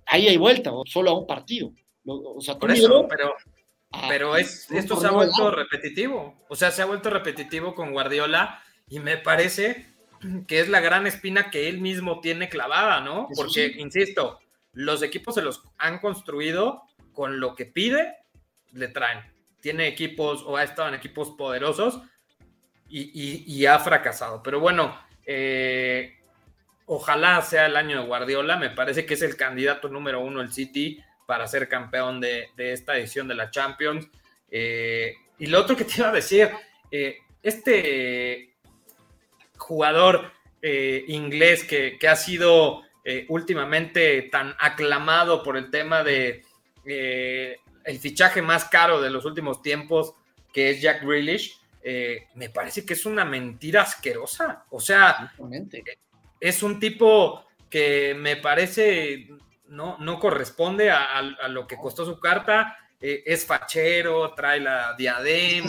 ahí 0.06 0.28
hay 0.28 0.38
vuelta, 0.38 0.72
o 0.72 0.84
solo 0.86 1.12
a 1.12 1.18
un 1.18 1.26
partido. 1.26 1.72
O 2.06 2.42
sea, 2.42 2.58
por 2.58 2.72
eso, 2.72 3.08
pero, 3.10 3.34
pero 4.08 4.36
es, 4.36 4.70
esto 4.72 5.00
se 5.00 5.08
ha 5.08 5.12
vuelto 5.12 5.52
repetitivo. 5.52 6.36
O 6.48 6.56
sea, 6.56 6.72
se 6.72 6.82
ha 6.82 6.86
vuelto 6.86 7.10
repetitivo 7.10 7.74
con 7.74 7.92
Guardiola 7.92 8.62
y 8.88 9.00
me 9.00 9.18
parece 9.18 9.86
que 10.48 10.60
es 10.60 10.70
la 10.70 10.80
gran 10.80 11.08
espina 11.08 11.50
que 11.50 11.68
él 11.70 11.80
mismo 11.80 12.20
tiene 12.20 12.50
clavada, 12.50 13.02
¿no? 13.02 13.28
Porque, 13.36 13.66
insisto, 13.78 14.40
los 14.74 15.02
equipos 15.02 15.36
se 15.36 15.42
los 15.42 15.64
han 15.78 16.00
construido 16.00 16.84
con 17.14 17.40
lo 17.40 17.56
que 17.56 17.66
pide, 17.66 18.18
le 18.72 18.90
traen. 18.90 19.24
Tiene 19.62 19.88
equipos 19.88 20.44
o 20.46 20.58
ha 20.58 20.64
estado 20.64 20.90
en 20.90 20.96
equipos 20.96 21.32
poderosos 21.32 22.02
y, 22.88 23.66
ha 23.66 23.80
fracasado. 23.80 24.42
Pero 24.44 24.60
bueno, 24.60 24.98
eh, 25.26 26.18
ojalá 26.86 27.42
sea 27.42 27.66
el 27.66 27.76
año 27.76 28.02
de 28.02 28.08
Guardiola. 28.08 28.58
Me 28.58 28.70
parece 28.70 29.06
que 29.06 29.16
es 29.16 29.22
el 29.22 29.36
candidato 29.36 29.90
número 29.90 30.22
uno 30.22 30.42
el 30.42 30.52
City 30.52 31.04
para 31.30 31.48
ser 31.48 31.70
campeón 31.70 32.20
de, 32.20 32.50
esta 32.58 32.98
edición 32.98 33.28
de 33.28 33.36
la 33.36 33.52
Champions. 33.52 34.08
Eh, 34.50 35.14
y 35.38 35.46
lo 35.46 35.60
otro 35.60 35.76
que 35.76 35.86
te 35.86 35.94
iba 36.00 36.10
a 36.10 36.12
decir, 36.12 36.50
eh, 36.90 37.20
este 37.44 38.56
jugador 39.56 40.32
inglés 40.62 41.64
que, 41.64 42.00
que, 42.00 42.08
ha 42.08 42.16
sido 42.16 42.82
últimamente 43.28 44.24
tan 44.24 44.56
aclamado 44.60 45.44
por 45.44 45.56
el 45.56 45.70
tema 45.70 46.04
de 46.04 46.44
el 46.84 48.00
fichaje 48.00 48.42
más 48.42 48.66
caro 48.66 49.00
de 49.00 49.12
los 49.12 49.24
últimos 49.26 49.62
tiempos, 49.62 50.16
que 50.52 50.72
es 50.72 50.82
Jack 50.82 51.04
Grealish, 51.04 51.60
eh, 51.82 52.28
me 52.36 52.50
parece 52.50 52.86
que 52.86 52.94
es 52.94 53.06
una 53.06 53.24
mentira 53.24 53.84
asquerosa. 53.84 54.66
O 54.70 54.80
sea, 54.80 55.34
es 56.40 56.64
un 56.64 56.80
tipo 56.80 57.46
que 57.70 58.16
me 58.16 58.38
parece 58.38 59.28
no, 59.70 59.98
no 60.00 60.20
corresponde 60.20 60.92
a, 60.92 61.22
lo 61.50 61.68
que 61.68 61.78
costó 61.78 62.06
su 62.06 62.20
carta. 62.20 62.78
Eh, 63.02 63.24
es 63.26 63.46
fachero, 63.46 64.34
trae 64.34 64.60
la 64.60 64.94
diadema. 64.98 65.66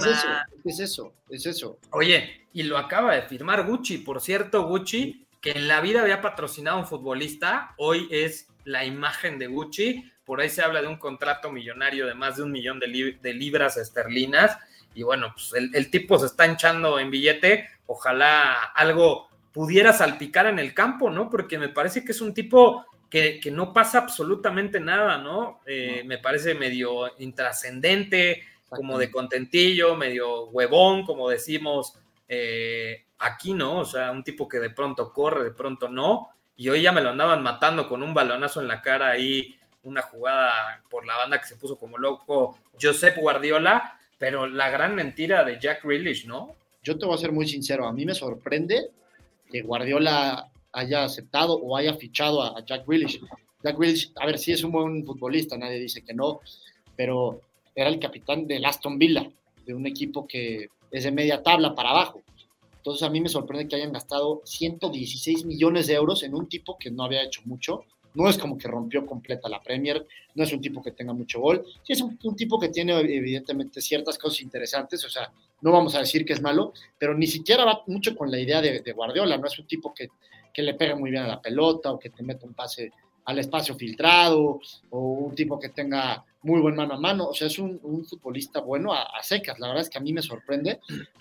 Es 0.65 0.81
eso, 0.81 1.15
es 1.29 1.47
eso, 1.47 1.79
Oye, 1.93 2.49
y 2.53 2.65
lo 2.65 2.77
acaba 2.77 3.15
de 3.15 3.23
firmar 3.23 3.65
Gucci. 3.65 3.99
Por 3.99 4.21
cierto, 4.21 4.67
Gucci, 4.67 5.27
que 5.41 5.53
en 5.53 5.69
la 5.69 5.81
vida 5.81 6.03
había 6.03 6.21
patrocinado 6.21 6.77
a 6.77 6.81
un 6.81 6.87
futbolista, 6.87 7.75
hoy 7.77 8.09
es 8.11 8.49
la 8.65 8.85
imagen 8.85 9.39
de 9.39 9.47
Gucci. 9.47 10.11
Por 10.25 10.41
ahí 10.41 10.49
se 10.49 10.63
habla 10.63 10.83
de 10.83 10.89
un 10.89 10.97
contrato 10.97 11.51
millonario 11.51 12.07
de 12.07 12.15
más 12.15 12.37
de 12.37 12.43
un 12.43 12.53
millón 12.53 12.79
de, 12.79 12.89
libras 12.89 13.77
esterlinas. 13.77 14.59
Y 14.95 15.03
bueno, 15.03 15.33
pues 15.35 15.53
el, 15.55 15.91
tipo 15.91 16.19
se 16.19 16.27
está 16.27 16.47
hinchando 16.47 16.99
en 16.99 17.11
billete. 17.11 17.69
Ojalá 17.87 18.55
algo 18.75 19.29
pudiera 19.53 19.93
salpicar 19.93 20.47
en 20.47 20.59
el 20.59 20.75
campo, 20.75 21.11
¿no? 21.11 21.31
Porque 21.31 21.59
me 21.59 21.69
parece 21.69 22.05
que 22.05 22.13
es 22.13 22.21
un 22.21 22.35
tipo 22.35 22.87
que, 23.11 23.41
no 23.53 23.73
pasa 23.73 23.99
absolutamente 23.99 24.81
nada, 24.81 25.19
¿no? 25.19 25.61
Eh, 25.67 26.03
me 26.07 26.19
parece 26.19 26.55
medio 26.55 27.11
intrascendente, 27.19 28.45
como 28.69 28.97
de 28.97 29.11
contentillo, 29.11 29.97
medio 29.97 30.47
huevón, 30.47 31.05
como 31.05 31.29
decimos 31.29 31.99
eh, 32.29 33.05
aquí, 33.19 33.53
¿no? 33.53 33.81
O 33.81 33.85
sea, 33.85 34.13
un 34.13 34.23
tipo 34.23 34.49
que 34.49 34.61
de 34.61 34.71
pronto 34.71 35.13
corre, 35.13 35.43
de 35.43 35.51
pronto 35.51 35.89
no 35.89 36.31
y 36.61 36.69
hoy 36.69 36.83
ya 36.83 36.93
me 36.93 37.01
lo 37.01 37.09
andaban 37.09 37.43
matando 37.43 37.89
con 37.89 38.03
un 38.03 38.13
balonazo 38.13 38.61
en 38.61 38.69
la 38.69 38.83
cara 38.83 39.09
ahí, 39.09 39.57
una 39.83 40.03
jugada 40.03 40.83
por 40.91 41.07
la 41.07 41.17
banda 41.17 41.41
que 41.41 41.47
se 41.47 41.57
puso 41.57 41.79
como 41.79 41.97
loco 41.97 42.59
Josep 42.79 43.17
Guardiola, 43.17 43.99
pero 44.19 44.47
la 44.47 44.69
gran 44.69 44.95
mentira 44.95 45.43
de 45.43 45.59
Jack 45.59 45.83
Grealish, 45.83 46.27
¿no? 46.27 46.55
Yo 46.83 46.99
te 46.99 47.07
voy 47.07 47.15
a 47.15 47.19
ser 47.19 47.33
muy 47.33 47.49
sincero, 47.49 47.87
a 47.87 47.95
mí 47.95 48.05
me 48.05 48.15
sorprende 48.15 48.91
que 49.51 49.63
Guardiola 49.63 50.50
haya 50.73 51.05
aceptado 51.05 51.55
o 51.55 51.77
haya 51.77 51.95
fichado 51.95 52.43
a, 52.43 52.65
Jack 52.65 52.87
Grealish. 52.87 53.21
Jack 53.63 53.79
Grealish, 53.79 54.13
a 54.17 54.27
ver, 54.27 54.39
si 54.39 54.53
es 54.53 54.65
un 54.65 54.73
buen 54.73 55.05
futbolista, 55.05 55.57
nadie 55.57 55.79
dice 55.79 56.03
que 56.03 56.15
no, 56.15 56.41
pero 56.97 57.41
era 57.75 57.89
el 57.89 57.99
capitán 57.99 58.47
del 58.47 58.65
Aston 58.65 58.99
Villa, 58.99 59.31
de 59.67 59.75
un 59.75 59.87
equipo 59.87 60.27
que 60.27 60.69
es 60.91 61.05
de 61.05 61.13
media 61.13 61.43
tabla 61.43 61.75
para 61.75 61.91
abajo. 61.91 62.23
Entonces 62.81 63.03
a 63.03 63.11
mí 63.11 63.21
me 63.21 63.29
sorprende 63.29 63.69
que 63.69 63.77
hayan 63.77 63.93
gastado 63.93 64.41
116 64.45 65.45
millones 65.45 65.87
de 65.87 65.95
euros 65.95 66.23
en 66.23 66.35
un 66.35 66.49
tipo 66.49 66.79
que 66.79 66.91
no 66.91 67.05
había 67.05 67.23
hecho 67.23 67.43
mucho. 67.45 67.85
No 68.15 68.29
es 68.29 68.39
como 68.39 68.59
que 68.59 68.67
rompió 68.67 69.07
completa 69.07 69.49
la 69.49 69.63
Premier, 69.63 70.05
no 70.35 70.43
es 70.43 70.53
un 70.53 70.61
tipo 70.61 70.83
que 70.83 70.91
tenga 70.91 71.13
mucho 71.13 71.41
gol. 71.41 71.65
Sí 71.83 71.93
es 71.93 72.01
un, 72.01 72.17
tipo 72.35 72.59
que 72.59 72.71
tiene 72.71 72.99
evidentemente 72.99 73.81
ciertas 73.81 74.19
cosas 74.19 74.41
interesantes, 74.41 75.05
o 75.05 75.11
sea, 75.11 75.31
no 75.61 75.71
vamos 75.71 75.95
a 75.95 76.01
decir 76.01 76.25
que 76.25 76.33
es 76.33 76.41
malo, 76.41 76.73
pero 76.99 77.15
ni 77.15 77.27
siquiera 77.27 77.65
va 77.65 77.83
mucho 77.87 78.17
con 78.17 78.31
la 78.31 78.41
idea 78.41 78.61
de, 78.61 78.93
Guardiola, 78.93 79.37
no 79.37 79.47
es 79.47 79.59
un 79.59 79.67
tipo 79.67 79.95
que, 79.95 80.09
que 80.53 80.63
le 80.63 80.75
pega 80.75 80.97
muy 80.97 81.11
bien 81.11 81.23
a 81.23 81.29
la 81.29 81.41
pelota 81.41 81.93
o 81.93 81.99
que 81.99 82.11
te 82.11 82.23
mete 82.23 82.47
un 82.47 82.55
pase 82.55 82.93
al 83.25 83.39
espacio 83.39 83.75
filtrado 83.75 84.61
o 84.91 84.99
un 84.99 85.35
tipo 85.35 85.59
que 85.59 85.69
tenga 85.69 86.25
muy 86.43 86.61
buen 86.61 86.75
mano 86.75 86.95
a 86.95 87.01
mano. 87.01 87.29
O 87.29 87.35
sea, 87.35 87.47
es 87.47 87.59
un, 87.59 88.05
futbolista 88.09 88.61
bueno 88.61 88.93
a, 88.93 89.23
secas. 89.23 89.59
La 89.59 89.69
verdad 89.69 89.83
es 89.83 89.91
que 89.91 89.99
a 89.99 90.01
mí 90.01 90.13
me 90.13 90.23
sorprende, 90.23 90.81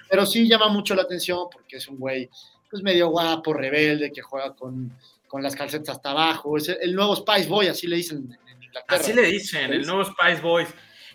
pero 0.10 0.26
sí 0.26 0.48
llama 0.48 0.70
mucho 0.70 0.96
la 0.96 1.04
atención 1.04 1.48
porque 1.52 1.78
es 1.78 1.88
un 1.88 1.98
güey 1.98 2.30
pues 2.70 2.84
medio 2.84 3.10
guapo, 3.10 3.54
rebelde, 3.54 4.12
que 4.12 4.22
juega 4.22 4.54
con, 4.54 4.96
con 5.28 5.42
las 5.42 5.56
calcetas 5.56 5.96
hasta 5.96 6.12
abajo. 6.12 6.58
Es 6.58 6.70
el, 6.70 6.94
nuevo 6.94 7.16
Spice 7.16 7.48
Boy, 7.48 7.68
así 7.68 7.88
le 7.88 7.96
dicen 7.96 8.18
en 8.48 8.64
Inglaterra. 8.64 9.02
Así 9.02 9.14
le 9.14 9.24
dicen, 9.24 9.74
el 9.74 9.86
nuevo 9.86 10.06
Spice 10.06 10.42
Boy. 10.42 10.66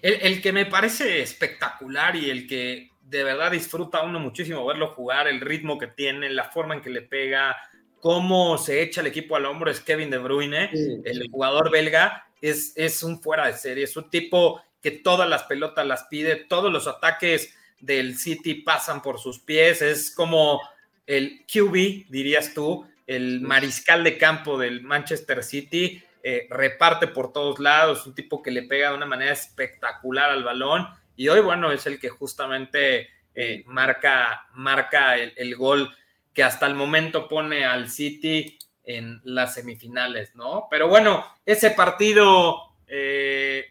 El, 0.02 0.14
el, 0.20 0.42
que 0.42 0.52
me 0.52 0.66
parece 0.66 1.22
espectacular 1.22 2.16
y 2.16 2.28
el 2.28 2.46
que 2.48 2.90
de 3.02 3.22
verdad 3.22 3.52
disfruta 3.52 4.02
uno 4.02 4.18
muchísimo 4.18 4.66
verlo 4.66 4.88
jugar, 4.88 5.28
el 5.28 5.40
ritmo 5.40 5.78
que 5.78 5.86
tiene, 5.86 6.28
la 6.30 6.50
forma 6.50 6.74
en 6.74 6.82
que 6.82 6.90
le 6.90 7.02
pega, 7.02 7.56
cómo 8.04 8.58
se 8.58 8.82
echa 8.82 9.00
el 9.00 9.06
equipo 9.06 9.34
al 9.34 9.46
hombro 9.46 9.70
es 9.70 9.80
Kevin 9.80 10.10
De 10.10 10.18
Bruyne, 10.18 10.68
el 10.74 11.26
jugador 11.30 11.70
belga, 11.70 12.28
es, 12.42 13.02
un 13.02 13.18
fuera 13.18 13.46
de 13.46 13.54
serie, 13.54 13.84
es 13.84 13.96
un 13.96 14.10
tipo 14.10 14.60
que 14.82 14.90
todas 14.90 15.26
las 15.26 15.44
pelotas 15.44 15.86
las 15.86 16.04
pide, 16.04 16.36
todos 16.36 16.70
los 16.70 16.86
ataques 16.86 17.56
del 17.80 18.18
City 18.18 18.56
pasan 18.56 19.00
por 19.00 19.18
sus 19.18 19.38
pies, 19.38 19.80
es 19.80 20.14
como 20.14 20.60
el 21.06 21.46
QB, 21.50 22.10
dirías 22.10 22.52
tú, 22.52 22.86
el 23.06 23.40
mariscal 23.40 24.04
de 24.04 24.18
campo 24.18 24.58
del 24.58 24.82
Manchester 24.82 25.42
City, 25.42 26.04
eh, 26.22 26.46
reparte 26.50 27.06
por 27.06 27.32
todos 27.32 27.58
lados, 27.58 28.06
un 28.06 28.14
tipo 28.14 28.42
que 28.42 28.50
le 28.50 28.64
pega 28.64 28.90
de 28.90 28.96
una 28.96 29.06
manera 29.06 29.32
espectacular 29.32 30.28
al 30.28 30.44
balón 30.44 30.86
y 31.16 31.28
hoy, 31.28 31.40
bueno, 31.40 31.72
es 31.72 31.86
el 31.86 31.98
que 31.98 32.10
justamente 32.10 33.08
eh, 33.34 33.64
marca, 33.64 34.46
marca 34.52 35.16
el, 35.16 35.56
gol 35.56 35.90
que 36.34 36.42
hasta 36.42 36.66
el 36.66 36.74
momento 36.74 37.28
pone 37.28 37.64
al 37.64 37.88
City 37.88 38.58
en 38.82 39.20
las 39.24 39.54
semifinales, 39.54 40.34
¿no? 40.34 40.66
Pero 40.70 40.88
bueno, 40.88 41.24
ese 41.46 41.70
partido, 41.70 42.74
eh, 42.86 43.64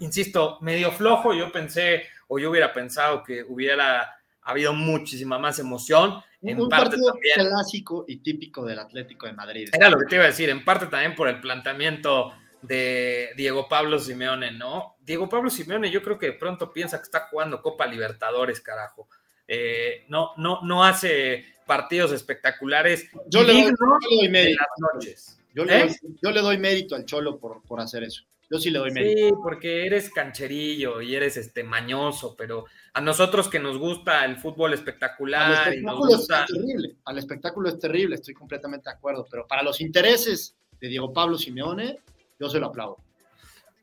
insisto, 0.00 0.58
medio 0.60 0.92
flojo, 0.92 1.32
yo 1.32 1.50
pensé, 1.50 2.04
o 2.26 2.38
yo 2.38 2.50
hubiera 2.50 2.72
pensado 2.72 3.22
que 3.22 3.42
hubiera 3.42 4.16
habido 4.42 4.72
muchísima 4.72 5.38
más 5.38 5.58
emoción. 5.58 6.22
En 6.42 6.60
un 6.60 6.68
parte 6.68 6.96
partido 6.96 7.14
clásico 7.34 8.04
y 8.06 8.18
típico 8.18 8.64
del 8.64 8.78
Atlético 8.78 9.26
de 9.26 9.32
Madrid. 9.32 9.68
Era 9.72 9.90
lo 9.90 9.98
que 9.98 10.06
te 10.06 10.14
iba 10.16 10.24
a 10.24 10.28
decir, 10.28 10.50
en 10.50 10.64
parte 10.64 10.86
también 10.86 11.14
por 11.14 11.28
el 11.28 11.40
planteamiento 11.40 12.32
de 12.62 13.30
Diego 13.36 13.68
Pablo 13.68 13.98
Simeone, 13.98 14.52
¿no? 14.52 14.96
Diego 15.00 15.28
Pablo 15.28 15.48
Simeone 15.48 15.90
yo 15.90 16.02
creo 16.02 16.18
que 16.18 16.26
de 16.26 16.32
pronto 16.32 16.72
piensa 16.72 16.98
que 16.98 17.04
está 17.04 17.20
jugando 17.30 17.62
Copa 17.62 17.86
Libertadores, 17.86 18.60
carajo. 18.60 19.08
Eh, 19.46 20.04
no, 20.08 20.32
no, 20.36 20.60
no 20.62 20.84
hace 20.84 21.46
partidos 21.68 22.10
espectaculares. 22.10 23.08
Yo 23.28 23.44
le, 23.44 23.52
doy, 23.52 24.28
mérito. 24.28 24.64
Noches. 24.92 25.38
Yo, 25.54 25.64
le 25.64 25.78
doy, 25.78 25.88
¿Eh? 25.88 25.96
yo 26.20 26.30
le, 26.32 26.40
doy, 26.40 26.58
mérito 26.58 26.96
al 26.96 27.04
Cholo 27.04 27.38
por, 27.38 27.62
por 27.62 27.80
hacer 27.80 28.02
eso. 28.02 28.24
Yo 28.50 28.58
sí 28.58 28.70
le 28.70 28.80
doy 28.80 28.90
mérito. 28.90 29.28
Sí, 29.28 29.34
porque 29.40 29.86
eres 29.86 30.10
cancherillo 30.10 31.00
y 31.00 31.14
eres 31.14 31.36
este 31.36 31.62
mañoso, 31.62 32.34
pero 32.36 32.64
a 32.94 33.00
nosotros 33.00 33.48
que 33.48 33.60
nos 33.60 33.78
gusta 33.78 34.24
el 34.24 34.38
fútbol 34.38 34.72
espectacular. 34.72 35.72
y 35.72 35.82
nos 35.82 35.98
gusta... 35.98 36.44
es 36.44 36.46
terrible. 36.52 36.96
Al 37.04 37.18
espectáculo 37.18 37.68
es 37.68 37.78
terrible, 37.78 38.16
estoy 38.16 38.34
completamente 38.34 38.90
de 38.90 38.96
acuerdo. 38.96 39.24
Pero 39.30 39.46
para 39.46 39.62
los 39.62 39.80
intereses 39.80 40.56
de 40.80 40.88
Diego 40.88 41.12
Pablo 41.12 41.38
Simeone, 41.38 42.00
yo 42.40 42.48
se 42.48 42.58
lo 42.58 42.66
aplaudo. 42.66 42.96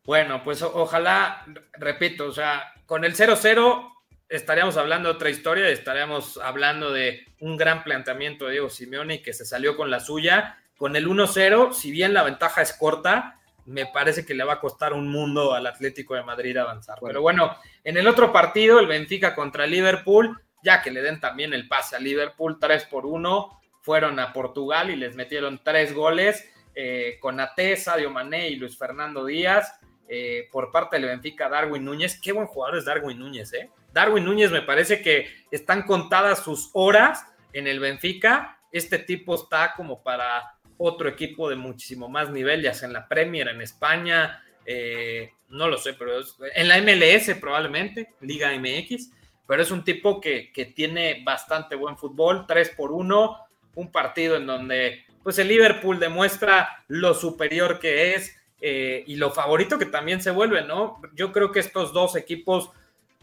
Bueno, 0.04 0.44
pues 0.44 0.62
ojalá, 0.62 1.46
repito, 1.74 2.26
o 2.26 2.32
sea, 2.32 2.74
con 2.86 3.04
el 3.06 3.16
0-0 3.16 3.95
estaríamos 4.30 4.78
hablando 4.78 5.10
de 5.10 5.16
otra 5.16 5.30
historia, 5.30 5.70
estaríamos 5.70 6.38
hablando 6.38 6.92
de 6.92 7.26
un 7.40 7.58
gran 7.58 7.84
planteamiento 7.84 8.46
de 8.46 8.54
Diego 8.54 8.70
Simeone 8.70 9.22
que 9.22 9.34
se 9.34 9.46
salió 9.46 9.76
con 9.76 9.90
la 9.90 10.00
suya. 10.00 10.58
Con 10.78 10.96
el 10.96 11.08
1-0, 11.08 11.74
si 11.74 11.92
bien 11.92 12.14
la 12.14 12.24
ventaja 12.24 12.62
es 12.62 12.74
corta, 12.74 13.40
me 13.66 13.86
parece 13.86 14.26
que 14.26 14.34
le 14.34 14.44
va 14.44 14.54
a 14.54 14.60
costar 14.60 14.94
un 14.94 15.08
mundo 15.08 15.54
al 15.54 15.68
Atlético 15.68 16.16
de 16.16 16.24
Madrid 16.24 16.58
avanzar. 16.58 17.00
Pero 17.02 17.22
bueno, 17.22 17.56
en 17.84 17.98
el 17.98 18.08
otro 18.08 18.34
partido, 18.34 18.80
el 18.80 18.88
Benfica 18.88 19.34
contra 19.34 19.66
Liverpool, 19.66 20.38
ya 20.64 20.82
que 20.82 20.92
le 20.92 21.02
den 21.02 21.20
también 21.20 21.54
el 21.54 21.68
pase 21.68 21.96
a 21.96 22.00
Liverpool, 22.00 22.58
3 22.60 22.86
por 22.86 23.06
1, 23.06 23.62
fueron 23.82 24.20
a 24.20 24.34
Portugal 24.34 24.90
y 24.90 24.96
les 24.96 25.16
metieron 25.16 25.62
tres 25.64 25.94
goles 25.94 26.52
eh, 26.74 27.18
con 27.22 27.40
Ate, 27.40 27.78
Sadio 27.78 28.10
Mané 28.10 28.50
y 28.50 28.56
Luis 28.56 28.78
Fernando 28.78 29.26
Díaz. 29.26 29.80
Eh, 30.08 30.50
por 30.52 30.72
parte 30.72 30.98
del 30.98 31.06
Benfica, 31.06 31.50
Darwin 31.50 31.84
Núñez. 31.84 32.20
Qué 32.20 32.32
buen 32.32 32.48
jugador 32.48 32.78
es 32.78 32.86
Darwin 32.86 33.18
Núñez, 33.18 33.54
¿eh? 33.54 33.70
Darwin 33.96 34.26
Núñez 34.26 34.52
me 34.52 34.62
parece 34.62 35.02
que 35.02 35.30
están 35.52 35.84
contadas 35.84 36.44
sus 36.44 36.70
horas 36.74 37.26
en 37.54 37.66
el 37.66 37.80
Benfica. 37.80 38.60
Este 38.74 39.00
tipo 39.00 39.36
está 39.36 39.74
como 39.74 40.04
para 40.04 40.58
otro 40.78 41.08
equipo 41.08 41.50
de 41.50 41.56
muchísimo 41.56 42.10
más 42.10 42.30
nivel, 42.30 42.62
ya 42.62 42.74
sea 42.74 42.90
en 42.90 42.94
la 42.94 43.08
Premier, 43.08 43.48
en 43.48 43.62
España, 43.62 44.44
eh, 44.66 45.32
no 45.48 45.70
lo 45.70 45.78
sé, 45.78 45.94
pero 45.94 46.12
en 46.54 46.68
la 46.68 46.82
MLS 46.82 47.34
probablemente, 47.40 48.10
Liga 48.20 48.52
MX. 48.52 49.12
pero 49.48 49.62
es 49.62 49.72
un 49.72 49.86
tipo 49.86 50.20
que, 50.20 50.52
que 50.52 50.66
tiene 50.66 51.24
bastante 51.24 51.76
buen 51.76 51.98
fútbol, 51.98 52.46
3 52.46 52.72
por 52.72 52.92
1, 52.92 53.38
un 53.76 53.92
partido 53.94 54.36
en 54.36 54.46
donde 54.46 55.06
pues 55.24 55.40
el 55.40 55.48
Liverpool 55.48 56.00
demuestra 56.00 56.84
lo 56.90 57.14
superior 57.14 57.80
que 57.80 58.16
es 58.16 58.36
eh, 58.60 59.06
y 59.08 59.16
lo 59.16 59.32
favorito 59.32 59.80
que 59.80 59.86
también 59.86 60.22
se 60.22 60.32
vuelve, 60.32 60.64
¿no? 60.64 61.02
Yo 61.14 61.32
creo 61.32 61.54
que 61.54 61.62
estos 61.62 61.94
dos 61.94 62.18
equipos, 62.18 62.72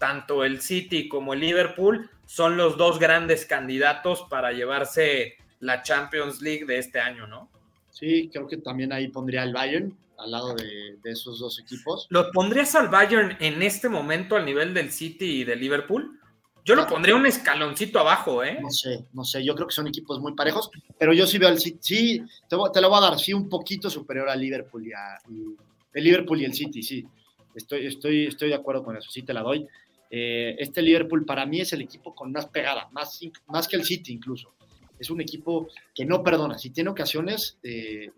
tanto 0.03 0.43
el 0.43 0.61
City 0.61 1.09
como 1.09 1.33
el 1.33 1.39
Liverpool, 1.39 2.11
son 2.27 2.57
los 2.57 2.77
dos 2.77 2.99
grandes 2.99 3.47
candidatos 3.47 4.27
para 4.29 4.51
llevarse 4.51 5.37
la 5.61 5.85
Champions 5.85 6.43
League 6.43 6.65
de 6.65 6.79
este 6.79 6.99
año, 6.99 7.29
¿no? 7.29 7.49
Sí, 7.89 8.29
creo 8.33 8.49
que 8.49 8.57
también 8.57 8.93
ahí 8.93 9.07
pondría 9.07 9.45
el 9.45 9.53
Bayern 9.53 9.97
al 10.19 10.33
lado 10.33 10.57
de, 10.57 10.99
esos 11.05 11.39
dos 11.39 11.61
equipos. 11.61 12.09
¿Lo 12.11 12.33
pondrías 12.33 12.75
al 12.75 12.89
Bayern 12.89 13.37
en 13.39 13.63
este 13.63 13.89
momento 13.89 14.35
al 14.35 14.45
nivel 14.45 14.75
del 14.75 14.91
City 14.91 15.43
y 15.43 15.45
del 15.45 15.61
Liverpool? 15.61 16.19
Yo 16.65 16.75
lo 16.75 16.85
pondría 16.89 17.15
un 17.15 17.27
escaloncito 17.27 18.01
abajo, 18.01 18.43
¿eh? 18.43 18.59
No 18.61 18.71
sé, 18.71 19.05
no 19.13 19.23
sé, 19.23 19.45
yo 19.45 19.55
creo 19.55 19.69
que 19.69 19.75
son 19.75 19.87
equipos 19.87 20.19
muy 20.19 20.35
parejos, 20.35 20.69
pero 20.99 21.13
yo 21.13 21.29
sí 21.29 21.39
veo 21.39 21.49
al 21.49 21.61
City, 21.61 21.79
sí, 21.81 22.25
te, 22.49 22.57
lo 22.57 22.89
voy 22.89 22.99
a 22.99 23.03
dar, 23.03 23.21
sí, 23.21 23.33
un 23.33 23.49
poquito 23.49 23.89
superior 23.89 24.29
al 24.29 24.41
Liverpool 24.41 24.85
y, 24.85 24.93
a, 24.93 25.21
el 25.95 26.03
Liverpool 26.03 26.41
y 26.41 26.45
el 26.45 26.55
City, 26.55 26.83
sí, 26.83 27.07
estoy, 27.55 27.87
estoy, 27.87 28.27
estoy 28.27 28.49
de 28.49 28.55
acuerdo 28.57 28.83
con 28.83 28.97
eso, 28.97 29.09
sí 29.11 29.23
te 29.23 29.33
la 29.33 29.43
doy. 29.43 29.67
Eh, 30.15 30.57
este 30.59 30.83
Liverpool 30.83 31.25
para 31.25 31.47
mí 31.47 31.63
es 31.63 31.73
el 31.73 31.81
equipo 31.81 32.15
con 32.15 32.31
más 32.31 32.47
pegada, 32.47 32.89
más, 32.93 33.19
más 33.47 33.67
que 33.67 33.77
el 33.77 33.85
City 33.85 34.13
incluso 34.13 34.55
es 35.03 35.11
un 35.11 35.21
equipo 35.21 35.69
que 35.95 36.05
no 36.05 36.23
perdona. 36.23 36.59
Si 36.59 36.71
tiene 36.71 36.91
ocasiones. 36.91 37.59
Eh, 37.63 38.11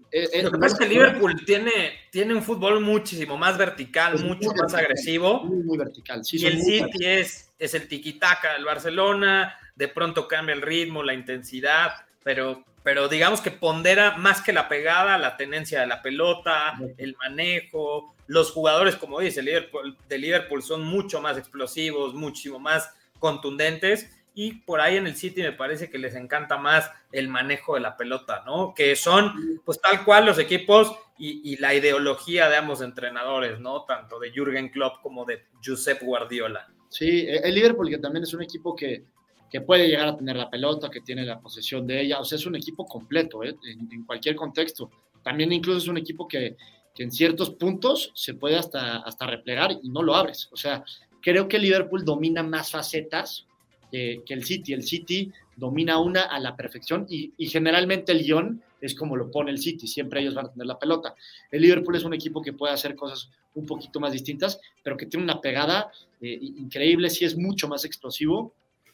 Lo 0.42 0.52
que 0.52 0.58
pasa 0.58 0.74
es 0.74 0.78
que 0.80 0.88
Liverpool 0.88 1.44
tiene, 1.44 1.72
tiene 2.10 2.34
un 2.34 2.42
fútbol 2.42 2.80
muchísimo 2.80 3.36
más 3.36 3.58
vertical, 3.58 4.22
mucho 4.22 4.50
más 4.52 4.74
agresivo. 4.74 5.44
Muy, 5.44 5.76
vertical. 5.76 6.22
y 6.30 6.46
el 6.46 6.62
City 6.62 7.06
es, 7.06 7.52
es 7.58 7.74
el 7.74 7.88
tiquitaca 7.88 8.52
del 8.52 8.64
Barcelona. 8.64 9.56
De 9.74 9.88
pronto 9.88 10.28
cambia 10.28 10.54
el 10.54 10.62
ritmo, 10.62 11.02
la 11.02 11.14
intensidad, 11.14 11.92
pero, 12.22 12.64
pero 12.82 13.08
digamos 13.08 13.40
que 13.40 13.50
pondera 13.50 14.16
más 14.18 14.40
que 14.40 14.52
la 14.52 14.68
pegada, 14.68 15.18
la 15.18 15.36
tenencia 15.36 15.80
de 15.80 15.86
la 15.86 16.02
pelota, 16.02 16.78
el 16.98 17.16
manejo. 17.16 18.13
Los 18.26 18.52
jugadores, 18.52 18.96
como 18.96 19.20
dice, 19.20 19.42
Liverpool, 19.42 19.96
de 20.08 20.18
Liverpool 20.18 20.62
son 20.62 20.84
mucho 20.84 21.20
más 21.20 21.36
explosivos, 21.36 22.14
muchísimo 22.14 22.58
más 22.58 22.90
contundentes 23.18 24.10
y 24.34 24.52
por 24.52 24.80
ahí 24.80 24.96
en 24.96 25.06
el 25.06 25.14
City 25.14 25.42
me 25.42 25.52
parece 25.52 25.88
que 25.88 25.98
les 25.98 26.16
encanta 26.16 26.58
más 26.58 26.90
el 27.12 27.28
manejo 27.28 27.74
de 27.74 27.80
la 27.80 27.96
pelota, 27.96 28.42
¿no? 28.44 28.74
Que 28.74 28.96
son 28.96 29.60
pues 29.64 29.80
tal 29.80 30.04
cual 30.04 30.26
los 30.26 30.38
equipos 30.38 30.92
y, 31.16 31.56
la 31.58 31.72
ideología 31.72 32.48
de 32.48 32.56
ambos 32.56 32.80
entrenadores, 32.80 33.60
¿no? 33.60 33.84
Tanto 33.84 34.18
de 34.18 34.32
Jürgen 34.32 34.70
Klopp 34.70 35.00
como 35.00 35.24
de 35.24 35.44
Josep 35.64 36.02
Guardiola. 36.02 36.66
Sí, 36.88 37.20
e, 37.20 37.36
el 37.36 37.54
Liverpool 37.54 37.88
que 37.88 37.98
también 37.98 38.24
es 38.24 38.34
un 38.34 38.42
equipo 38.42 38.74
que, 38.74 39.04
que 39.48 39.60
puede 39.60 39.86
llegar 39.86 40.08
a 40.08 40.16
tener 40.16 40.34
la 40.34 40.50
pelota, 40.50 40.90
que 40.90 41.00
tiene 41.00 41.24
la 41.24 41.38
posesión 41.38 41.86
de 41.86 42.00
ella, 42.00 42.18
o 42.18 42.24
sea, 42.24 42.36
es 42.36 42.46
un 42.46 42.56
equipo 42.56 42.84
completo, 42.84 43.44
¿eh? 43.44 43.54
en, 43.62 44.04
cualquier 44.04 44.34
contexto. 44.34 44.90
También 45.22 45.52
incluso 45.52 45.78
es 45.78 45.86
un 45.86 45.96
equipo 45.96 46.26
que, 46.26 46.56
que 46.94 47.02
en 47.02 47.10
ciertos 47.10 47.50
puntos 47.50 48.12
se 48.14 48.34
puede 48.34 48.56
hasta, 48.56 48.98
hasta 48.98 49.26
replegar 49.26 49.72
y 49.82 49.88
no 49.88 50.02
lo 50.02 50.14
abres. 50.14 50.48
O 50.52 50.56
sea, 50.56 50.84
creo 51.20 51.48
que 51.48 51.58
Liverpool 51.58 52.04
domina 52.04 52.42
más 52.42 52.70
facetas 52.70 53.46
que, 53.90 54.34
el 54.34 54.44
City. 54.44 54.72
El 54.72 54.82
City 54.82 55.32
domina 55.56 55.98
una 55.98 56.22
a 56.22 56.38
la 56.40 56.56
perfección 56.56 57.06
y, 57.08 57.32
generalmente 57.46 58.12
el 58.12 58.24
guion 58.24 58.62
es 58.80 58.94
como 58.94 59.16
lo 59.16 59.30
pone 59.30 59.50
el 59.50 59.58
City, 59.58 59.86
siempre 59.86 60.20
ellos 60.20 60.34
van 60.34 60.46
a 60.46 60.52
tener 60.52 60.66
la 60.66 60.78
pelota. 60.78 61.14
El 61.50 61.62
Liverpool 61.62 61.96
es 61.96 62.04
un 62.04 62.12
equipo 62.12 62.42
que 62.42 62.52
puede 62.52 62.74
hacer 62.74 62.96
cosas 62.96 63.30
un 63.54 63.64
poquito 63.64 64.00
más 64.00 64.12
distintas, 64.12 64.60
pero 64.82 64.96
que 64.96 65.06
tiene 65.06 65.24
una 65.24 65.40
pegada 65.40 65.90
eh, 66.20 66.38
increíble, 66.40 67.08
sí 67.08 67.24
es 67.24 67.36
mucho 67.36 67.68
más 67.68 67.84
explosivo. 67.84 68.52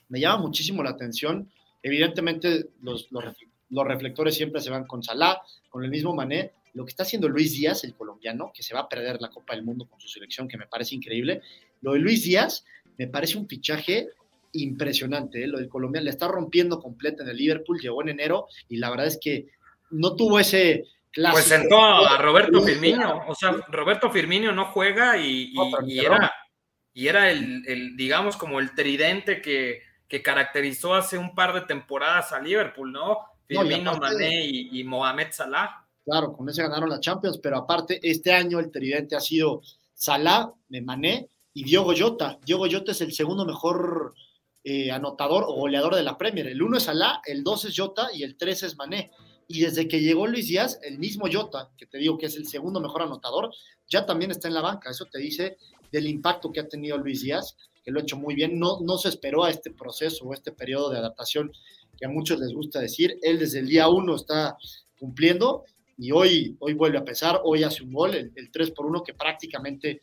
Me 0.09 0.21
llama 0.21 0.43
muchísimo 0.43 0.83
la 0.83 0.91
atención. 0.91 1.51
Evidentemente 1.83 2.67
los, 2.83 3.09
los, 3.11 3.25
reflectores 3.87 4.35
siempre 4.35 4.61
se 4.61 4.71
van 4.71 4.87
con 4.87 5.03
Salah, 5.03 5.41
con 5.71 5.83
el 5.83 5.91
mismo 5.91 6.15
Mané. 6.15 6.53
Lo 6.75 6.85
que 6.85 6.91
está 6.91 7.03
haciendo 7.03 7.29
Luis 7.29 7.53
Díaz, 7.53 7.85
el 7.85 7.95
colombiano, 7.95 8.53
que 8.55 8.62
se 8.62 8.75
va 8.75 8.81
a 8.81 8.89
perder 8.89 9.21
la 9.21 9.31
Copa 9.31 9.55
del 9.55 9.64
Mundo 9.64 9.87
con 9.89 10.01
su 10.01 10.09
selección, 10.09 10.49
que 10.49 10.57
me 10.57 10.66
parece 10.66 10.95
increíble. 10.95 11.43
Lo 11.81 11.93
de 11.93 11.99
Luis 11.99 12.25
Díaz 12.25 12.64
me 12.99 13.07
parece 13.07 13.39
un 13.39 13.49
fichaje 13.49 14.09
impresionante. 14.53 15.45
¿eh? 15.45 15.47
Lo 15.47 15.59
del 15.59 15.68
colombiano 15.68 16.05
le 16.05 16.11
está 16.11 16.29
rompiendo 16.29 16.81
completo 16.81 17.23
en 17.23 17.29
el 17.29 17.37
Liverpool, 17.37 17.81
llegó 17.81 18.03
en 18.03 18.11
enero 18.11 18.47
y 18.68 18.77
la 18.77 18.91
verdad 18.91 19.07
es 19.07 19.18
que 19.21 19.49
no 19.91 20.16
tuvo 20.16 20.39
ese 20.39 20.85
clásico. 21.11 21.37
Pues 21.37 21.47
sentó 21.47 21.81
a 21.83 22.18
Roberto 22.18 22.62
Firmino, 22.62 23.25
o 23.27 23.35
sea, 23.35 23.53
Roberto 23.68 24.11
Firmino 24.11 24.53
no 24.53 24.66
juega 24.66 25.16
y, 25.18 25.53
era, 25.99 26.33
y 26.93 27.09
era 27.09 27.31
el, 27.31 27.97
digamos, 27.97 28.37
como 28.37 28.61
el 28.61 28.75
tridente 28.75 29.41
que, 29.41 29.83
que, 30.09 30.23
caracterizó 30.23 30.95
hace 30.95 31.18
un 31.18 31.35
par 31.35 31.53
de 31.55 31.62
temporadas 31.62 32.33
a 32.33 32.41
Liverpool, 32.41 32.93
¿no? 32.93 33.18
Firmino, 33.47 33.97
Mané 33.97 34.45
y, 34.45 34.85
Mohamed 34.85 35.29
Salah. 35.33 35.85
Claro, 36.11 36.33
con 36.33 36.49
ese 36.49 36.63
ganaron 36.63 36.91
la 36.91 36.99
Champions, 36.99 37.39
pero 37.41 37.57
aparte, 37.57 38.01
este 38.03 38.33
año 38.33 38.59
el 38.59 38.73
tridente 38.73 39.15
ha 39.15 39.21
sido 39.21 39.63
Salah, 39.95 40.53
Mané 40.83 41.29
y 41.55 41.63
Diogo 41.63 41.93
Jota. 41.97 42.37
Diogo 42.45 42.67
Jota 42.69 42.91
es 42.91 43.01
el 43.01 43.13
segundo 43.13 43.47
mejor 43.47 44.15
eh, 44.65 44.91
anotador 44.91 45.45
o 45.47 45.55
goleador 45.55 45.95
de 45.95 46.03
la 46.03 46.19
Premier. 46.19 46.49
El 46.49 46.63
uno 46.63 46.79
es 46.79 46.89
Alá, 46.89 47.23
el 47.27 47.45
dos 47.45 47.65
es 47.65 47.79
Jota 47.79 48.09
y 48.13 48.25
el 48.25 48.37
tres 48.37 48.65
es 48.65 48.77
Mané. 48.77 49.13
Y 49.47 49.61
desde 49.61 49.87
que 49.87 50.01
llegó 50.01 50.27
Luis 50.27 50.49
Díaz, 50.49 50.81
el 50.83 50.99
mismo 50.99 51.27
Jota, 51.33 51.71
que 51.79 51.87
te 51.87 51.99
digo 51.99 52.19
que 52.19 52.27
es 52.27 52.35
el 52.35 52.49
segundo 52.49 52.81
mejor 52.81 53.03
anotador, 53.03 53.55
ya 53.87 54.05
también 54.05 54.33
está 54.33 54.49
en 54.49 54.55
la 54.55 54.63
banca. 54.63 54.91
Eso 54.91 55.05
te 55.05 55.21
dice 55.21 55.59
del 55.93 56.09
impacto 56.09 56.51
que 56.51 56.59
ha 56.59 56.69
tenido 56.69 56.99
Luis 56.99 57.23
Díaz, 57.23 57.57
que 57.85 57.93
lo 57.93 58.01
ha 58.01 58.03
hecho 58.03 58.17
muy 58.17 58.35
bien. 58.35 58.59
No, 58.59 58.81
no 58.81 58.99
se 58.99 59.11
esperó 59.11 59.45
a 59.45 59.51
este 59.51 59.71
proceso 59.71 60.25
o 60.25 60.35
este 60.35 60.51
periodo 60.51 60.91
de 60.91 60.99
adaptación 60.99 61.53
que 61.97 62.07
a 62.07 62.09
muchos 62.09 62.41
les 62.41 62.53
gusta 62.53 62.81
decir. 62.81 63.17
Él 63.23 63.39
desde 63.39 63.61
el 63.61 63.69
día 63.69 63.89
uno 63.89 64.17
está 64.17 64.57
cumpliendo 64.99 65.65
y 66.01 66.11
hoy, 66.13 66.57
hoy 66.59 66.73
vuelve 66.73 66.99
a 66.99 67.05
pesar. 67.05 67.41
Hoy 67.45 67.63
hace 67.63 67.83
un 67.85 67.93
gol, 67.93 68.15
el, 68.15 68.33
el 68.35 68.51
3 68.51 68.71
por 68.71 68.87
1, 68.87 69.03
que 69.03 69.15
prácticamente 69.15 70.01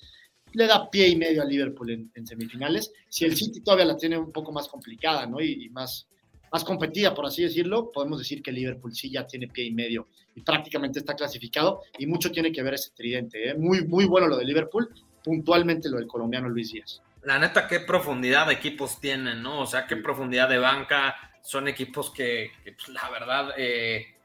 le 0.53 0.67
da 0.67 0.89
pie 0.89 1.07
y 1.09 1.15
medio 1.15 1.41
al 1.41 1.49
Liverpool 1.49 2.09
en, 2.13 2.27
semifinales. 2.27 2.91
Si 3.09 3.25
el 3.25 3.35
City 3.35 3.61
todavía 3.61 3.85
la 3.85 3.97
tiene 3.97 4.17
un 4.17 4.31
poco 4.31 4.51
más 4.51 4.67
complicada, 4.67 5.25
¿no? 5.25 5.41
Y, 5.41 5.69
más, 5.69 6.07
más 6.51 6.63
competida, 6.63 7.13
por 7.13 7.25
así 7.25 7.43
decirlo, 7.43 7.91
podemos 7.91 8.19
decir 8.19 8.41
que 8.41 8.51
Liverpool 8.51 8.93
sí 8.93 9.09
ya 9.09 9.25
tiene 9.25 9.47
pie 9.47 9.65
y 9.65 9.71
medio 9.71 10.07
y 10.35 10.41
prácticamente 10.41 10.99
está 10.99 11.15
clasificado 11.15 11.81
y 11.97 12.05
mucho 12.05 12.31
tiene 12.31 12.51
que 12.51 12.61
ver 12.61 12.75
ese 12.75 12.91
tridente, 12.91 13.49
¿eh? 13.49 13.55
Muy, 13.55 13.85
muy 13.85 14.05
bueno 14.05 14.27
lo 14.27 14.37
de 14.37 14.45
Liverpool, 14.45 14.89
puntualmente 15.23 15.89
lo 15.89 15.97
del 15.97 16.07
colombiano 16.07 16.47
Luis 16.47 16.71
Díaz. 16.71 17.01
La 17.23 17.39
neta, 17.39 17.67
qué 17.67 17.79
profundidad 17.79 18.47
de 18.47 18.53
equipos 18.53 19.01
tienen, 19.01 19.41
¿no? 19.41 19.61
O 19.61 19.65
sea, 19.65 19.85
qué 19.85 19.97
profundidad 19.97 20.47
de 20.47 20.59
banca. 20.59 21.15
Son 21.41 21.67
equipos 21.67 22.11
que, 22.11 22.51
pues, 22.63 22.89
la 22.89 23.09
verdad, 23.09 23.53
eh, 23.57 24.16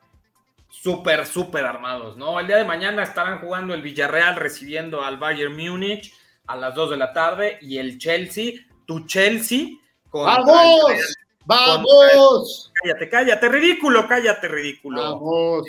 súper, 0.72 1.26
súper 1.26 1.66
armados, 1.66 2.16
¿no? 2.16 2.40
El 2.40 2.46
día 2.46 2.56
de 2.56 2.64
mañana 2.64 3.02
estarán 3.02 3.40
jugando 3.40 3.74
el 3.74 3.82
Villarreal 3.82 4.36
recibiendo 4.36 5.04
al 5.04 5.18
Bayern 5.18 5.54
Múnich 5.54 6.14
a 6.46 6.56
las 6.56 6.74
2 6.74 6.90
de 6.90 6.96
la 6.96 7.12
tarde 7.12 7.58
y 7.60 7.78
el 7.78 7.98
Chelsea, 7.98 8.54
tu 8.86 9.06
Chelsea. 9.06 9.68
¡Vamos! 10.10 11.14
¡Vamos! 11.44 12.72
cállate, 12.82 13.08
cállate, 13.08 13.48
ridículo, 13.48 14.08
cállate, 14.08 14.48
ridículo. 14.48 15.02
¡Vamos! 15.02 15.66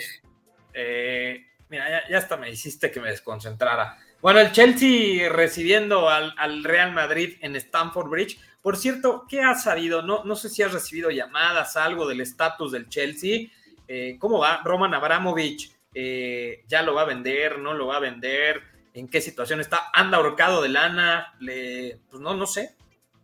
Eh, 0.72 1.44
mira, 1.68 1.88
ya, 1.90 2.08
ya, 2.08 2.18
hasta 2.18 2.36
me 2.38 2.50
hiciste 2.50 2.90
que 2.90 3.00
me 3.00 3.10
desconcentrara. 3.10 3.98
Bueno, 4.22 4.40
el 4.40 4.52
Chelsea 4.52 5.28
recibiendo 5.28 6.08
al, 6.08 6.34
al, 6.38 6.64
Real 6.64 6.92
Madrid 6.92 7.36
en 7.42 7.56
Stamford 7.56 8.08
Bridge. 8.08 8.40
Por 8.62 8.78
cierto, 8.78 9.26
¿qué 9.28 9.42
has 9.42 9.64
sabido? 9.64 10.00
No, 10.00 10.24
no 10.24 10.34
sé 10.34 10.48
si 10.48 10.62
has 10.62 10.72
recibido 10.72 11.10
llamadas, 11.10 11.76
algo 11.76 12.08
del 12.08 12.22
estatus 12.22 12.72
del 12.72 12.88
Chelsea. 12.88 13.50
Eh, 13.88 14.16
¿Cómo 14.18 14.38
va? 14.38 14.62
Roman 14.64 14.94
Abramovich, 14.94 15.70
eh, 15.94 16.64
¿ya 16.68 16.82
lo 16.82 16.94
va 16.94 17.02
a 17.02 17.06
vender? 17.06 17.58
¿No 17.58 17.74
lo 17.74 17.86
va 17.86 17.96
a 17.96 18.00
vender? 18.00 18.62
¿En 18.94 19.08
qué 19.08 19.20
situación 19.20 19.60
está? 19.60 19.90
¿Anda 19.92 20.18
ahorcado 20.18 20.62
de 20.62 20.68
lana? 20.68 21.34
Le, 21.40 21.98
pues 22.10 22.22
no, 22.22 22.34
no 22.34 22.46
sé. 22.46 22.76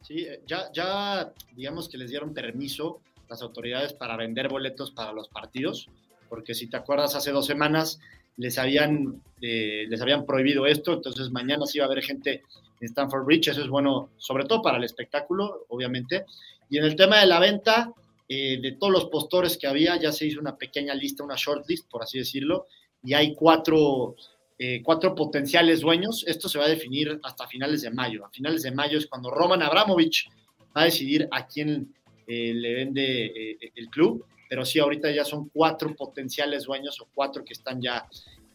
Sí, 0.02 0.20
eh, 0.20 0.42
ya, 0.46 0.70
ya 0.72 1.32
digamos 1.54 1.88
que 1.88 1.98
les 1.98 2.11
dieron 2.11 2.34
permiso 2.34 3.00
las 3.28 3.42
autoridades 3.42 3.92
para 3.92 4.16
vender 4.16 4.48
boletos 4.48 4.90
para 4.90 5.12
los 5.12 5.28
partidos, 5.28 5.88
porque 6.28 6.54
si 6.54 6.66
te 6.68 6.76
acuerdas, 6.76 7.14
hace 7.14 7.30
dos 7.30 7.46
semanas 7.46 8.00
les 8.36 8.58
habían, 8.58 9.22
les 9.40 10.00
habían 10.00 10.24
prohibido 10.24 10.66
esto, 10.66 10.94
entonces 10.94 11.30
mañana 11.30 11.66
sí 11.66 11.78
va 11.78 11.84
a 11.84 11.88
haber 11.88 12.02
gente 12.02 12.42
en 12.80 12.86
Stanford 12.86 13.24
Bridge, 13.24 13.48
eso 13.48 13.62
es 13.62 13.68
bueno, 13.68 14.11
sobre 14.16 14.44
todo 14.44 14.62
para 14.62 14.78
el 14.78 14.84
espectáculo, 14.84 15.66
obviamente. 15.68 16.24
Y 16.68 16.78
en 16.78 16.84
el 16.84 16.96
tema 16.96 17.18
de 17.18 17.26
la 17.26 17.38
venta, 17.38 17.92
eh, 18.33 18.61
de 18.62 18.72
todos 18.72 18.93
los 18.93 19.07
postores 19.07 19.59
que 19.59 19.66
había, 19.66 19.97
ya 19.97 20.12
se 20.12 20.24
hizo 20.24 20.39
una 20.39 20.57
pequeña 20.57 20.95
lista, 20.95 21.24
una 21.24 21.35
short 21.37 21.68
list, 21.68 21.91
por 21.91 22.05
así 22.05 22.18
decirlo, 22.18 22.68
y 23.03 23.12
hay 23.12 23.35
cuatro, 23.35 24.14
eh, 24.57 24.81
cuatro 24.85 25.16
potenciales 25.16 25.81
dueños. 25.81 26.22
Esto 26.28 26.49
se 26.49 26.57
va 26.57 26.66
a 26.66 26.68
definir 26.68 27.18
hasta 27.24 27.49
finales 27.49 27.83
de 27.83 27.91
mayo. 27.91 28.24
A 28.24 28.31
finales 28.31 28.62
de 28.62 28.70
mayo 28.70 28.99
es 28.99 29.09
cuando 29.09 29.33
Roman 29.33 29.62
Abramovich 29.64 30.31
va 30.76 30.83
a 30.83 30.85
decidir 30.85 31.26
a 31.33 31.49
quién 31.49 31.93
eh, 32.28 32.55
le 32.55 32.74
vende 32.74 33.59
el 33.74 33.89
club, 33.89 34.24
pero 34.49 34.64
sí, 34.64 34.78
ahorita 34.78 35.11
ya 35.11 35.24
son 35.24 35.49
cuatro 35.49 35.97
potenciales 35.97 36.66
dueños 36.66 37.01
o 37.01 37.09
cuatro 37.12 37.45
que 37.45 37.55
están 37.55 37.83
ya 37.83 38.07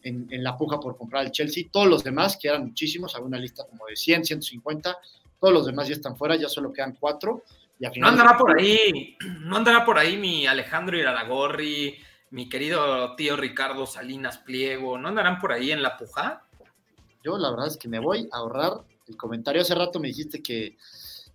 en, 0.02 0.42
la 0.42 0.56
puja 0.56 0.80
por 0.80 0.96
comprar 0.96 1.26
el 1.26 1.32
Chelsea. 1.32 1.64
Todos 1.70 1.86
los 1.86 2.02
demás, 2.02 2.38
que 2.40 2.48
eran 2.48 2.64
muchísimos, 2.64 3.14
había 3.14 3.26
una 3.26 3.38
lista 3.38 3.66
como 3.68 3.84
de 3.84 3.96
100, 3.96 4.24
150, 4.24 4.96
todos 5.38 5.52
los 5.52 5.66
demás 5.66 5.86
ya 5.86 5.94
están 5.94 6.16
fuera, 6.16 6.34
ya 6.36 6.48
solo 6.48 6.72
quedan 6.72 6.96
cuatro. 6.98 7.42
Y 7.78 8.00
no 8.00 8.08
andará 8.08 8.36
por 8.38 8.58
ahí, 8.58 9.16
no 9.40 9.56
andará 9.56 9.84
por 9.84 9.98
ahí 9.98 10.16
mi 10.16 10.46
Alejandro 10.46 10.96
Iraragorri, 10.98 11.98
mi 12.30 12.48
querido 12.48 13.14
tío 13.16 13.36
Ricardo 13.36 13.86
Salinas 13.86 14.38
Pliego, 14.38 14.98
¿no 14.98 15.08
andarán 15.08 15.38
por 15.38 15.52
ahí 15.52 15.72
en 15.72 15.82
la 15.82 15.96
puja? 15.96 16.42
Yo 17.22 17.36
la 17.38 17.50
verdad 17.50 17.66
es 17.68 17.76
que 17.76 17.88
me 17.88 17.98
voy 17.98 18.28
a 18.32 18.38
ahorrar 18.38 18.84
el 19.06 19.16
comentario. 19.16 19.62
Hace 19.62 19.74
rato 19.74 20.00
me 20.00 20.08
dijiste 20.08 20.42
que, 20.42 20.76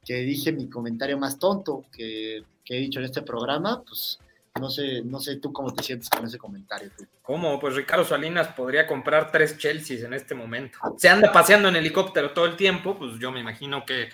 dije 0.05 0.51
mi 0.51 0.69
comentario 0.69 1.17
más 1.17 1.37
tonto 1.37 1.85
que, 1.91 2.43
he 2.65 2.77
dicho 2.77 2.99
en 2.99 3.05
este 3.05 3.21
programa, 3.21 3.83
pues 3.83 4.19
no 4.59 4.69
sé, 4.69 5.01
no 5.03 5.19
sé 5.19 5.37
tú 5.37 5.51
cómo 5.51 5.73
te 5.73 5.83
sientes 5.83 6.09
con 6.09 6.25
ese 6.25 6.37
comentario. 6.37 6.89
¿Cómo? 7.21 7.59
Pues 7.59 7.75
Ricardo 7.75 8.05
Salinas 8.05 8.47
podría 8.49 8.87
comprar 8.87 9.31
tres 9.31 9.57
Chelseas 9.57 10.03
en 10.03 10.13
este 10.13 10.33
momento. 10.33 10.77
Se 10.97 11.09
anda 11.09 11.31
paseando 11.31 11.67
en 11.67 11.75
helicóptero 11.75 12.31
todo 12.31 12.45
el 12.45 12.55
tiempo, 12.55 12.97
pues 12.97 13.19
yo 13.19 13.31
me 13.31 13.41
imagino 13.41 13.85
que 13.85 14.09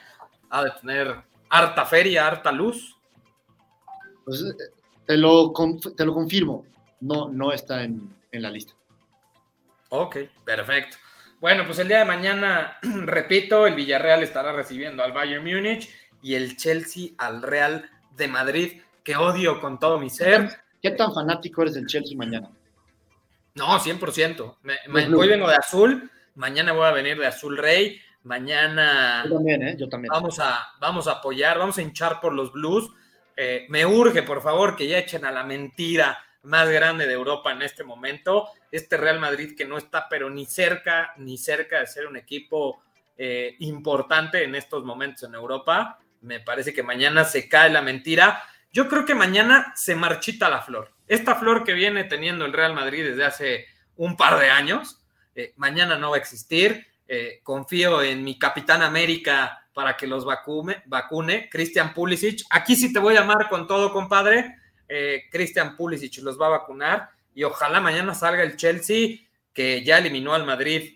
ha 0.49 0.63
de 0.63 0.71
tener 0.81 1.15
harta 1.49 1.85
feria, 1.85 2.27
harta 2.27 2.51
luz. 2.51 2.97
Pues 4.25 4.41
eh, 4.41 4.71
te 5.05 5.17
lo, 5.17 5.53
te 5.95 6.05
lo 6.05 6.13
confirmo, 6.13 6.65
no, 7.01 7.29
no 7.29 7.51
está 7.51 7.83
en, 7.83 8.13
en 8.31 8.41
la 8.41 8.49
lista. 8.49 8.73
Ok, 9.89 10.17
perfecto. 10.43 10.97
Bueno, 11.39 11.65
pues 11.65 11.79
el 11.79 11.87
día 11.87 11.99
de 11.99 12.05
mañana, 12.05 12.77
repito, 12.81 13.67
el 13.67 13.75
Villarreal 13.75 14.23
estará 14.23 14.51
recibiendo 14.51 15.03
al 15.03 15.13
Bayern 15.13 15.43
Múnich 15.43 15.89
y 16.21 16.35
el 16.35 16.57
Chelsea 16.57 17.09
al 17.17 17.41
Real 17.41 17.89
de 18.15 18.27
Madrid 18.27 18.81
que 19.03 19.15
odio 19.15 19.61
con 19.61 19.79
todo 19.79 19.99
mi 19.99 20.09
ser. 20.09 20.49
¿Qué 20.81 20.91
tan 20.91 21.13
fanático 21.13 21.61
eres 21.61 21.75
del 21.75 21.87
Chelsea 21.87 22.17
mañana? 22.17 22.51
No, 23.55 23.79
100%. 23.79 24.57
hoy 25.15 25.27
vengo 25.27 25.47
de 25.47 25.55
azul, 25.55 26.11
mañana 26.35 26.73
voy 26.73 26.85
a 26.85 26.91
venir 26.91 27.17
de 27.17 27.27
azul 27.27 27.57
rey, 27.57 27.99
mañana... 28.23 29.23
Yo 29.25 29.35
también, 29.35 29.67
¿eh? 29.67 29.75
Yo 29.77 29.89
también. 29.89 30.09
Vamos 30.11 30.39
a, 30.39 30.69
vamos 30.79 31.07
a 31.07 31.13
apoyar, 31.13 31.57
vamos 31.57 31.77
a 31.77 31.81
hinchar 31.81 32.19
por 32.19 32.33
los 32.33 32.51
Blues. 32.51 32.89
Eh, 33.35 33.67
me 33.69 33.85
urge, 33.85 34.23
por 34.23 34.41
favor, 34.41 34.75
que 34.75 34.87
ya 34.87 34.97
echen 34.97 35.25
a 35.25 35.31
la 35.31 35.43
mentira 35.43 36.17
más 36.43 36.69
grande 36.69 37.05
de 37.07 37.13
Europa 37.13 37.51
en 37.51 37.61
este 37.61 37.83
momento. 37.83 38.49
Este 38.71 38.97
Real 38.97 39.19
Madrid 39.19 39.55
que 39.55 39.65
no 39.65 39.77
está, 39.77 40.07
pero 40.09 40.29
ni 40.29 40.45
cerca, 40.45 41.13
ni 41.17 41.37
cerca 41.37 41.79
de 41.79 41.87
ser 41.87 42.07
un 42.07 42.17
equipo 42.17 42.81
eh, 43.17 43.55
importante 43.59 44.43
en 44.43 44.55
estos 44.55 44.83
momentos 44.83 45.23
en 45.23 45.35
Europa. 45.35 45.99
Me 46.21 46.39
parece 46.39 46.73
que 46.73 46.83
mañana 46.83 47.25
se 47.25 47.47
cae 47.47 47.69
la 47.69 47.81
mentira. 47.81 48.43
Yo 48.71 48.87
creo 48.87 49.05
que 49.05 49.15
mañana 49.15 49.73
se 49.75 49.95
marchita 49.95 50.49
la 50.49 50.61
flor. 50.61 50.91
Esta 51.07 51.35
flor 51.35 51.63
que 51.63 51.73
viene 51.73 52.03
teniendo 52.03 52.45
el 52.45 52.53
Real 52.53 52.73
Madrid 52.73 53.03
desde 53.03 53.25
hace 53.25 53.65
un 53.95 54.17
par 54.17 54.39
de 54.39 54.49
años, 54.49 55.03
eh, 55.35 55.53
mañana 55.57 55.97
no 55.97 56.11
va 56.11 56.17
a 56.17 56.19
existir. 56.19 56.87
Eh, 57.07 57.39
confío 57.43 58.01
en 58.01 58.23
mi 58.23 58.37
capitán 58.37 58.81
América 58.81 59.65
para 59.73 59.95
que 59.95 60.07
los 60.07 60.25
vacune, 60.25 60.83
vacune, 60.85 61.49
Christian 61.49 61.93
Pulisic. 61.93 62.41
Aquí 62.49 62.75
sí 62.75 62.91
te 62.91 62.99
voy 62.99 63.15
a 63.15 63.21
llamar 63.21 63.47
con 63.49 63.67
todo, 63.67 63.93
compadre. 63.93 64.55
Eh, 64.87 65.23
Christian 65.31 65.75
Pulisic 65.75 66.17
los 66.23 66.39
va 66.39 66.47
a 66.47 66.51
vacunar 66.51 67.09
y 67.33 67.43
ojalá 67.43 67.79
mañana 67.79 68.13
salga 68.13 68.43
el 68.43 68.57
Chelsea 68.57 69.19
que 69.53 69.83
ya 69.83 69.97
eliminó 69.97 70.33
al 70.33 70.45
Madrid 70.45 70.93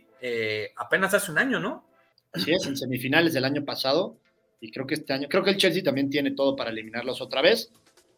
apenas 0.76 1.16
hace 1.16 1.32
un 1.32 1.40
año, 1.40 1.60
¿no? 1.60 1.90
Así 2.32 2.52
es, 2.54 2.68
en 2.68 2.78
semifinales 2.78 3.34
del 3.34 3.44
año 3.44 3.66
pasado 3.66 4.20
y 4.62 4.72
creo 4.72 4.86
que 4.86 4.94
este 4.94 5.12
año, 5.12 5.28
creo 5.28 5.44
que 5.44 5.50
el 5.50 5.58
Chelsea 5.58 5.84
también 5.84 6.10
tiene 6.10 6.32
todo 6.32 6.56
para 6.56 6.70
eliminarlos 6.70 7.20
otra 7.20 7.42
vez. 7.42 7.72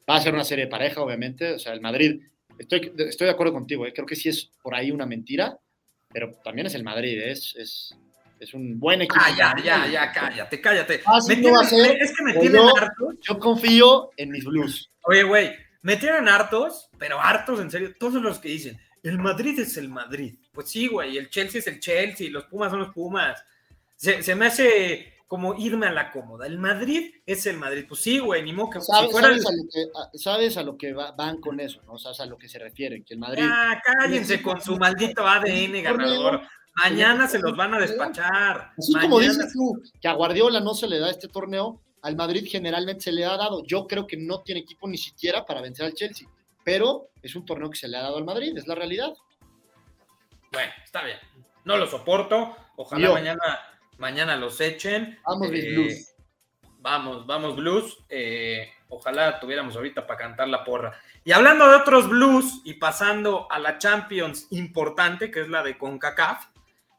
Va 0.07 0.17
a 0.17 0.21
ser 0.21 0.33
una 0.33 0.43
serie 0.43 0.65
de 0.65 0.71
pareja, 0.71 1.01
obviamente. 1.01 1.53
O 1.53 1.59
sea, 1.59 1.73
el 1.73 1.79
Madrid, 1.79 2.21
estoy, 2.59 2.91
estoy 2.97 3.27
de 3.27 3.33
acuerdo 3.33 3.53
contigo, 3.53 3.87
¿eh? 3.87 3.93
creo 3.93 4.05
que 4.05 4.17
sí 4.17 4.27
es 4.27 4.51
por 4.61 4.75
ahí 4.75 4.91
una 4.91 5.05
mentira, 5.05 5.57
pero 6.13 6.33
también 6.43 6.67
es 6.67 6.75
el 6.75 6.83
Madrid, 6.83 7.19
¿eh? 7.19 7.31
es, 7.31 7.55
es, 7.57 7.97
es 8.39 8.53
un 8.53 8.79
buen 8.79 9.01
equipo. 9.01 9.19
Ah, 9.23 9.35
ya, 9.35 9.55
ya, 9.63 9.87
ya, 9.87 10.11
cállate, 10.11 10.61
cállate. 10.61 10.95
es 10.95 12.13
que 12.15 12.23
me 12.23 12.33
tienen 12.33 12.61
hartos. 12.77 13.15
Yo 13.21 13.39
confío 13.39 14.11
en 14.17 14.29
mis 14.29 14.43
Blues. 14.45 14.89
Oye, 15.03 15.23
güey, 15.23 15.53
me 15.81 15.97
tienen 15.97 16.27
hartos, 16.27 16.89
pero 16.97 17.19
hartos, 17.19 17.59
en 17.59 17.71
serio, 17.71 17.93
todos 17.99 18.21
los 18.21 18.39
que 18.39 18.49
dicen, 18.49 18.79
el 19.01 19.17
Madrid 19.19 19.59
es 19.59 19.75
el 19.77 19.89
Madrid. 19.89 20.35
Pues 20.53 20.69
sí, 20.69 20.87
güey, 20.87 21.17
el 21.17 21.29
Chelsea 21.29 21.59
es 21.59 21.67
el 21.67 21.79
Chelsea, 21.79 22.29
los 22.29 22.45
Pumas 22.45 22.71
son 22.71 22.79
los 22.79 22.93
Pumas. 22.93 23.43
Se, 23.95 24.21
se 24.23 24.35
me 24.35 24.47
hace 24.47 25.12
como 25.33 25.55
irme 25.55 25.87
a 25.87 25.91
la 25.91 26.11
cómoda. 26.11 26.45
El 26.45 26.59
Madrid 26.59 27.11
es 27.25 27.47
el 27.47 27.57
Madrid. 27.57 27.85
Pues 27.89 28.01
sí, 28.01 28.19
güey, 28.19 28.43
ni 28.43 28.53
modo 28.53 28.69
que 28.69 28.81
¿Sabes, 28.81 29.09
fuera 29.09 29.29
sabes, 29.29 29.47
a 29.47 29.51
lo 29.51 29.63
que, 29.67 30.19
sabes 30.19 30.57
a 30.57 30.61
lo 30.61 30.77
que 30.77 30.93
van 30.93 31.41
con 31.41 31.59
eso, 31.59 31.81
¿no? 31.87 31.97
Sabes 31.97 32.19
a 32.19 32.27
lo 32.27 32.37
que 32.37 32.47
se 32.47 32.59
refieren, 32.59 33.03
que 33.03 33.15
el 33.15 33.19
Madrid. 33.19 33.41
Ah, 33.43 33.81
cállense 33.83 34.43
con 34.43 34.61
su 34.61 34.77
maldito 34.77 35.27
ADN 35.27 35.81
ganador. 35.81 36.43
Mañana 36.75 37.27
se 37.27 37.39
los 37.39 37.57
van 37.57 37.73
a 37.73 37.79
despachar. 37.79 38.73
Así 38.77 38.93
como 38.93 39.17
dices 39.17 39.51
tú, 39.51 39.81
que 39.99 40.07
a 40.07 40.13
Guardiola 40.13 40.59
no 40.59 40.75
se 40.75 40.87
le 40.87 40.99
da 40.99 41.09
este 41.09 41.27
torneo, 41.27 41.81
al 42.03 42.15
Madrid 42.15 42.47
generalmente 42.47 43.05
se 43.05 43.11
le 43.11 43.25
ha 43.25 43.35
dado. 43.35 43.63
Yo 43.65 43.87
creo 43.87 44.05
que 44.05 44.17
no 44.17 44.41
tiene 44.41 44.61
equipo 44.61 44.87
ni 44.87 44.99
siquiera 44.99 45.47
para 45.47 45.61
vencer 45.61 45.87
al 45.87 45.95
Chelsea, 45.95 46.27
pero 46.63 47.07
es 47.23 47.35
un 47.35 47.43
torneo 47.43 47.71
que 47.71 47.77
se 47.79 47.87
le 47.87 47.97
ha 47.97 48.03
dado 48.03 48.17
al 48.17 48.23
Madrid, 48.23 48.55
es 48.55 48.67
la 48.67 48.75
realidad. 48.75 49.11
Bueno, 50.51 50.71
está 50.83 51.03
bien. 51.03 51.17
No 51.65 51.75
lo 51.77 51.87
soporto. 51.87 52.55
Ojalá 52.75 53.13
mañana 53.13 53.72
mañana 53.97 54.35
los 54.35 54.59
echen. 54.61 55.19
Vamos, 55.25 55.49
eh, 55.51 55.69
Blues. 55.71 56.15
Vamos, 56.79 57.25
vamos, 57.25 57.55
Blues. 57.55 57.97
Eh, 58.09 58.69
ojalá 58.89 59.39
tuviéramos 59.39 59.75
ahorita 59.75 60.05
para 60.05 60.19
cantar 60.19 60.47
la 60.47 60.63
porra. 60.63 60.99
Y 61.23 61.31
hablando 61.31 61.69
de 61.69 61.75
otros 61.75 62.09
Blues 62.09 62.61
y 62.65 62.73
pasando 62.73 63.47
a 63.49 63.59
la 63.59 63.77
Champions 63.77 64.47
importante, 64.51 65.31
que 65.31 65.41
es 65.41 65.49
la 65.49 65.63
de 65.63 65.77
CONCACAF, 65.77 66.45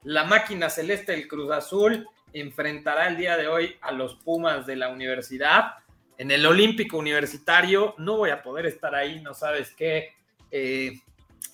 la 0.05 0.25
máquina 0.25 0.71
celeste 0.71 1.13
del 1.13 1.29
Cruz 1.29 1.51
Azul 1.51 2.07
enfrentará 2.33 3.09
el 3.09 3.17
día 3.17 3.37
de 3.37 3.49
hoy 3.49 3.77
a 3.81 3.93
los 3.93 4.17
Pumas 4.17 4.67
de 4.67 4.77
la 4.77 4.89
universidad 4.89 5.75
en 6.19 6.31
el 6.31 6.45
Olímpico 6.47 6.99
Universitario. 6.99 7.95
No 7.99 8.17
voy 8.17 8.31
a 8.31 8.43
poder 8.43 8.67
estar 8.67 8.95
ahí, 8.95 9.21
no 9.21 9.35
sabes 9.35 9.75
qué 9.75 10.13
eh, 10.51 11.01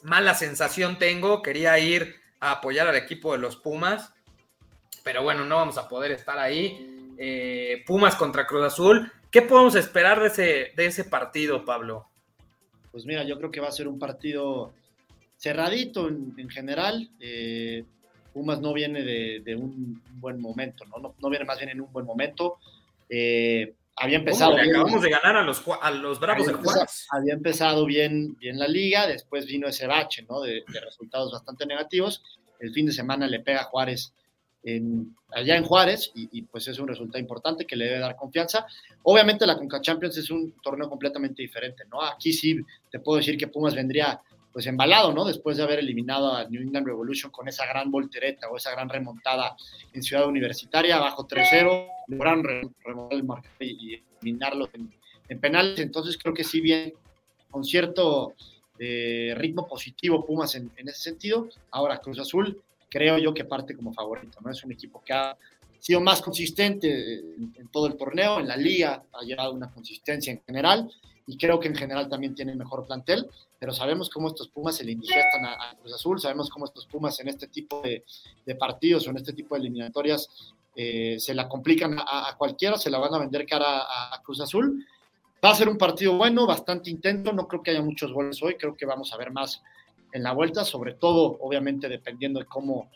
mala 0.02 0.34
sensación 0.34 0.98
tengo. 0.98 1.42
Quería 1.42 1.78
ir 1.78 2.16
a 2.40 2.52
apoyar 2.52 2.88
al 2.88 2.96
equipo 2.96 3.32
de 3.32 3.38
los 3.38 3.56
Pumas 3.56 4.14
pero 5.02 5.22
bueno, 5.22 5.44
no 5.44 5.56
vamos 5.56 5.78
a 5.78 5.88
poder 5.88 6.12
estar 6.12 6.38
ahí. 6.38 7.14
Eh, 7.18 7.82
Pumas 7.86 8.16
contra 8.16 8.46
Cruz 8.46 8.64
Azul. 8.64 9.12
¿Qué 9.30 9.42
podemos 9.42 9.74
esperar 9.74 10.20
de 10.20 10.26
ese, 10.28 10.72
de 10.76 10.86
ese 10.86 11.04
partido, 11.04 11.64
Pablo? 11.64 12.06
Pues 12.90 13.04
mira, 13.04 13.22
yo 13.24 13.38
creo 13.38 13.50
que 13.50 13.60
va 13.60 13.68
a 13.68 13.72
ser 13.72 13.86
un 13.86 13.98
partido 13.98 14.72
cerradito 15.36 16.08
en, 16.08 16.48
general. 16.50 17.10
Eh, 17.20 17.84
Pumas 18.32 18.60
no 18.60 18.72
viene 18.72 19.02
de, 19.02 19.56
un 19.56 20.02
buen 20.14 20.40
momento, 20.40 20.84
¿no? 20.86 21.14
¿no? 21.18 21.30
viene 21.30 21.44
más 21.44 21.58
bien 21.58 21.70
en 21.70 21.80
un 21.80 21.92
buen 21.92 22.06
momento. 22.06 22.58
Eh, 23.08 23.74
había 23.96 24.18
empezado. 24.18 24.56
acabamos 24.56 25.02
de 25.02 25.10
ganar 25.10 25.36
a 25.36 25.42
los, 25.42 25.62
a 25.80 25.90
los 25.90 26.18
Bravos 26.20 26.46
de 26.46 26.54
Juárez. 26.54 27.06
Había 27.10 27.34
empezado 27.34 27.84
bien, 27.84 28.36
bien 28.38 28.58
la 28.58 28.66
liga, 28.66 29.06
después 29.06 29.46
vino 29.46 29.68
ese 29.68 29.86
bache, 29.86 30.24
¿no? 30.28 30.40
De, 30.40 30.64
de, 30.66 30.80
resultados 30.80 31.32
bastante 31.32 31.66
negativos. 31.66 32.22
El 32.60 32.72
fin 32.72 32.86
de 32.86 32.92
semana 32.92 33.26
le 33.26 33.40
pega 33.40 33.60
a 33.60 33.64
Juárez 33.64 34.14
allá 35.32 35.56
en 35.56 35.64
Juárez 35.64 36.12
y, 36.14 36.42
pues 36.42 36.68
es 36.68 36.78
un 36.78 36.88
resultado 36.88 37.18
importante 37.18 37.66
que 37.66 37.76
le 37.76 37.86
debe 37.86 37.98
dar 37.98 38.16
confianza. 38.16 38.66
Obviamente 39.02 39.46
la 39.46 39.56
Conca 39.56 39.80
Champions 39.80 40.16
es 40.18 40.30
un 40.30 40.52
torneo 40.62 40.88
completamente 40.88 41.42
diferente, 41.42 41.84
¿no? 41.90 42.02
Aquí 42.02 42.32
sí 42.32 42.60
te 42.90 43.00
puedo 43.00 43.18
decir 43.18 43.36
que 43.38 43.48
Pumas 43.48 43.74
vendría 43.74 44.20
pues 44.52 44.66
embalado, 44.66 45.12
¿no? 45.12 45.24
Después 45.24 45.56
de 45.56 45.62
haber 45.62 45.78
eliminado 45.78 46.34
a 46.34 46.44
New 46.48 46.60
England 46.60 46.86
Revolution 46.86 47.30
con 47.30 47.48
esa 47.48 47.66
gran 47.66 47.90
voltereta 47.90 48.48
o 48.48 48.56
esa 48.56 48.72
gran 48.72 48.88
remontada 48.88 49.56
en 49.92 50.02
Ciudad 50.02 50.26
Universitaria, 50.26 50.98
bajo 50.98 51.26
3-0, 51.26 51.86
lograron 52.08 52.44
remontar 52.84 53.16
el 53.16 53.24
marcador 53.24 53.62
y, 53.62 54.02
eliminarlo 54.20 54.68
en, 54.72 55.40
penales, 55.40 55.78
entonces 55.78 56.18
creo 56.18 56.34
que 56.34 56.42
sí 56.42 56.60
bien 56.60 56.92
con 57.48 57.64
cierto 57.64 58.34
eh, 58.80 59.32
ritmo 59.36 59.68
positivo 59.68 60.26
Pumas 60.26 60.56
en, 60.56 60.72
en 60.76 60.88
ese 60.88 61.00
sentido. 61.00 61.48
Ahora 61.70 61.98
Cruz 61.98 62.18
Azul 62.18 62.60
creo 62.90 63.16
yo 63.18 63.32
que 63.32 63.44
parte 63.44 63.74
como 63.74 63.94
favorito, 63.94 64.40
¿no? 64.42 64.50
Es 64.50 64.62
un 64.64 64.72
equipo 64.72 65.02
que 65.02 65.12
ha 65.12 65.36
sido 65.78 66.00
más 66.00 66.20
consistente 66.20 67.18
en, 67.18 67.68
todo 67.72 67.86
el 67.86 67.96
torneo, 67.96 68.40
en 68.40 68.48
la 68.48 68.56
liga 68.56 69.02
ha 69.12 69.22
llevado 69.22 69.52
una 69.52 69.70
consistencia 69.70 70.32
en 70.32 70.42
general 70.44 70.90
y 71.26 71.38
creo 71.38 71.58
que 71.58 71.68
en 71.68 71.76
general 71.76 72.08
también 72.08 72.34
tiene 72.34 72.54
mejor 72.54 72.86
plantel, 72.86 73.26
pero 73.58 73.72
sabemos 73.72 74.10
cómo 74.10 74.28
estos 74.28 74.48
Pumas 74.48 74.76
se 74.76 74.84
le 74.84 74.92
indigestan 74.92 75.46
a, 75.46 75.76
Cruz 75.80 75.94
Azul, 75.94 76.20
sabemos 76.20 76.50
cómo 76.50 76.66
estos 76.66 76.86
Pumas 76.86 77.18
en 77.20 77.28
este 77.28 77.46
tipo 77.46 77.80
de, 77.82 78.04
partidos 78.56 79.06
o 79.06 79.10
en 79.10 79.16
este 79.16 79.32
tipo 79.32 79.54
de 79.54 79.60
eliminatorias 79.60 80.28
eh, 80.74 81.16
se 81.18 81.34
la 81.34 81.48
complican 81.48 81.96
a, 81.98 82.34
cualquiera, 82.36 82.76
se 82.76 82.90
la 82.90 82.98
van 82.98 83.14
a 83.14 83.18
vender 83.18 83.46
cara 83.46 83.82
a, 84.12 84.20
Cruz 84.22 84.40
Azul. 84.40 84.84
Va 85.42 85.50
a 85.50 85.54
ser 85.54 85.68
un 85.68 85.78
partido 85.78 86.18
bueno, 86.18 86.46
bastante 86.46 86.90
intenso, 86.90 87.32
no 87.32 87.48
creo 87.48 87.62
que 87.62 87.70
haya 87.70 87.80
muchos 87.80 88.12
goles 88.12 88.42
hoy, 88.42 88.56
creo 88.56 88.76
que 88.76 88.84
vamos 88.84 89.12
a 89.14 89.16
ver 89.16 89.30
más 89.30 89.62
en 90.12 90.22
la 90.22 90.32
vuelta, 90.32 90.64
sobre 90.64 90.94
todo, 90.94 91.38
obviamente, 91.40 91.88
dependiendo 91.88 92.40
de 92.40 92.46
cómo 92.46 92.90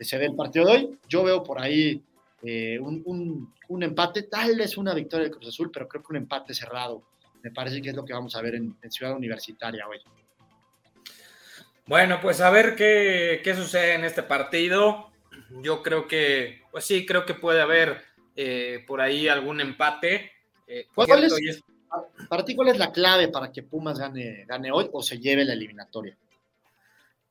se 0.00 0.18
dé 0.18 0.26
el 0.26 0.34
partido 0.34 0.66
de 0.66 0.72
hoy. 0.72 0.98
Yo 1.08 1.24
veo 1.24 1.42
por 1.42 1.60
ahí 1.60 2.02
eh, 2.42 2.78
un, 2.80 3.82
empate, 3.82 4.24
tal 4.24 4.56
vez 4.56 4.76
una 4.76 4.94
victoria 4.94 5.26
de 5.26 5.30
Cruz 5.30 5.48
Azul, 5.48 5.70
pero 5.72 5.88
creo 5.88 6.02
que 6.02 6.12
un 6.12 6.16
empate 6.16 6.54
cerrado. 6.54 7.02
Me 7.42 7.50
parece 7.50 7.80
que 7.80 7.90
es 7.90 7.96
lo 7.96 8.04
que 8.04 8.12
vamos 8.12 8.34
a 8.36 8.42
ver 8.42 8.54
en, 8.54 8.76
Ciudad 8.90 9.16
Universitaria 9.16 9.86
hoy. 9.86 9.98
Bueno, 11.86 12.18
pues 12.20 12.40
a 12.40 12.50
ver 12.50 12.76
qué, 12.76 13.40
qué, 13.44 13.54
sucede 13.54 13.94
en 13.94 14.04
este 14.04 14.22
partido. 14.22 15.10
Yo 15.62 15.82
creo 15.82 16.08
que, 16.08 16.62
pues 16.70 16.84
sí, 16.84 17.04
creo 17.04 17.26
que 17.26 17.34
puede 17.34 17.60
haber 17.60 18.02
eh, 18.36 18.84
por 18.86 19.00
ahí 19.00 19.28
algún 19.28 19.60
empate. 19.60 20.32
Eh, 20.66 20.86
¿Cuál 20.94 21.24
es, 21.24 21.62
Para 22.28 22.44
ti, 22.44 22.54
¿cuál 22.56 22.68
es 22.68 22.78
la 22.78 22.90
clave 22.90 23.28
para 23.28 23.52
que 23.52 23.62
Pumas 23.62 23.98
gane, 23.98 24.44
gane 24.46 24.72
hoy 24.72 24.88
o 24.92 25.02
se 25.02 25.18
lleve 25.18 25.44
la 25.44 25.52
eliminatoria? 25.52 26.16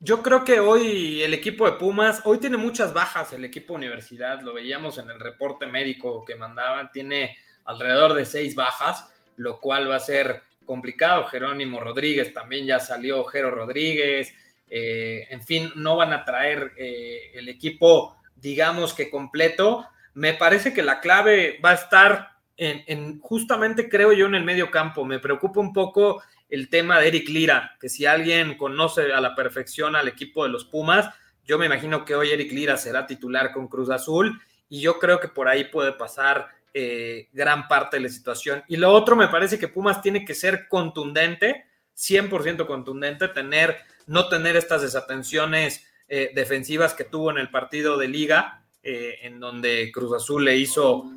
Yo 0.05 0.21
creo 0.21 0.43
que 0.43 0.59
hoy 0.59 1.23
el 1.23 1.33
equipo 1.33 1.65
de 1.65 1.77
Pumas, 1.77 2.23
hoy 2.25 2.37
tiene 2.37 2.57
muchas 2.57 2.93
bajas 2.93 3.31
el 3.31 3.45
equipo 3.45 3.73
universidad, 3.73 4.41
lo 4.41 4.53
veíamos 4.53 4.97
en 4.97 5.09
el 5.09 5.17
reporte 5.17 5.65
médico 5.65 6.25
que 6.25 6.35
mandaban, 6.35 6.91
tiene 6.91 7.37
alrededor 7.63 8.13
de 8.13 8.25
seis 8.25 8.53
bajas, 8.53 9.09
lo 9.37 9.61
cual 9.61 9.89
va 9.89 9.95
a 9.95 10.01
ser 10.01 10.41
complicado. 10.65 11.23
Jerónimo 11.27 11.79
Rodríguez 11.79 12.33
también 12.33 12.65
ya 12.65 12.81
salió, 12.81 13.23
Jero 13.23 13.49
Rodríguez, 13.49 14.33
eh, 14.69 15.25
en 15.29 15.41
fin, 15.41 15.71
no 15.75 15.95
van 15.95 16.11
a 16.11 16.25
traer 16.25 16.73
eh, 16.75 17.31
el 17.35 17.47
equipo, 17.47 18.17
digamos 18.35 18.93
que 18.93 19.09
completo. 19.09 19.87
Me 20.15 20.33
parece 20.33 20.73
que 20.73 20.83
la 20.83 20.99
clave 20.99 21.61
va 21.63 21.69
a 21.71 21.75
estar 21.75 22.31
en, 22.57 22.83
en, 22.87 23.21
justamente, 23.21 23.87
creo 23.87 24.11
yo, 24.11 24.25
en 24.25 24.35
el 24.35 24.43
medio 24.43 24.69
campo. 24.69 25.05
Me 25.05 25.19
preocupa 25.19 25.61
un 25.61 25.71
poco 25.71 26.21
el 26.53 26.69
tema 26.69 26.99
de 26.99 27.07
Eric 27.07 27.29
Lira, 27.29 27.75
que 27.79 27.89
si 27.89 28.05
alguien 28.05 28.55
conoce 28.57 29.11
a 29.11 29.19
la 29.19 29.33
perfección 29.33 29.95
al 29.95 30.07
equipo 30.07 30.43
de 30.43 30.51
los 30.51 30.65
Pumas, 30.65 31.09
yo 31.43 31.57
me 31.57 31.65
imagino 31.65 32.05
que 32.05 32.13
hoy 32.13 32.29
Eric 32.29 32.51
Lira 32.51 32.77
será 32.77 33.07
titular 33.07 33.51
con 33.51 33.67
Cruz 33.67 33.89
Azul 33.89 34.39
y 34.69 34.79
yo 34.79 34.99
creo 34.99 35.19
que 35.19 35.29
por 35.29 35.47
ahí 35.47 35.63
puede 35.63 35.93
pasar 35.93 36.49
eh, 36.71 37.27
gran 37.33 37.67
parte 37.67 37.97
de 37.97 38.03
la 38.03 38.09
situación. 38.09 38.63
Y 38.67 38.77
lo 38.77 38.91
otro, 38.91 39.15
me 39.15 39.29
parece 39.29 39.57
que 39.57 39.67
Pumas 39.67 39.99
tiene 40.03 40.23
que 40.23 40.35
ser 40.35 40.67
contundente, 40.67 41.65
100% 41.97 42.67
contundente, 42.67 43.29
tener, 43.29 43.77
no 44.05 44.29
tener 44.29 44.55
estas 44.55 44.83
desatenciones 44.83 45.83
eh, 46.07 46.33
defensivas 46.35 46.93
que 46.93 47.03
tuvo 47.03 47.31
en 47.31 47.39
el 47.39 47.49
partido 47.49 47.97
de 47.97 48.09
liga, 48.09 48.63
eh, 48.83 49.17
en 49.23 49.39
donde 49.39 49.91
Cruz 49.91 50.13
Azul 50.13 50.45
le 50.45 50.55
hizo 50.55 51.09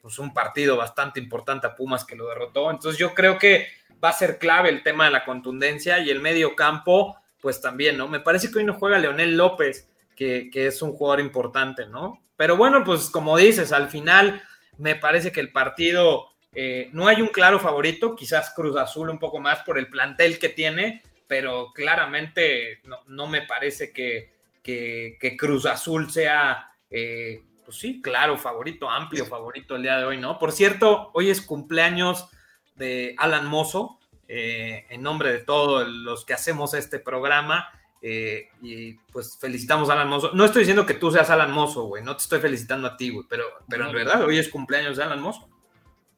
pues 0.00 0.20
un 0.20 0.32
partido 0.32 0.76
bastante 0.76 1.18
importante 1.18 1.66
a 1.66 1.74
Pumas 1.74 2.04
que 2.04 2.14
lo 2.14 2.28
derrotó. 2.28 2.70
Entonces 2.70 3.00
yo 3.00 3.12
creo 3.14 3.36
que 3.36 3.79
va 4.02 4.10
a 4.10 4.14
ser 4.14 4.38
clave 4.38 4.68
el 4.68 4.82
tema 4.82 5.04
de 5.04 5.10
la 5.10 5.24
contundencia 5.24 5.98
y 6.00 6.10
el 6.10 6.20
medio 6.20 6.56
campo, 6.56 7.16
pues 7.40 7.60
también, 7.60 7.96
¿no? 7.96 8.08
Me 8.08 8.20
parece 8.20 8.50
que 8.50 8.58
hoy 8.58 8.64
no 8.64 8.74
juega 8.74 8.98
Leonel 8.98 9.36
López, 9.36 9.88
que, 10.16 10.50
es 10.52 10.82
un 10.82 10.92
jugador 10.92 11.20
importante, 11.20 11.86
¿no? 11.86 12.22
Pero 12.36 12.56
bueno, 12.56 12.84
pues 12.84 13.08
como 13.08 13.36
dices, 13.36 13.72
al 13.72 13.88
final 13.88 14.42
me 14.76 14.94
parece 14.94 15.32
que 15.32 15.40
el 15.40 15.52
partido 15.52 16.26
eh, 16.52 16.90
no 16.92 17.08
hay 17.08 17.22
un 17.22 17.28
claro 17.28 17.58
favorito, 17.58 18.14
quizás 18.14 18.52
Cruz 18.54 18.76
Azul 18.76 19.08
un 19.08 19.18
poco 19.18 19.38
más 19.40 19.60
por 19.60 19.78
el 19.78 19.88
plantel 19.88 20.38
que 20.38 20.50
tiene, 20.50 21.02
pero 21.26 21.72
claramente 21.72 22.80
no, 23.06 23.26
me 23.28 23.42
parece 23.42 23.92
que, 23.92 24.34
que, 24.62 25.36
Cruz 25.38 25.64
Azul 25.64 26.10
sea, 26.10 26.70
eh, 26.90 27.42
pues 27.64 27.78
sí, 27.78 28.02
claro, 28.02 28.36
favorito, 28.36 28.90
amplio 28.90 29.24
favorito 29.24 29.76
el 29.76 29.82
día 29.82 29.98
de 29.98 30.04
hoy, 30.04 30.18
¿no? 30.18 30.38
Por 30.38 30.52
cierto, 30.52 31.10
hoy 31.14 31.30
es 31.30 31.40
cumpleaños 31.40 32.28
de 32.80 33.14
Alan 33.18 33.46
Mozo, 33.46 34.00
eh, 34.26 34.86
en 34.90 35.02
nombre 35.02 35.32
de 35.32 35.38
todos 35.38 35.86
los 35.86 36.24
que 36.24 36.34
hacemos 36.34 36.74
este 36.74 36.98
programa. 36.98 37.68
Eh, 38.02 38.48
y 38.62 38.94
pues 39.12 39.36
felicitamos 39.38 39.90
a 39.90 39.92
Alan 39.92 40.08
Mozo. 40.08 40.32
No 40.32 40.46
estoy 40.46 40.60
diciendo 40.60 40.86
que 40.86 40.94
tú 40.94 41.10
seas 41.10 41.28
Alan 41.30 41.52
Mozo, 41.52 41.84
güey, 41.84 42.02
no 42.02 42.16
te 42.16 42.22
estoy 42.22 42.40
felicitando 42.40 42.88
a 42.88 42.96
ti, 42.96 43.10
güey, 43.10 43.26
pero, 43.28 43.44
pero 43.68 43.86
en 43.86 43.92
verdad 43.92 44.24
hoy 44.24 44.38
es 44.38 44.48
cumpleaños 44.48 44.96
de 44.96 45.04
Alan 45.04 45.20
Mozo. 45.20 45.48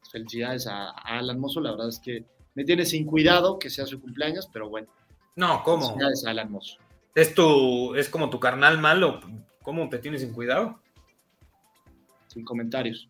Felicidades 0.09 0.65
a, 0.65 0.91
Alan 0.91 1.39
Mozo, 1.39 1.59
la 1.59 1.71
verdad 1.71 1.89
es 1.89 1.99
que 1.99 2.23
me 2.55 2.63
tiene 2.63 2.85
sin 2.85 3.05
cuidado 3.05 3.59
que 3.59 3.69
sea 3.69 3.85
su 3.85 3.99
cumpleaños, 3.99 4.49
pero 4.51 4.69
bueno. 4.69 4.87
No, 5.35 5.61
¿cómo? 5.63 5.87
Felicidades 5.87 6.25
a 6.25 6.29
Alan 6.29 6.51
Mozo. 6.51 6.77
¿Es, 7.13 7.35
tu, 7.35 7.93
¿Es 7.95 8.07
como 8.07 8.29
tu 8.29 8.39
carnal 8.39 8.79
malo? 8.79 9.19
¿Cómo 9.61 9.89
te 9.89 9.99
tienes 9.99 10.21
sin 10.21 10.33
cuidado? 10.33 10.79
Sin 12.27 12.45
comentarios. 12.45 13.09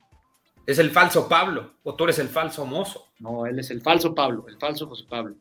Es 0.65 0.79
el 0.79 0.91
falso 0.91 1.27
Pablo, 1.27 1.73
o 1.83 1.93
tú 1.93 2.05
eres 2.05 2.19
el 2.19 2.29
falso 2.29 2.65
mozo. 2.65 3.09
No, 3.23 3.45
él 3.45 3.57
es 3.57 3.71
el 3.71 3.81
falso 3.81 4.13
Pablo, 4.13 4.45
el 4.49 4.57
falso 4.57 4.85
José 4.85 5.05
Pablo. 5.09 5.35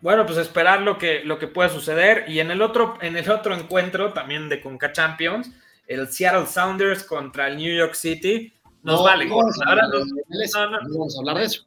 Bueno, 0.00 0.24
pues 0.24 0.38
esperar 0.38 0.80
lo 0.80 0.96
que, 0.96 1.22
lo 1.22 1.38
que 1.38 1.46
pueda 1.46 1.68
suceder. 1.68 2.24
Y 2.28 2.40
en 2.40 2.50
el 2.50 2.62
otro, 2.62 2.96
en 3.02 3.14
el 3.14 3.30
otro 3.30 3.54
encuentro 3.54 4.14
también 4.14 4.48
de 4.48 4.62
Conca 4.62 4.90
Champions, 4.90 5.50
el 5.86 6.08
Seattle 6.08 6.46
Sounders 6.46 7.04
contra 7.04 7.48
el 7.48 7.58
New 7.58 7.76
York 7.76 7.92
City, 7.94 8.54
nos 8.82 9.04
vale. 9.04 9.26
No 9.26 9.36
vamos, 9.36 9.60
a 9.60 9.68
hablar 9.68 11.36
de 11.36 11.44
eso. 11.44 11.66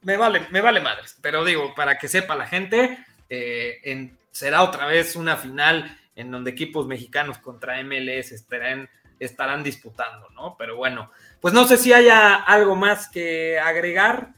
Me 0.00 0.16
vale, 0.16 0.46
me 0.50 0.62
vale 0.62 0.80
madres. 0.80 1.18
Pero 1.20 1.44
digo, 1.44 1.74
para 1.74 1.98
que 1.98 2.08
sepa 2.08 2.34
la 2.34 2.46
gente, 2.46 3.04
eh, 3.28 4.16
será 4.30 4.62
otra 4.62 4.86
vez 4.86 5.14
una 5.14 5.36
final 5.36 5.98
en 6.16 6.30
donde 6.30 6.52
equipos 6.52 6.86
mexicanos 6.86 7.36
contra 7.36 7.82
MLS 7.82 8.32
estarán, 8.32 8.88
estarán 9.18 9.62
disputando, 9.62 10.30
¿no? 10.30 10.56
Pero 10.56 10.76
bueno, 10.76 11.10
pues 11.40 11.52
no 11.52 11.66
sé 11.66 11.76
si 11.76 11.92
haya 11.92 12.34
algo 12.34 12.76
más 12.76 13.08
que 13.08 13.58
agregar. 13.58 14.32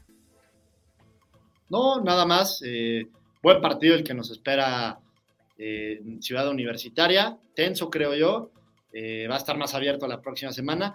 No, 1.69 2.01
nada 2.01 2.25
más. 2.25 2.61
Eh, 2.65 3.05
buen 3.41 3.61
partido 3.61 3.95
el 3.95 4.03
que 4.03 4.13
nos 4.13 4.31
espera 4.31 4.99
eh, 5.57 6.01
Ciudad 6.19 6.49
Universitaria. 6.49 7.37
Tenso, 7.53 7.89
creo 7.89 8.15
yo. 8.15 8.51
Eh, 8.93 9.27
va 9.29 9.35
a 9.35 9.39
estar 9.39 9.57
más 9.57 9.73
abierto 9.73 10.07
la 10.07 10.21
próxima 10.21 10.51
semana. 10.51 10.93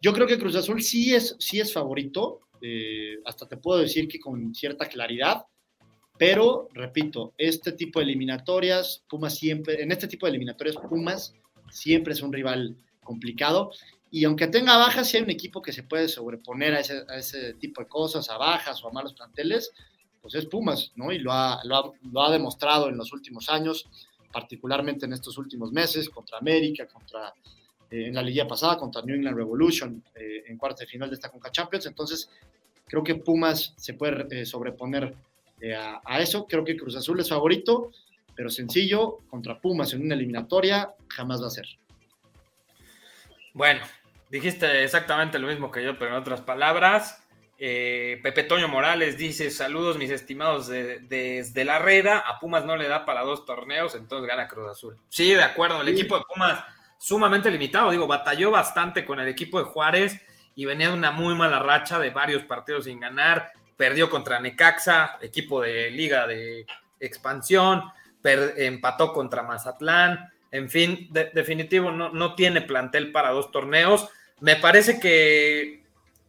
Yo 0.00 0.12
creo 0.12 0.26
que 0.26 0.38
Cruz 0.38 0.56
Azul 0.56 0.82
sí 0.82 1.14
es, 1.14 1.36
sí 1.38 1.60
es 1.60 1.72
favorito. 1.72 2.40
hasta 3.24 3.46
te 3.46 3.58
puedo 3.58 3.80
decir 3.80 4.08
que 4.08 4.18
con 4.18 4.54
cierta 4.54 4.86
claridad. 4.86 5.44
Pero, 6.16 6.68
repito, 6.72 7.34
este 7.36 7.72
tipo 7.72 7.98
de 7.98 8.04
eliminatorias, 8.04 9.02
Pumas 9.08 9.36
siempre, 9.36 9.82
en 9.82 9.90
este 9.90 10.06
tipo 10.06 10.26
de 10.26 10.30
eliminatorias, 10.30 10.76
Pumas 10.76 11.34
siempre 11.70 12.12
es 12.12 12.22
un 12.22 12.32
rival 12.32 12.76
complicado. 13.02 13.72
Y 14.14 14.24
aunque 14.24 14.46
tenga 14.46 14.76
bajas, 14.76 15.08
si 15.08 15.16
hay 15.16 15.24
un 15.24 15.30
equipo 15.30 15.60
que 15.60 15.72
se 15.72 15.82
puede 15.82 16.06
sobreponer 16.06 16.74
a 16.74 16.80
ese, 16.80 17.54
tipo 17.54 17.82
de 17.82 17.88
cosas, 17.88 18.30
a 18.30 18.38
bajas 18.38 18.82
o 18.84 18.88
a 18.88 18.92
malos 18.92 19.12
planteles, 19.12 19.72
pues 20.24 20.36
es 20.36 20.46
Pumas, 20.46 20.90
¿no? 20.96 21.12
Y 21.12 21.18
lo 21.18 21.32
ha, 21.32 21.60
lo 21.64 22.22
ha, 22.22 22.32
demostrado 22.32 22.88
en 22.88 22.96
los 22.96 23.12
últimos 23.12 23.50
años, 23.50 23.86
particularmente 24.32 25.04
en 25.04 25.12
estos 25.12 25.36
últimos 25.36 25.70
meses, 25.70 26.08
contra 26.08 26.38
América, 26.38 26.86
contra 26.86 27.34
eh, 27.90 28.06
en 28.06 28.14
la 28.14 28.22
liga 28.22 28.48
pasada, 28.48 28.78
contra 28.78 29.02
New 29.02 29.16
England 29.16 29.36
Revolution, 29.36 30.02
eh, 30.14 30.44
en 30.46 30.56
cuarta 30.56 30.80
de 30.80 30.86
final 30.86 31.10
de 31.10 31.16
esta 31.16 31.28
Conca 31.28 31.50
Champions. 31.50 31.84
Entonces, 31.84 32.30
creo 32.86 33.04
que 33.04 33.16
Pumas 33.16 33.74
se 33.76 33.92
puede 33.92 34.26
eh, 34.30 34.46
sobreponer 34.46 35.14
a, 35.76 36.00
a, 36.02 36.20
eso. 36.22 36.46
Creo 36.46 36.64
que 36.64 36.74
Cruz 36.74 36.96
Azul 36.96 37.20
es 37.20 37.28
favorito, 37.28 37.90
pero 38.34 38.48
sencillo, 38.48 39.18
contra 39.28 39.60
Pumas 39.60 39.92
en 39.92 40.06
una 40.06 40.14
eliminatoria, 40.14 40.94
jamás 41.08 41.42
va 41.42 41.48
a 41.48 41.50
ser. 41.50 41.66
Bueno, 43.52 43.82
Dijiste 44.34 44.82
exactamente 44.82 45.38
lo 45.38 45.46
mismo 45.46 45.70
que 45.70 45.84
yo, 45.84 45.96
pero 45.96 46.10
en 46.10 46.16
otras 46.16 46.40
palabras. 46.40 47.23
Eh, 47.66 48.20
Pepe 48.22 48.42
Toño 48.42 48.68
Morales 48.68 49.16
dice: 49.16 49.50
Saludos, 49.50 49.96
mis 49.96 50.10
estimados, 50.10 50.68
desde 50.68 51.64
la 51.64 51.78
reda. 51.78 52.18
A 52.18 52.38
Pumas 52.38 52.66
no 52.66 52.76
le 52.76 52.86
da 52.88 53.06
para 53.06 53.22
dos 53.22 53.46
torneos, 53.46 53.94
entonces 53.94 54.28
gana 54.28 54.48
Cruz 54.48 54.70
Azul. 54.70 54.98
Sí, 55.08 55.32
de 55.32 55.42
acuerdo. 55.42 55.80
El 55.80 55.88
equipo 55.88 56.18
de 56.18 56.24
Pumas 56.28 56.62
sumamente 56.98 57.50
limitado. 57.50 57.90
Digo, 57.90 58.06
batalló 58.06 58.50
bastante 58.50 59.06
con 59.06 59.18
el 59.18 59.28
equipo 59.28 59.58
de 59.58 59.64
Juárez 59.64 60.20
y 60.54 60.66
venía 60.66 60.88
de 60.88 60.94
una 60.94 61.10
muy 61.10 61.34
mala 61.34 61.58
racha 61.58 61.98
de 61.98 62.10
varios 62.10 62.42
partidos 62.42 62.84
sin 62.84 63.00
ganar. 63.00 63.52
Perdió 63.78 64.10
contra 64.10 64.40
Necaxa, 64.40 65.16
equipo 65.22 65.62
de 65.62 65.90
liga 65.90 66.26
de 66.26 66.66
expansión. 67.00 67.82
empató 68.22 69.14
contra 69.14 69.42
Mazatlán. 69.42 70.30
En 70.50 70.68
fin, 70.68 71.08
definitivo, 71.10 71.90
no, 71.90 72.10
no 72.10 72.34
tiene 72.34 72.60
plantel 72.60 73.10
para 73.10 73.30
dos 73.30 73.50
torneos 73.50 74.10
me 74.40 74.56
parece 74.56 74.98
que 74.98 75.83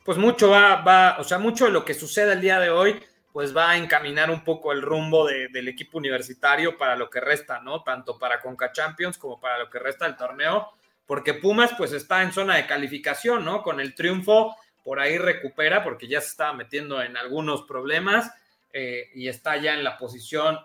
pues 0.06 0.20
mucho 0.20 0.52
va, 0.52 0.84
va, 0.84 1.18
o 1.20 1.24
sea, 1.24 1.40
mucho 1.40 1.66
de 1.66 1.72
lo 1.72 1.84
que 1.84 1.96
sucede 1.96 2.34
el 2.34 2.42
día 2.42 2.60
de 2.60 2.70
hoy, 2.70 3.02
pues 3.34 3.58
va 3.58 3.72
a 3.72 3.78
encaminar 3.78 4.30
un 4.30 4.44
poco 4.44 4.72
el 4.72 4.84
rumbo 4.84 5.28
del 5.28 5.68
equipo 5.68 5.98
universitario 5.98 6.78
para 6.78 6.96
lo 6.96 7.10
que 7.10 7.20
resta, 7.20 7.60
¿no? 7.60 7.82
Tanto 7.84 8.18
para 8.18 8.40
Conca 8.40 8.72
Champions 8.72 9.18
como 9.18 9.42
para 9.42 9.60
lo 9.60 9.70
que 9.70 9.80
resta 9.80 10.06
del 10.06 10.16
torneo, 10.16 10.70
porque 11.06 11.34
Pumas 11.34 11.74
pues 11.76 11.92
está 11.92 12.22
en 12.22 12.32
zona 12.32 12.56
de 12.56 12.68
calificación, 12.68 13.44
¿no? 13.44 13.64
Con 13.64 13.82
el 13.82 13.94
triunfo 13.94 14.56
por 14.84 15.00
ahí 15.00 15.18
recupera 15.18 15.84
porque 15.84 16.08
ya 16.08 16.22
se 16.22 16.28
estaba 16.28 16.54
metiendo 16.54 17.02
en 17.02 17.18
algunos 17.18 17.64
problemas 17.64 18.32
eh, 18.72 19.10
y 19.16 19.28
está 19.28 19.58
ya 19.58 19.74
en 19.74 19.84
la 19.84 19.98
posición 19.98 20.60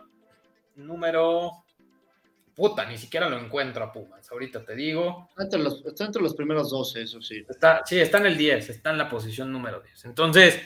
número 0.76 1.64
puta, 2.60 2.84
ni 2.84 2.98
siquiera 2.98 3.26
lo 3.26 3.38
encuentro 3.38 3.82
a 3.82 3.90
Pumas. 3.90 4.30
Ahorita 4.30 4.62
te 4.62 4.74
digo. 4.74 5.28
Está 5.30 5.44
entre 5.44 5.60
los, 5.60 5.86
está 5.86 6.04
entre 6.04 6.20
los 6.20 6.34
primeros 6.34 6.70
12, 6.70 7.02
eso 7.02 7.22
sí. 7.22 7.42
Está, 7.48 7.80
sí, 7.86 7.98
está 7.98 8.18
en 8.18 8.26
el 8.26 8.36
10, 8.36 8.68
está 8.68 8.90
en 8.90 8.98
la 8.98 9.08
posición 9.08 9.50
número 9.50 9.80
10. 9.80 10.04
Entonces, 10.04 10.60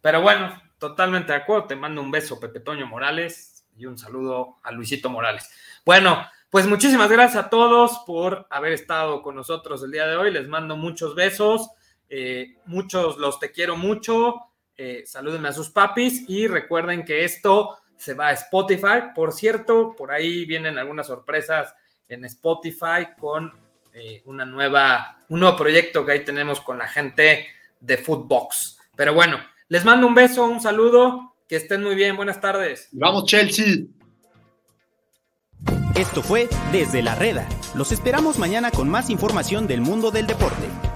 pero 0.00 0.22
bueno, 0.22 0.62
totalmente 0.78 1.32
de 1.32 1.38
acuerdo. 1.38 1.66
Te 1.66 1.74
mando 1.74 2.02
un 2.02 2.12
beso, 2.12 2.38
Pepe 2.38 2.60
Toño 2.60 2.86
Morales, 2.86 3.66
y 3.76 3.86
un 3.86 3.98
saludo 3.98 4.58
a 4.62 4.70
Luisito 4.70 5.10
Morales. 5.10 5.50
Bueno, 5.84 6.24
pues 6.50 6.68
muchísimas 6.68 7.10
gracias 7.10 7.46
a 7.46 7.50
todos 7.50 7.98
por 8.06 8.46
haber 8.48 8.72
estado 8.72 9.20
con 9.20 9.34
nosotros 9.34 9.82
el 9.82 9.90
día 9.90 10.06
de 10.06 10.14
hoy. 10.14 10.30
Les 10.30 10.46
mando 10.46 10.76
muchos 10.76 11.16
besos. 11.16 11.68
Eh, 12.08 12.58
muchos 12.66 13.18
los 13.18 13.40
te 13.40 13.50
quiero 13.50 13.76
mucho. 13.76 14.36
Eh, 14.76 15.02
salúdenme 15.04 15.48
a 15.48 15.52
sus 15.52 15.70
papis 15.70 16.24
y 16.28 16.46
recuerden 16.46 17.04
que 17.04 17.24
esto 17.24 17.76
se 18.00 18.14
va 18.14 18.28
a 18.28 18.32
Spotify. 18.32 19.12
Por 19.14 19.32
cierto, 19.32 19.94
por 19.94 20.10
ahí 20.10 20.46
vienen 20.46 20.78
algunas 20.78 21.06
sorpresas 21.06 21.74
en 22.08 22.24
Spotify 22.24 23.08
con 23.18 23.52
eh, 23.92 24.22
una 24.24 24.46
nueva, 24.46 25.18
un 25.28 25.40
nuevo 25.40 25.56
proyecto 25.56 26.04
que 26.04 26.12
ahí 26.12 26.24
tenemos 26.24 26.60
con 26.62 26.78
la 26.78 26.88
gente 26.88 27.46
de 27.78 27.98
Footbox. 27.98 28.78
Pero 28.96 29.12
bueno, 29.12 29.38
les 29.68 29.84
mando 29.84 30.06
un 30.06 30.14
beso, 30.14 30.44
un 30.44 30.62
saludo, 30.62 31.34
que 31.46 31.56
estén 31.56 31.82
muy 31.82 31.94
bien, 31.94 32.16
buenas 32.16 32.40
tardes. 32.40 32.88
Vamos 32.92 33.26
Chelsea. 33.26 33.84
Esto 35.94 36.22
fue 36.22 36.48
Desde 36.72 37.02
la 37.02 37.14
Reda. 37.16 37.46
Los 37.74 37.92
esperamos 37.92 38.38
mañana 38.38 38.70
con 38.70 38.88
más 38.88 39.10
información 39.10 39.66
del 39.66 39.82
mundo 39.82 40.10
del 40.10 40.26
deporte. 40.26 40.89